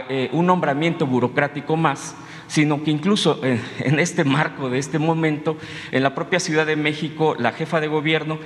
[0.10, 2.14] eh, nombramiento burocrático más,
[2.50, 5.56] sino que incluso en, este marco de este momento,
[5.92, 8.40] en la propia Ciudad de México, la jefa de gobierno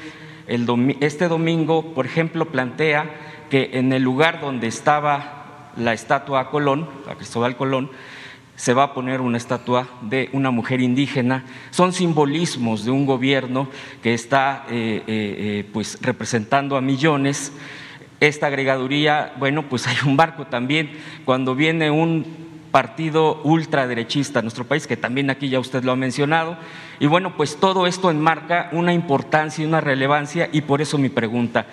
[0.46, 3.10] este domingo, por ejemplo, plantea
[3.50, 7.90] que en el lugar donde estaba la estatua a Colón, a Cristóbal Colón,
[8.56, 11.46] se va a poner una estatua de una mujer indígena.
[11.72, 13.68] Son simbolismos de un gobierno
[14.02, 17.52] que está eh, eh, eh, pues representando a millones.
[18.20, 20.92] Esta agregaduría, bueno, pues hay un barco también.
[21.26, 22.43] Cuando viene un
[22.74, 26.58] partido ultraderechista en nuestro país, que también aquí ya usted lo ha mencionado.
[27.00, 31.10] Y bueno, pues todo esto enmarca una importancia y una relevancia y por eso mi
[31.10, 31.68] pregunta.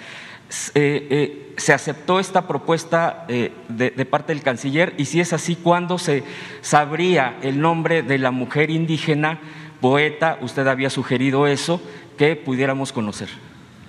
[0.74, 4.92] Eh, eh, ¿Se aceptó esta propuesta eh, de, de, parte del canciller?
[4.98, 6.22] Y si es así, ¿cuándo se
[6.60, 9.40] sabría el nombre de la mujer indígena
[9.80, 10.36] poeta?
[10.42, 11.80] Usted había sugerido eso,
[12.18, 13.30] que pudiéramos conocer.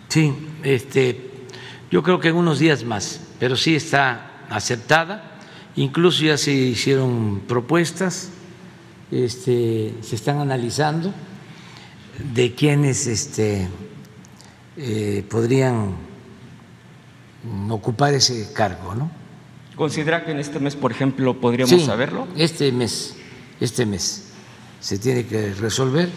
[0.08, 0.34] Sí,
[0.64, 1.30] este,
[1.92, 5.31] yo creo que en unos días más, pero sí está aceptada.
[5.76, 8.30] Incluso ya se hicieron propuestas,
[9.12, 11.14] este, se están analizando
[12.34, 13.68] de quienes este,
[14.78, 15.96] eh, podrían
[17.70, 19.10] ocupar ese cargo, ¿no?
[19.76, 22.28] ¿Considera que en este mes, por ejemplo, podríamos sí, saberlo?
[22.36, 23.16] Este mes,
[23.60, 24.26] este mes
[24.80, 26.10] se tiene que resolver.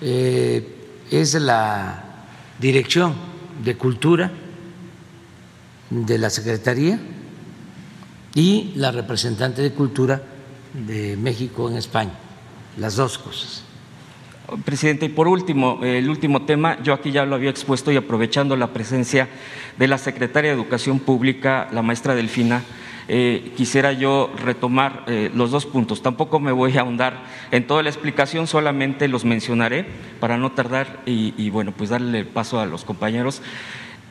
[0.00, 0.76] Eh,
[1.10, 2.26] es la
[2.58, 3.14] Dirección
[3.64, 4.32] de Cultura
[5.90, 6.98] de la Secretaría
[8.36, 10.22] y la representante de Cultura
[10.74, 12.12] de México en España,
[12.76, 13.64] las dos cosas.
[14.64, 18.54] Presidente, y por último, el último tema, yo aquí ya lo había expuesto y aprovechando
[18.54, 19.28] la presencia
[19.78, 22.62] de la secretaria de Educación Pública, la maestra Delfina,
[23.08, 26.02] eh, quisiera yo retomar eh, los dos puntos.
[26.02, 29.86] Tampoco me voy a ahondar en toda la explicación, solamente los mencionaré
[30.20, 33.40] para no tardar y, y bueno, pues darle paso a los compañeros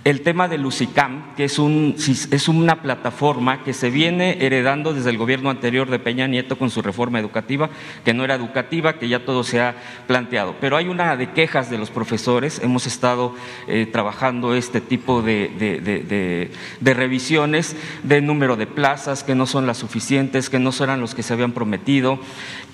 [0.06, 5.10] el tema del UCICAM, que es, un, es, una plataforma que se viene heredando desde
[5.10, 7.72] el gobierno anterior de Peña Nieto con su reforma educativa,
[8.06, 9.76] que no era educativa, que ya todo se ha
[10.06, 10.58] planteado.
[10.62, 13.34] Pero hay una de quejas de los profesores, hemos estado
[13.68, 19.48] eh, trabajando este tipo de, de, de, de, revisiones de número de plazas que no
[19.48, 22.20] son las suficientes, que no eran los que se habían prometido,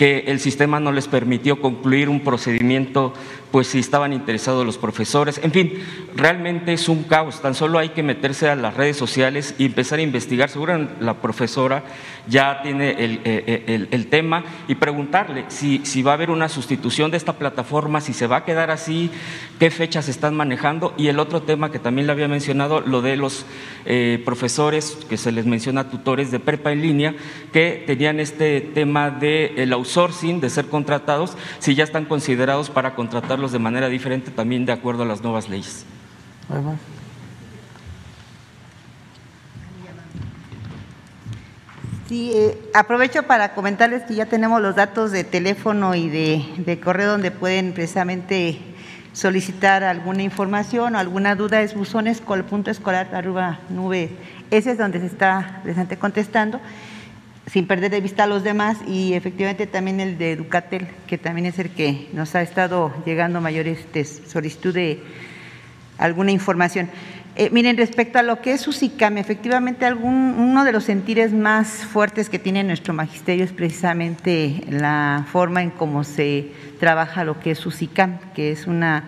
[0.01, 3.13] que el sistema no les permitió concluir un procedimiento
[3.51, 5.39] pues si estaban interesados los profesores.
[5.43, 5.73] En fin,
[6.15, 7.41] realmente es un caos.
[7.41, 10.49] Tan solo hay que meterse a las redes sociales y empezar a investigar.
[10.49, 11.83] Seguramente la profesora
[12.27, 16.49] ya tiene el, eh, eh, el, tema y preguntarle si, si, va a haber una
[16.49, 19.11] sustitución de esta plataforma, si se va a quedar así,
[19.59, 20.93] qué fechas están manejando.
[20.97, 23.45] Y el otro tema que también le había mencionado, lo de los
[23.85, 27.15] eh, profesores, que se les menciona tutores de prepa en línea,
[27.51, 32.95] que tenían este tema del el outsourcing, de ser contratados, si ya están considerados para
[32.95, 35.85] contratar de manera diferente también de acuerdo a las nuevas leyes.
[42.07, 46.79] Sí, eh, aprovecho para comentarles que ya tenemos los datos de teléfono y de, de,
[46.79, 48.59] correo donde pueden precisamente
[49.13, 51.61] solicitar alguna información o alguna duda.
[51.61, 54.09] Es buzonescol.escolar arroba nube.
[54.51, 56.59] Ese es donde se está presente contestando
[57.47, 61.47] sin perder de vista a los demás y efectivamente también el de Educatel, que también
[61.47, 65.01] es el que nos ha estado llegando mayor este, solicitud de
[65.97, 66.89] alguna información.
[67.35, 71.69] Eh, miren, respecto a lo que es UCICAM, efectivamente algún, uno de los sentires más
[71.85, 77.51] fuertes que tiene nuestro magisterio es precisamente la forma en cómo se trabaja lo que
[77.51, 79.05] es UCICAM, que es una,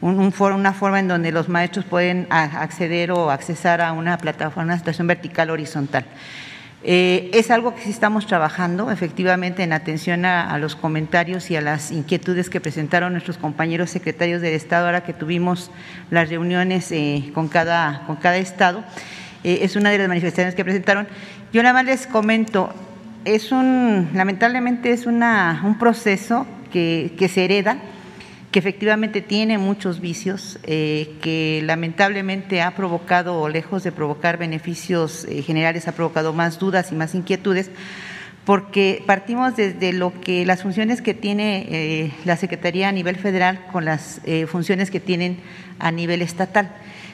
[0.00, 4.64] un, un una forma en donde los maestros pueden acceder o accesar a una plataforma,
[4.64, 6.06] una situación vertical horizontal.
[6.82, 11.60] Eh, es algo que sí estamos trabajando efectivamente en atención a, los comentarios y a
[11.60, 15.70] las inquietudes que presentaron nuestros compañeros secretarios del Estado ahora que tuvimos
[16.10, 18.82] las reuniones eh, con, cada, con cada Estado.
[19.44, 21.06] Eh, es una de las manifestaciones que presentaron.
[21.52, 22.72] Yo nada más les comento,
[23.26, 27.76] es un, lamentablemente es una, un proceso que, que se hereda
[28.50, 35.42] que efectivamente tiene muchos vicios, eh, que lamentablemente ha provocado, lejos de provocar beneficios eh,
[35.42, 37.70] generales, ha provocado más dudas y más inquietudes,
[38.44, 43.66] porque partimos desde lo que las funciones que tiene eh, la Secretaría a nivel federal
[43.70, 45.38] con las eh, funciones que tienen
[45.78, 46.70] a nivel estatal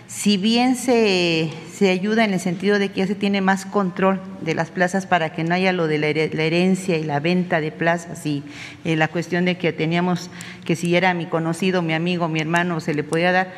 [0.09, 4.20] si bien se, se, ayuda en el sentido de que ya se tiene más control
[4.41, 7.73] de las plazas para que no haya lo de la herencia y la venta de
[7.73, 8.45] plazas y
[8.85, 10.31] eh, la cuestión de que teníamos
[10.65, 13.53] que si era mi conocido, mi amigo, mi hermano, se le podía dar,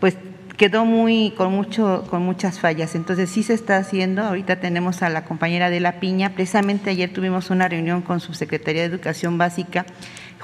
[0.00, 0.16] pues
[0.56, 2.94] quedó muy con mucho con muchas fallas.
[2.94, 4.22] Entonces sí se está haciendo.
[4.22, 6.34] Ahorita tenemos a la compañera de la Piña.
[6.34, 9.86] Precisamente ayer tuvimos una reunión con su Secretaría de Educación Básica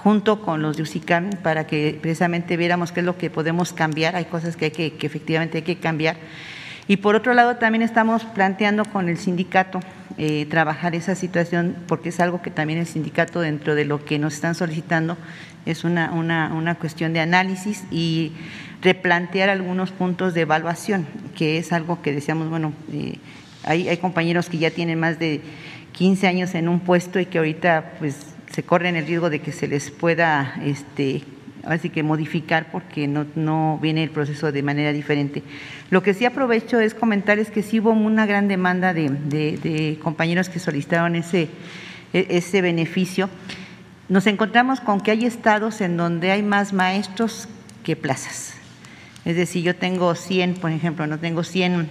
[0.07, 4.15] junto con los de UCICAM para que precisamente viéramos qué es lo que podemos cambiar,
[4.15, 6.15] hay cosas que, hay que, efectivamente hay que cambiar.
[6.87, 9.81] Y por otro lado, también estamos planteando con el sindicato
[10.16, 14.20] eh, trabajar esa situación, porque es algo que también el sindicato, dentro de lo que
[14.20, 15.16] nos están solicitando,
[15.65, 18.31] es una, una, una cuestión de análisis y
[18.83, 21.05] replantear algunos puntos de evaluación,
[21.35, 23.19] que es algo que decíamos, bueno, eh,
[23.65, 25.41] hay, hay compañeros que ya tienen más de
[25.95, 29.52] 15 años en un puesto y que ahorita pues se corren el riesgo de que
[29.52, 31.23] se les pueda este,
[31.66, 35.43] así que modificar porque no, no viene el proceso de manera diferente.
[35.90, 39.98] Lo que sí aprovecho es comentar es que sí hubo una gran demanda de, de,
[40.02, 41.48] compañeros que solicitaron ese,
[42.12, 43.28] e, ese beneficio.
[44.09, 47.48] Nos encontramos con que hay estados en donde hay más maestros
[47.82, 48.55] que plazas.
[49.24, 51.89] Es decir, yo tengo 100, por ejemplo, no tengo 100,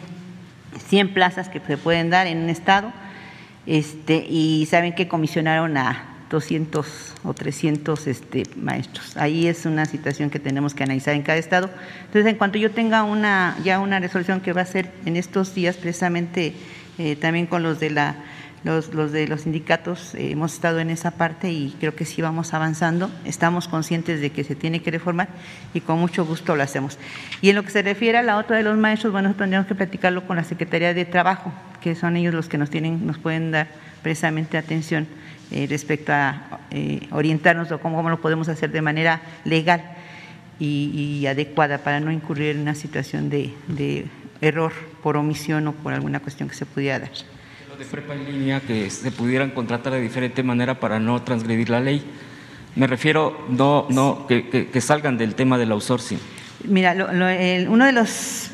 [0.88, 2.94] 100 plazas que se pueden dar en un estado
[3.65, 9.16] este, y saben que comisionaron a 200 o 300 este, maestros.
[9.16, 11.70] Ahí es una situación que tenemos que analizar en cada estado.
[12.07, 15.56] Entonces, en cuanto yo tenga una, ya una resolución que va a ser en estos
[15.56, 16.53] días, precisamente
[16.98, 18.16] eh, también con los de la
[18.66, 22.24] los, los de los sindicatos eh, hemos estado en esa parte y creo que sí
[22.24, 23.12] vamos avanzando.
[23.24, 25.30] Estamos conscientes de que se tiene que reformar
[25.74, 26.98] y con mucho gusto lo hacemos.
[27.41, 29.76] Y en lo que se refiere a la otra de los maestros, bueno, tendríamos que
[29.76, 33.52] platicarlo con la Secretaría de Trabajo, que son ellos los que nos tienen, nos pueden
[33.52, 33.68] dar
[34.02, 35.07] precisamente atención
[35.51, 39.84] eh, respecto a eh, orientarnos o cómo, lo podemos hacer de manera legal
[40.59, 44.05] y, adecuada para no incurrir en una situación de,
[44.41, 44.73] error
[45.03, 47.11] por omisión o por alguna cuestión que se pudiera dar.
[47.69, 51.69] Lo de prepa en línea que se pudieran contratar de diferente manera para no transgredir
[51.69, 52.03] la ley.
[52.76, 56.19] Me refiero no, no que, que, salgan del tema del outsourcing.
[56.65, 56.93] Mira,
[57.69, 58.49] uno de los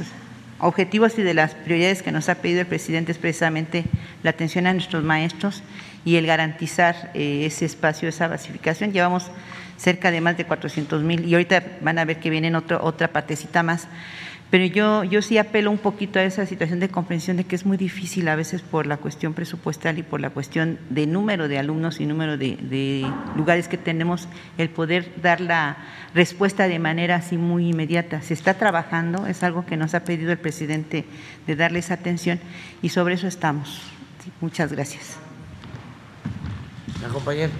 [0.59, 3.85] objetivos y de las prioridades que nos ha pedido el presidente es precisamente
[4.23, 5.63] la atención a nuestros maestros
[6.05, 8.91] y el garantizar eh, ese espacio, esa basificación.
[8.91, 9.31] Llevamos
[9.77, 13.07] cerca de más de 400 mil y ahorita van a ver que vienen otro, otra
[13.09, 13.87] partecita más.
[14.51, 17.65] Pero yo, yo sí apelo un poquito a esa situación de comprensión de que es
[17.65, 21.57] muy difícil a veces por la cuestión presupuestal y por la cuestión de número de
[21.57, 25.77] alumnos y número de, de lugares que tenemos, el poder dar la
[26.13, 28.21] respuesta de manera así muy inmediata.
[28.21, 31.05] Se está trabajando, es algo que nos ha pedido el presidente
[31.47, 32.37] de darles atención
[32.81, 33.81] y sobre eso estamos.
[34.41, 35.20] muchas gracias.
[37.01, 37.51] La compañera.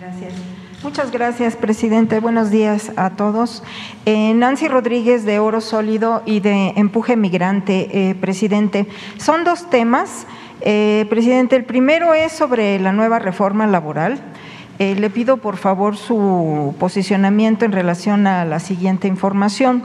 [0.00, 0.34] Gracias.
[0.82, 2.20] Muchas gracias, presidente.
[2.20, 3.62] Buenos días a todos.
[4.06, 8.86] Eh, Nancy Rodríguez de Oro Sólido y de Empuje Migrante, eh, presidente.
[9.18, 10.26] Son dos temas.
[10.62, 14.20] Eh, presidente, el primero es sobre la nueva reforma laboral.
[14.80, 19.84] Le pido por favor su posicionamiento en relación a la siguiente información.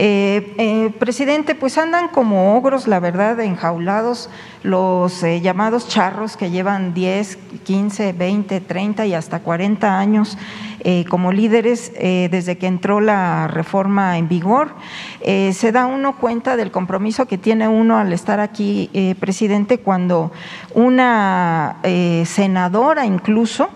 [0.00, 4.28] Eh, eh, presidente, pues andan como ogros, la verdad, enjaulados
[4.62, 10.36] los eh, llamados charros que llevan 10, 15, 20, 30 y hasta 40 años
[11.10, 14.74] como líderes desde que entró la reforma en vigor.
[15.20, 18.88] se da uno cuenta del compromiso que tiene uno al estar aquí,
[19.18, 20.30] presidente, cuando
[20.74, 21.78] una
[22.24, 23.68] senadora incluso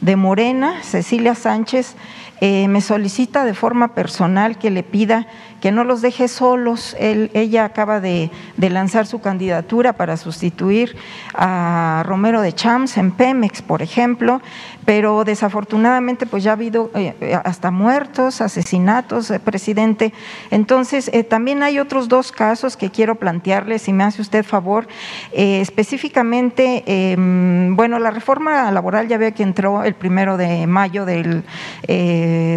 [0.00, 1.94] de Morena, Cecilia Sánchez,
[2.40, 5.26] me solicita de forma personal que le pida
[5.60, 6.96] que no los deje solos.
[6.98, 10.96] ella acaba de, lanzar su candidatura para sustituir
[11.34, 14.40] a Romero de Champs en Pemex, por ejemplo,
[14.84, 17.14] pero desafortunadamente pues ya ha habido eh,
[17.44, 20.12] hasta muertos, asesinatos, eh, presidente.
[20.50, 24.86] Entonces, eh, también hay otros dos casos que quiero plantearles, si me hace usted favor.
[25.32, 31.44] específicamente, em, bueno, la reforma laboral ya ve que entró el primero de mayo del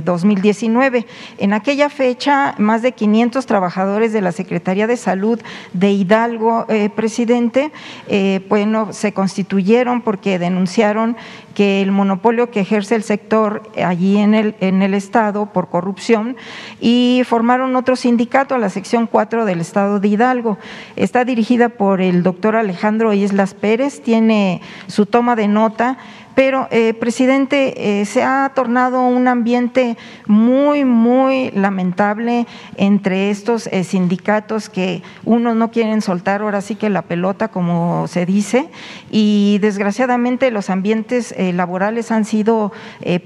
[0.05, 1.05] 2019.
[1.37, 5.39] En aquella fecha, más de 500 trabajadores de la Secretaría de Salud
[5.73, 7.71] de Hidalgo, eh, presidente,
[8.07, 11.17] eh, bueno, se constituyeron porque denunciaron
[11.53, 16.37] que el monopolio que ejerce el sector allí en el, en el Estado por corrupción
[16.79, 20.57] y formaron otro sindicato, la sección 4 del Estado de Hidalgo.
[20.95, 25.97] Está dirigida por el doctor Alejandro Islas Pérez, tiene su toma de nota
[26.35, 29.97] pero, eh, presidente, eh, se ha tornado un ambiente
[30.27, 32.47] muy, muy lamentable
[32.77, 38.07] entre estos eh, sindicatos que unos no quieren soltar ahora sí que la pelota, como
[38.07, 38.69] se dice,
[39.11, 42.71] y desgraciadamente los ambientes laborales han sido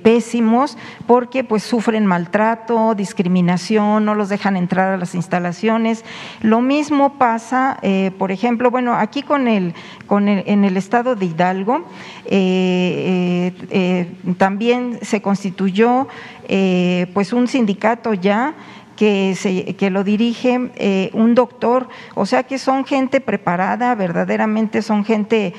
[0.03, 6.03] pésimos porque pues sufren maltrato, discriminación, no los dejan entrar a las instalaciones.
[6.41, 7.79] Lo mismo pasa,
[8.17, 9.73] por ejemplo, bueno, aquí con el,
[10.07, 11.85] con el, en el estado de Hidalgo,
[12.25, 14.07] eh, eh,
[14.37, 16.07] también se constituyó
[16.47, 18.53] eh, pues un sindicato ya
[18.95, 25.03] que, se, que lo dirige un doctor, o sea que son gente preparada, verdaderamente son
[25.03, 25.53] gente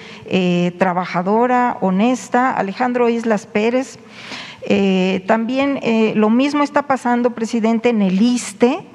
[0.78, 3.98] trabajadora, honesta, Alejandro Islas Pérez.
[5.26, 5.80] también
[6.14, 8.86] lo mismo está pasando, presidente, en el ISTE,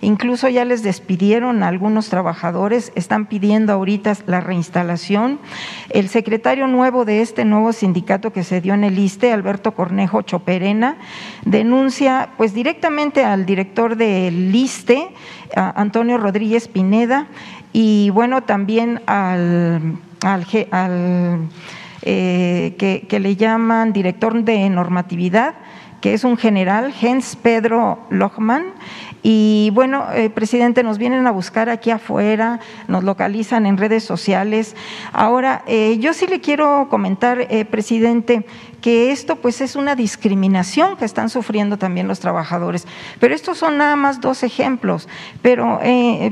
[0.00, 5.38] incluso ya les despidieron a algunos trabajadores, están pidiendo ahorita la reinstalación.
[5.90, 10.22] El secretario nuevo de este nuevo sindicato que se dio en el ISTE, Alberto Cornejo
[10.22, 10.96] Choperena,
[11.44, 15.08] denuncia pues directamente al director del ISTE,
[15.54, 17.26] Antonio Rodríguez Pineda,
[17.72, 19.98] y bueno, también al,
[22.02, 25.54] eh, que, que le llaman director de normatividad,
[26.00, 28.66] que es un general, Jens Pedro Lochman,
[29.28, 34.76] y bueno, eh, presidente, nos vienen a buscar aquí afuera, nos localizan en redes sociales.
[35.12, 38.46] Ahora, eh, yo sí le quiero comentar, eh, presidente,
[38.86, 42.86] que esto pues es una discriminación que están sufriendo también los trabajadores.
[43.18, 45.08] Pero estos son nada más dos ejemplos.
[45.42, 45.80] Pero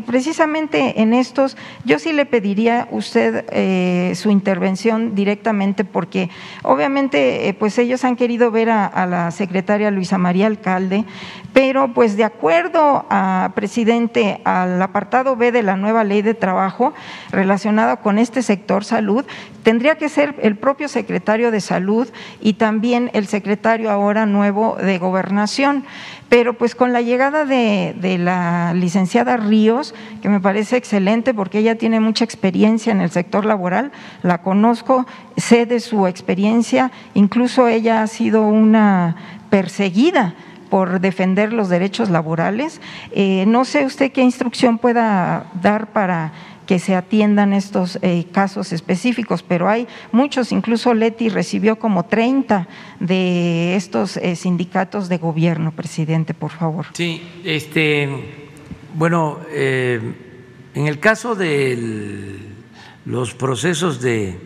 [0.07, 6.31] precisamente en estos, yo sí le pediría usted su intervención directamente porque
[6.63, 11.05] obviamente pues ellos han querido ver a, a la secretaria Luisa María Alcalde,
[11.53, 16.95] pero pues de acuerdo a, presidente, al apartado B de la nueva ley de trabajo
[17.33, 19.25] relacionada con este sector salud,
[19.65, 22.09] tendría que ser el propio secretario de salud
[22.45, 25.85] y también el secretario ahora nuevo de gobernación.
[26.29, 31.77] Pero pues con la llegada de, la licenciada Ríos, que me parece excelente porque ella
[31.77, 33.93] tiene mucha experiencia en el sector laboral,
[34.23, 35.07] la conozco,
[35.39, 39.17] sé de su experiencia, incluso ella ha sido una
[39.49, 40.35] perseguida
[40.69, 42.83] por defender los derechos laborales.
[43.13, 46.33] Eh, no sé usted qué instrucción pueda dar para
[46.67, 52.69] que se atiendan estos eh, casos específicos, pero hay muchos, incluso Leti recibió como 30
[53.01, 56.87] de estos eh, sindicatos de gobierno, presidente, por favor.
[56.93, 58.09] Sí, este,
[58.95, 62.39] bueno, en el caso de
[63.05, 64.39] los procesos de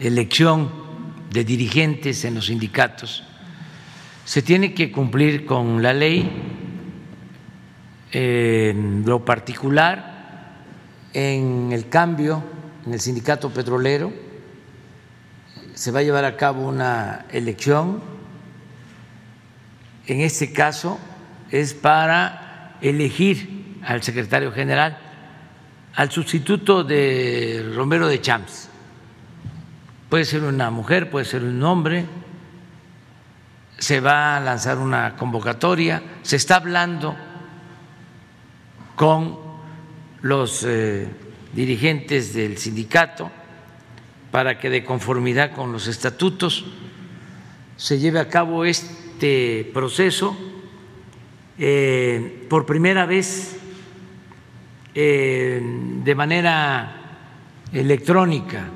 [0.00, 0.70] elección
[1.30, 3.24] de dirigentes en los sindicatos,
[4.24, 6.30] se tiene que cumplir con la ley,
[8.12, 10.15] lo particular,
[11.16, 12.42] en el cambio
[12.84, 14.12] en el sindicato petrolero,
[15.72, 18.02] se va a llevar a cabo una elección,
[20.06, 20.98] en este caso
[21.50, 24.98] es para elegir al secretario general,
[25.94, 28.68] al sustituto de Romero de Champs.
[30.10, 32.04] Puede ser una mujer, puede ser un hombre,
[33.78, 37.16] se va a lanzar una convocatoria, se está hablando
[38.96, 39.45] con
[40.26, 41.06] los eh,
[41.52, 43.30] dirigentes del sindicato
[44.30, 46.64] para que de conformidad con los estatutos
[47.76, 50.36] se lleve a cabo este proceso.
[51.58, 53.56] Eh, por primera vez
[54.94, 55.60] eh,
[56.04, 57.22] de manera
[57.72, 58.68] electrónica,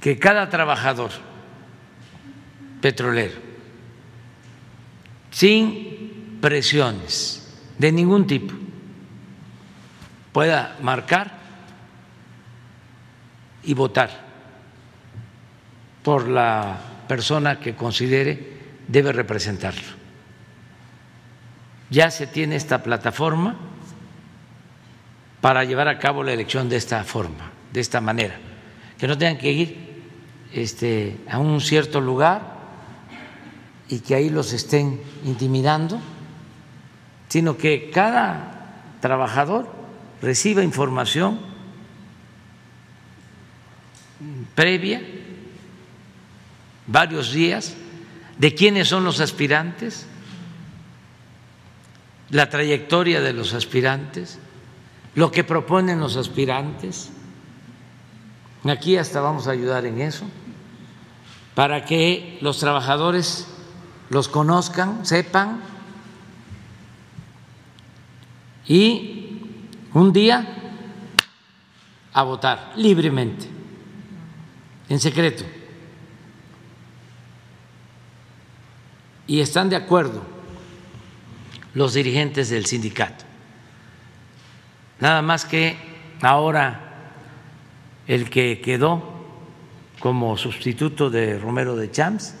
[0.00, 1.10] que cada trabajador
[2.80, 3.34] petrolero
[5.30, 8.54] sin presiones de ningún tipo,
[10.34, 11.30] pueda marcar
[13.62, 14.10] y votar
[16.02, 18.58] por la persona que considere
[18.88, 19.94] debe representarlo.
[21.88, 23.54] Ya se tiene esta plataforma
[25.40, 28.34] para llevar a cabo la elección de esta forma, de esta manera,
[28.98, 30.02] que no tengan que ir
[30.52, 32.42] este, a un cierto lugar
[33.88, 36.00] y que ahí los estén intimidando,
[37.28, 39.73] sino que cada trabajador
[40.24, 41.38] reciba información
[44.54, 45.02] previa,
[46.86, 47.74] varios días,
[48.38, 50.06] de quiénes son los aspirantes,
[52.30, 54.38] la trayectoria de los aspirantes,
[55.14, 57.10] lo que proponen los aspirantes.
[58.64, 60.24] Aquí hasta vamos a ayudar en eso,
[61.54, 63.46] para que los trabajadores
[64.10, 65.60] los conozcan, sepan
[68.66, 69.23] y
[69.94, 70.44] un día
[72.12, 73.46] a votar libremente,
[74.88, 75.44] en secreto.
[79.26, 80.22] Y están de acuerdo
[81.72, 83.24] los dirigentes del sindicato.
[85.00, 85.76] Nada más que
[86.20, 86.80] ahora
[88.06, 89.02] el que quedó
[90.00, 92.34] como sustituto de Romero de Champs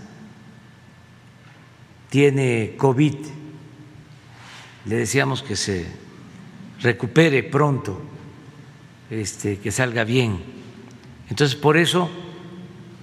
[2.10, 3.16] tiene COVID.
[4.84, 6.03] Le decíamos que se
[6.84, 7.98] recupere pronto,
[9.08, 10.38] este, que salga bien.
[11.30, 12.10] Entonces, por eso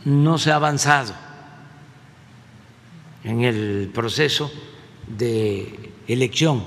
[0.06, 1.14] no se ha avanzado
[3.24, 4.52] en el proceso
[5.08, 6.64] de elección,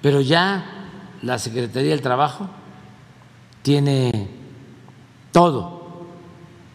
[0.00, 0.88] pero ya
[1.22, 2.48] la Secretaría del Trabajo
[3.62, 4.28] tiene
[5.32, 6.06] todo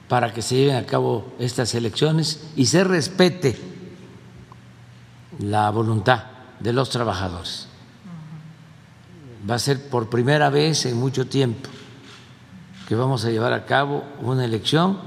[0.09, 3.57] para que se lleven a cabo estas elecciones y se respete
[5.39, 6.25] la voluntad
[6.59, 7.70] de los trabajadores.
[9.49, 11.69] Va a ser por primera vez en mucho tiempo
[12.87, 14.99] que vamos a llevar a cabo una elección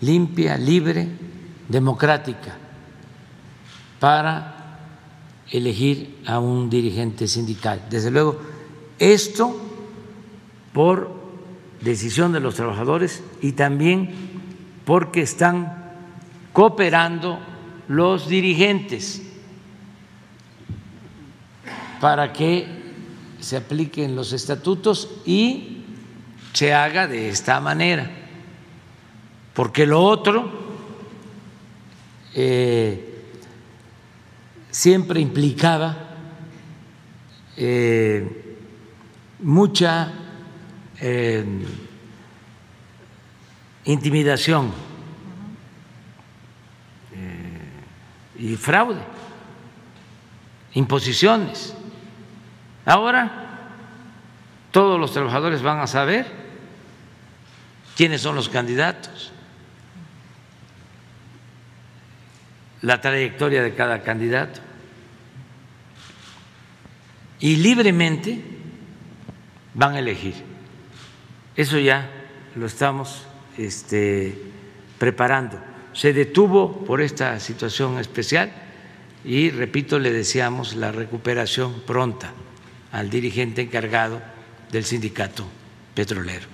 [0.00, 1.08] limpia, libre,
[1.68, 2.54] democrática,
[3.98, 4.78] para
[5.50, 7.82] elegir a un dirigente sindical.
[7.88, 8.38] Desde luego,
[8.98, 9.56] esto
[10.72, 11.14] por
[11.80, 14.10] decisión de los trabajadores y también
[14.84, 15.94] porque están
[16.52, 17.38] cooperando
[17.88, 19.22] los dirigentes
[22.00, 22.75] para que
[23.40, 25.82] se apliquen los estatutos y
[26.52, 28.10] se haga de esta manera,
[29.52, 30.50] porque lo otro
[32.34, 33.24] eh,
[34.70, 35.96] siempre implicaba
[37.56, 38.56] eh,
[39.40, 40.12] mucha
[41.00, 41.44] eh,
[43.84, 44.72] intimidación
[48.38, 49.00] y fraude,
[50.74, 51.74] imposiciones.
[52.86, 53.30] Ahora
[54.70, 56.24] todos los trabajadores van a saber
[57.96, 59.32] quiénes son los candidatos,
[62.82, 64.60] la trayectoria de cada candidato
[67.40, 68.40] y libremente
[69.74, 70.34] van a elegir.
[71.56, 72.08] Eso ya
[72.54, 73.26] lo estamos
[73.58, 74.40] este,
[74.98, 75.58] preparando.
[75.92, 78.52] Se detuvo por esta situación especial
[79.24, 82.32] y, repito, le deseamos la recuperación pronta
[82.96, 84.22] al dirigente encargado
[84.72, 85.46] del sindicato
[85.94, 86.46] petrolero.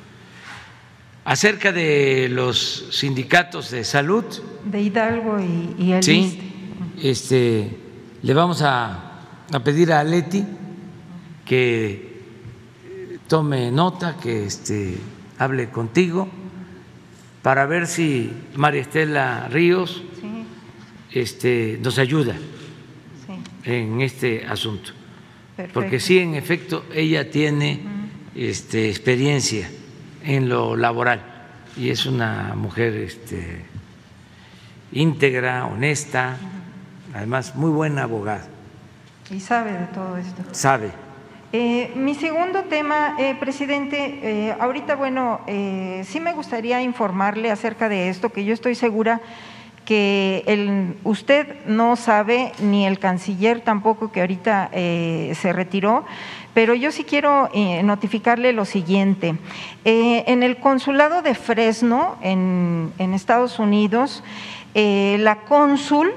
[1.24, 4.24] Acerca de los sindicatos de salud.
[4.64, 6.40] De Hidalgo y, el Sí,
[7.00, 7.78] este,
[8.22, 9.20] le vamos a,
[9.52, 10.44] a pedir a Leti
[11.44, 12.22] que
[13.28, 14.98] tome nota, que este,
[15.38, 16.28] hable contigo
[17.40, 20.02] para ver si María Estela Ríos
[21.12, 22.34] este, nos ayuda
[23.64, 25.01] en este asunto.
[25.72, 27.80] Porque sí, en efecto, ella tiene
[28.34, 29.68] este, experiencia
[30.24, 31.22] en lo laboral
[31.76, 33.64] y es una mujer este,
[34.92, 36.36] íntegra, honesta,
[37.14, 38.46] además muy buena abogada.
[39.30, 40.42] Y sabe de todo esto.
[40.52, 40.90] Sabe.
[41.54, 48.08] Eh, mi segundo tema, eh, presidente, eh, ahorita, bueno, sí me gustaría informarle acerca de
[48.08, 49.20] esto, que yo estoy segura
[49.84, 56.04] que el, usted no sabe, ni el canciller tampoco, que ahorita eh, se retiró,
[56.54, 59.36] pero yo sí quiero eh, notificarle lo siguiente.
[59.84, 64.22] Eh, en el consulado de Fresno, en, Estados Unidos,
[64.74, 66.12] la cónsul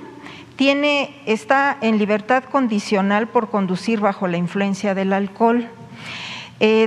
[0.56, 5.68] tiene, está en libertad condicional por conducir bajo la influencia del alcohol.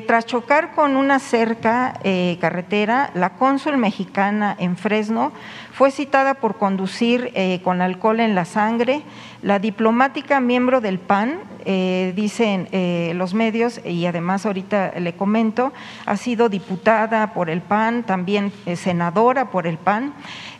[0.06, 2.00] tras chocar con una cerca
[2.40, 5.32] carretera, la cónsul mexicana en Fresno
[5.78, 9.02] fue citada por conducir eh, con alcohol en la sangre.
[9.42, 15.72] La diplomática miembro del PAN, eh, dicen eh, los medios, y además ahorita le comento,
[16.04, 20.14] ha sido diputada por el PAN, también senadora por el PAN.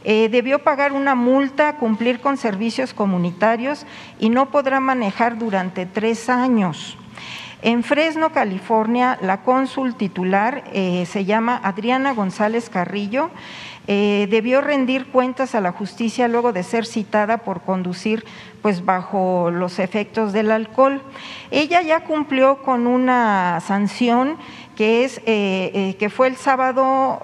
[0.05, 3.87] debió pagar una multa, cumplir con servicios comunitarios
[4.21, 6.97] y no podrá manejar durante tres años.
[7.61, 13.31] En Fresno, California, la cónsul titular se llama Adriana González Carrillo
[13.91, 18.23] eh, debió rendir cuentas a la justicia luego de ser citada por conducir
[18.61, 21.01] pues bajo los efectos del alcohol.
[21.51, 24.37] Ella ya cumplió con una sanción
[24.77, 27.23] que es eh, eh, que fue el sábado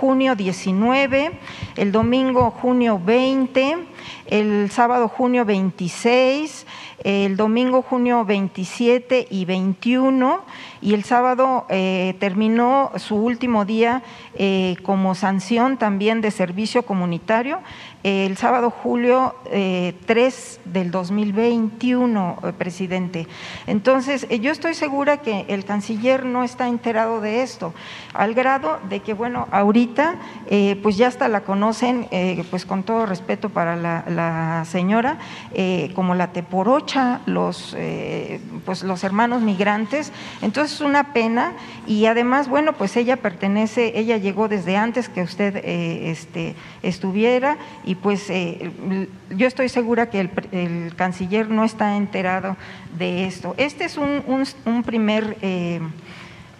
[0.00, 1.38] junio 19,
[1.76, 3.78] el domingo junio 20,
[4.26, 6.66] el sábado junio 26,
[7.04, 10.40] el domingo junio 27 y 21
[10.80, 14.02] y el sábado eh, terminó su último día
[14.34, 17.60] eh, como sanción también de servicio comunitario
[18.02, 23.26] el sábado julio 3 eh, del 2021, presidente.
[23.66, 27.72] Entonces, yo estoy segura que el canciller no está enterado de esto,
[28.12, 30.16] al grado de que, bueno, ahorita,
[30.82, 32.06] pues ya hasta la conocen,
[32.50, 35.16] pues con todo respeto para la, la señora,
[35.94, 36.93] como la teporocha,
[37.26, 37.76] los,
[38.64, 40.12] pues los hermanos migrantes.
[40.42, 41.52] Entonces, es una pena
[41.86, 47.94] y además, bueno, pues ella pertenece, ella llegó desde antes que usted este, estuviera y
[47.96, 48.70] pues eh,
[49.30, 50.20] yo estoy segura que
[50.52, 52.56] el, canciller no está enterado
[52.98, 53.54] de esto.
[53.56, 55.36] Este es un, primer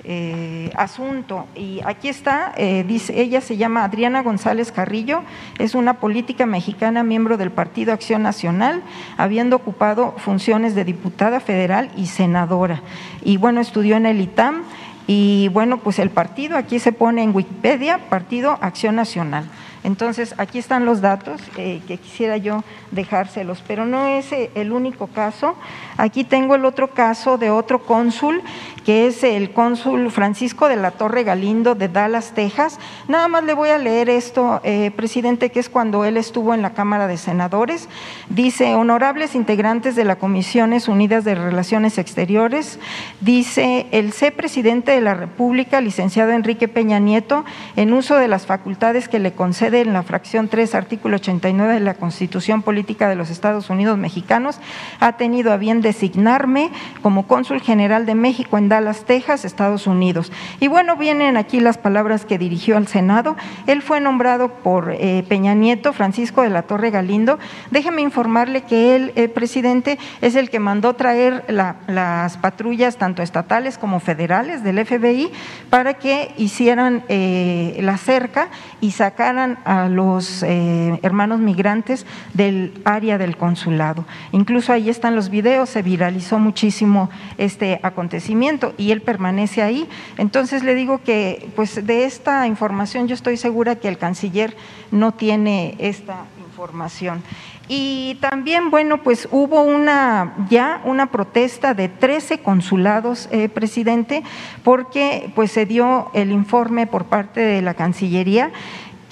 [0.05, 2.55] eh, eh, asunto y aquí está,
[2.87, 5.23] dice, ella se llama Adriana González Carrillo,
[5.59, 8.83] es una política mexicana, miembro del Partido Acción Nacional,
[9.17, 12.83] habiendo ocupado funciones de diputada federal y senadora.
[13.23, 14.63] Y bueno, estudió en el ITAM.
[15.07, 19.45] Y bueno, pues el partido, aquí se pone en Wikipedia, Partido Acción Nacional.
[19.85, 24.73] Entonces, aquí están los datos eh, que quisiera yo dejárselos, pero no es eh, el
[24.73, 25.56] único caso.
[25.98, 28.43] Aquí tengo el otro caso de otro cónsul,
[28.86, 32.78] que es el cónsul Francisco de la Torre Galindo de Dallas, Texas.
[33.09, 36.62] Nada más le voy a leer esto, eh, presidente, que es cuando él estuvo en
[36.62, 37.89] la Cámara de Senadores.
[38.31, 42.78] Dice, honorables integrantes de la Comisiones Unidas de Relaciones Exteriores,
[43.20, 47.44] dice el C presidente de la República, licenciado Enrique Peña Nieto,
[47.77, 51.81] en uso de las facultades que le concede en la fracción 3, artículo 89 de
[51.81, 54.59] la Constitución Política de los Estados Unidos Mexicanos,
[55.01, 56.71] ha tenido a bien designarme
[57.03, 60.33] como cónsul general de México en Dallas, Texas, Estados Unidos.
[60.61, 63.37] Y bueno, vienen aquí las palabras que dirigió al Senado.
[63.67, 67.39] Él fue nombrado por eh, Peña Nieto, Francisco de la Torre Galindo.
[67.71, 73.79] Déjeme informarle que él, eh, presidente, es el que mandó traer las patrullas tanto estatales
[73.79, 75.31] como federales del FBI
[75.71, 78.49] para que hicieran eh, la cerca
[78.81, 84.05] y sacaran a los eh, hermanos migrantes del área del consulado.
[84.32, 89.89] Incluso ahí están los videos, se viralizó muchísimo este acontecimiento y él permanece ahí.
[90.19, 94.57] Entonces le digo que pues de esta información yo estoy segura que el canciller
[94.91, 97.23] no tiene esta información.
[97.66, 104.23] Y también, bueno, pues hubo una ya una protesta de 13 consulados, eh, presidente,
[104.62, 108.53] porque pues se dio el informe por parte de la Cancillería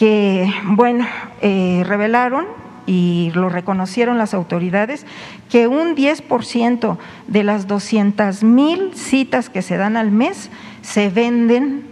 [0.02, 1.06] que, bueno,
[1.42, 2.46] eh, revelaron
[2.86, 5.06] y lo reconocieron las autoridades,
[5.48, 6.98] que un 10%
[7.28, 10.50] de las 200 mil citas que se dan al mes
[10.80, 11.84] se venden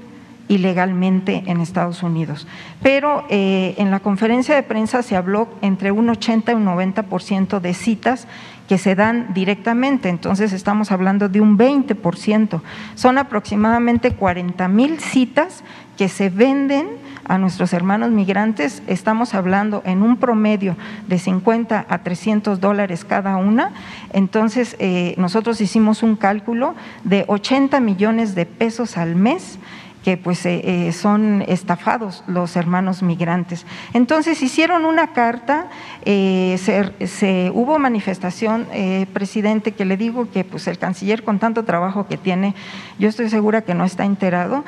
[0.48, 2.48] ilegalmente en Estados Unidos.
[2.82, 7.60] Pero eh, en la conferencia de prensa se habló entre un 80 y un 90%
[7.60, 8.26] de citas
[8.68, 12.60] que se dan directamente, entonces estamos hablando de un 20%.
[12.96, 15.62] Son aproximadamente 40 mil citas
[15.96, 16.88] que se venden
[17.30, 20.76] a nuestros hermanos migrantes, estamos hablando en un promedio
[21.06, 23.70] de 50 a 300 dólares cada una,
[24.12, 26.74] entonces eh, nosotros hicimos un cálculo
[27.04, 29.60] de 80 millones de pesos al mes
[30.04, 33.66] que pues eh, eh, son estafados los hermanos migrantes.
[33.92, 35.68] Entonces hicieron una carta,
[36.04, 38.66] eh, se, hubo manifestación,
[39.12, 42.54] presidente, que le digo que pues el canciller con tanto trabajo que tiene,
[42.98, 44.64] yo estoy segura que no está enterado,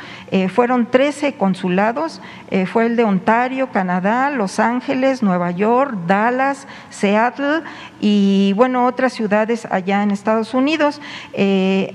[0.55, 2.21] fueron 13 consulados,
[2.67, 7.63] fue el de Ontario, Canadá, Los Ángeles, Nueva York, Dallas, Seattle
[8.03, 11.01] y bueno, otras ciudades allá en Estados Unidos.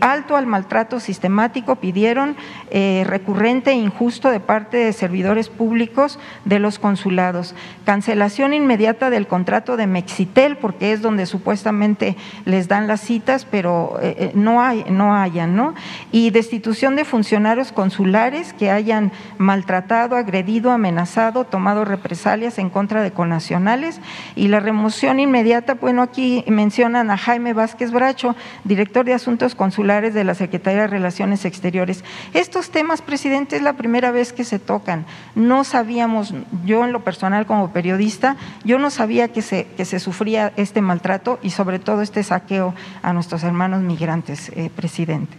[0.02, 2.36] alto al maltrato sistemático pidieron
[2.72, 7.54] recurrente e injusto de parte de servidores públicos de los consulados.
[7.86, 12.16] Cancelación inmediata del contrato de Mexitel, porque es donde supuestamente
[12.46, 15.74] les dan las citas, pero eh, eh, no, hay, no hayan, ¿no?
[16.12, 23.12] Y destitución de funcionarios consulares que hayan maltratado, agredido, amenazado, tomado represalias en contra de
[23.12, 24.00] connacionales
[24.36, 30.14] y la remoción inmediata, bueno, aquí mencionan a Jaime Vázquez Bracho, director de Asuntos Consulares
[30.14, 32.04] de la Secretaría de Relaciones Exteriores.
[32.36, 35.08] Estos temas, presidente, es la primera vez que se tocan.
[35.34, 40.00] No sabíamos, yo en lo personal como periodista, yo no sabía que se, que se
[40.00, 45.36] sufría este maltrato y sobre todo este saqueo a nuestros hermanos migrantes, eh, presidente.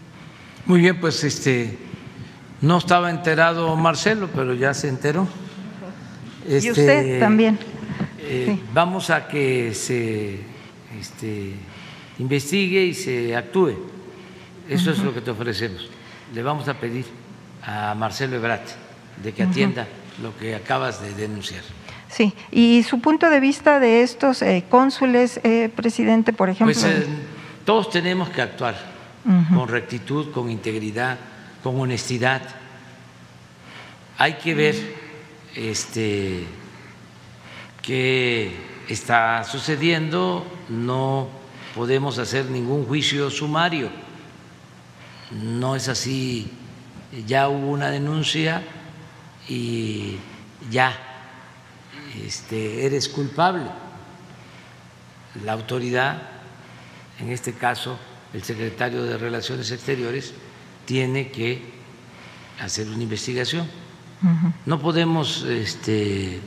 [0.66, 1.78] Muy bien, pues este
[2.62, 5.28] no estaba enterado Marcelo, pero ya se enteró.
[6.48, 7.60] y usted este, también.
[8.30, 10.40] Eh, vamos a que se
[11.08, 11.54] este,
[12.18, 13.74] investigue y se actúe.
[14.68, 15.88] Eso es lo que te ofrecemos.
[16.34, 17.06] Le vamos a pedir
[17.62, 18.68] a Marcelo Ebrat
[19.22, 19.88] de que atienda
[20.22, 21.62] lo que acabas de denunciar.
[22.10, 26.74] Sí, y su punto de vista de estos eh, cónsules, eh, presidente, por ejemplo.
[26.74, 27.06] Pues eh,
[27.64, 28.98] todos tenemos que actuar
[29.54, 31.18] con rectitud, con integridad,
[31.62, 32.40] con honestidad.
[34.16, 34.74] Hay que ver
[35.54, 36.44] este,
[37.82, 38.52] qué
[38.88, 41.28] está sucediendo, no
[41.74, 43.90] podemos hacer ningún juicio sumario,
[45.30, 46.50] no es así
[47.26, 48.62] ya hubo una denuncia
[49.48, 50.16] y
[50.70, 50.96] ya
[52.24, 53.64] este, eres culpable.
[55.44, 56.22] La autoridad,
[57.20, 57.98] en este caso
[58.32, 60.34] el secretario de Relaciones Exteriores,
[60.84, 61.62] tiene que
[62.60, 63.66] hacer una investigación.
[64.66, 66.40] No podemos este,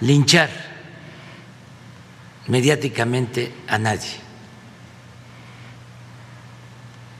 [0.00, 0.69] linchar
[2.50, 4.10] mediáticamente a nadie.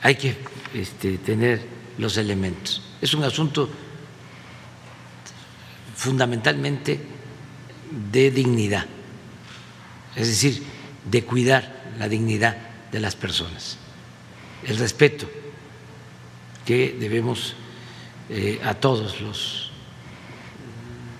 [0.02, 0.36] Hay que
[0.74, 1.65] este, tener
[1.98, 2.82] los elementos.
[3.01, 3.70] Es un asunto
[5.97, 7.01] fundamentalmente
[8.12, 8.86] de dignidad,
[10.16, 10.62] es decir,
[11.05, 12.57] de cuidar la dignidad
[12.90, 13.77] de las personas,
[14.65, 15.31] el respeto
[16.65, 17.55] que debemos
[18.28, 19.70] eh, a todos los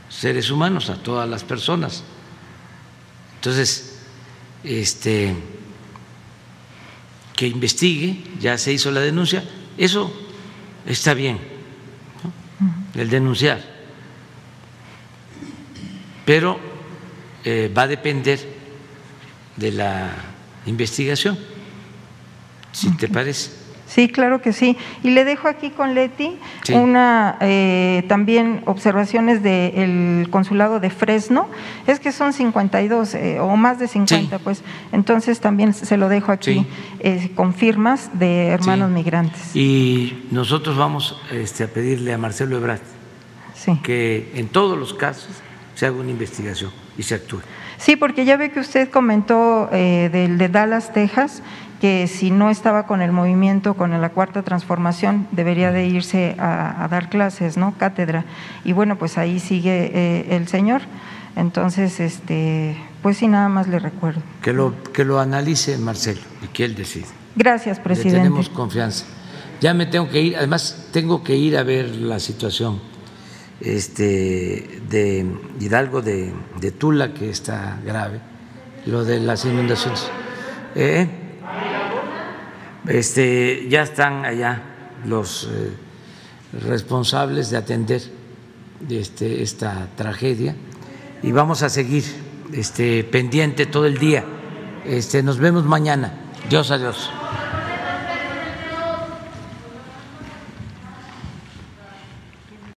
[0.09, 2.03] seres humanos, a todas las personas.
[3.37, 3.90] Entonces,
[4.65, 5.35] este,
[7.37, 9.45] que investigue, ya se hizo la denuncia,
[9.78, 10.12] eso
[10.87, 11.39] está bien,
[12.95, 13.62] el denunciar,
[16.24, 16.59] pero
[17.45, 18.39] eh, va a depender
[19.57, 20.15] de la
[20.66, 21.39] investigación,
[22.73, 23.60] si te parece.
[23.91, 24.77] Sí, claro que sí.
[25.03, 26.37] Y le dejo aquí con Leti
[26.73, 31.49] una eh, también observaciones del consulado de Fresno.
[31.89, 34.62] Es que son 52 eh, o más de 50, pues.
[34.93, 36.69] Entonces también se lo dejo aquí
[37.01, 39.57] eh, con firmas de hermanos migrantes.
[39.57, 42.81] Y nosotros vamos este, a pedirle a Marcelo Ebrard
[43.83, 45.31] que en todos los casos
[45.75, 47.41] se haga una investigación y se actúe.
[47.77, 51.43] Sí, porque ya ve que usted comentó del de Dallas, Texas,
[51.81, 56.86] que si no estaba con el movimiento, con la cuarta transformación, debería de irse a,
[56.90, 57.74] dar clases, ¿no?
[57.78, 58.24] Cátedra.
[58.65, 60.82] Y bueno, pues ahí sigue eh, el señor.
[61.36, 64.20] Entonces, este, pues sí, nada más le recuerdo.
[64.43, 67.07] Que lo, que lo analice Marcelo y que él decida.
[67.35, 68.19] Gracias, presidente.
[68.19, 69.07] tenemos confianza.
[69.61, 72.81] Ya me tengo que ir, además tengo que ir a ver la situación
[73.61, 75.27] este, de
[75.61, 78.20] Hidalgo, de, de Tula, que está grave,
[78.86, 80.11] lo de las inundaciones.
[80.74, 81.09] ¿Eh?
[82.86, 84.62] Este, ya están allá
[85.07, 85.70] los eh,
[86.66, 88.02] responsables de atender
[88.89, 90.57] este, esta tragedia
[91.23, 92.05] y vamos a seguir
[92.52, 94.24] este, pendiente todo el día.
[94.85, 96.12] Este, nos vemos mañana.
[96.48, 97.11] Dios adiós.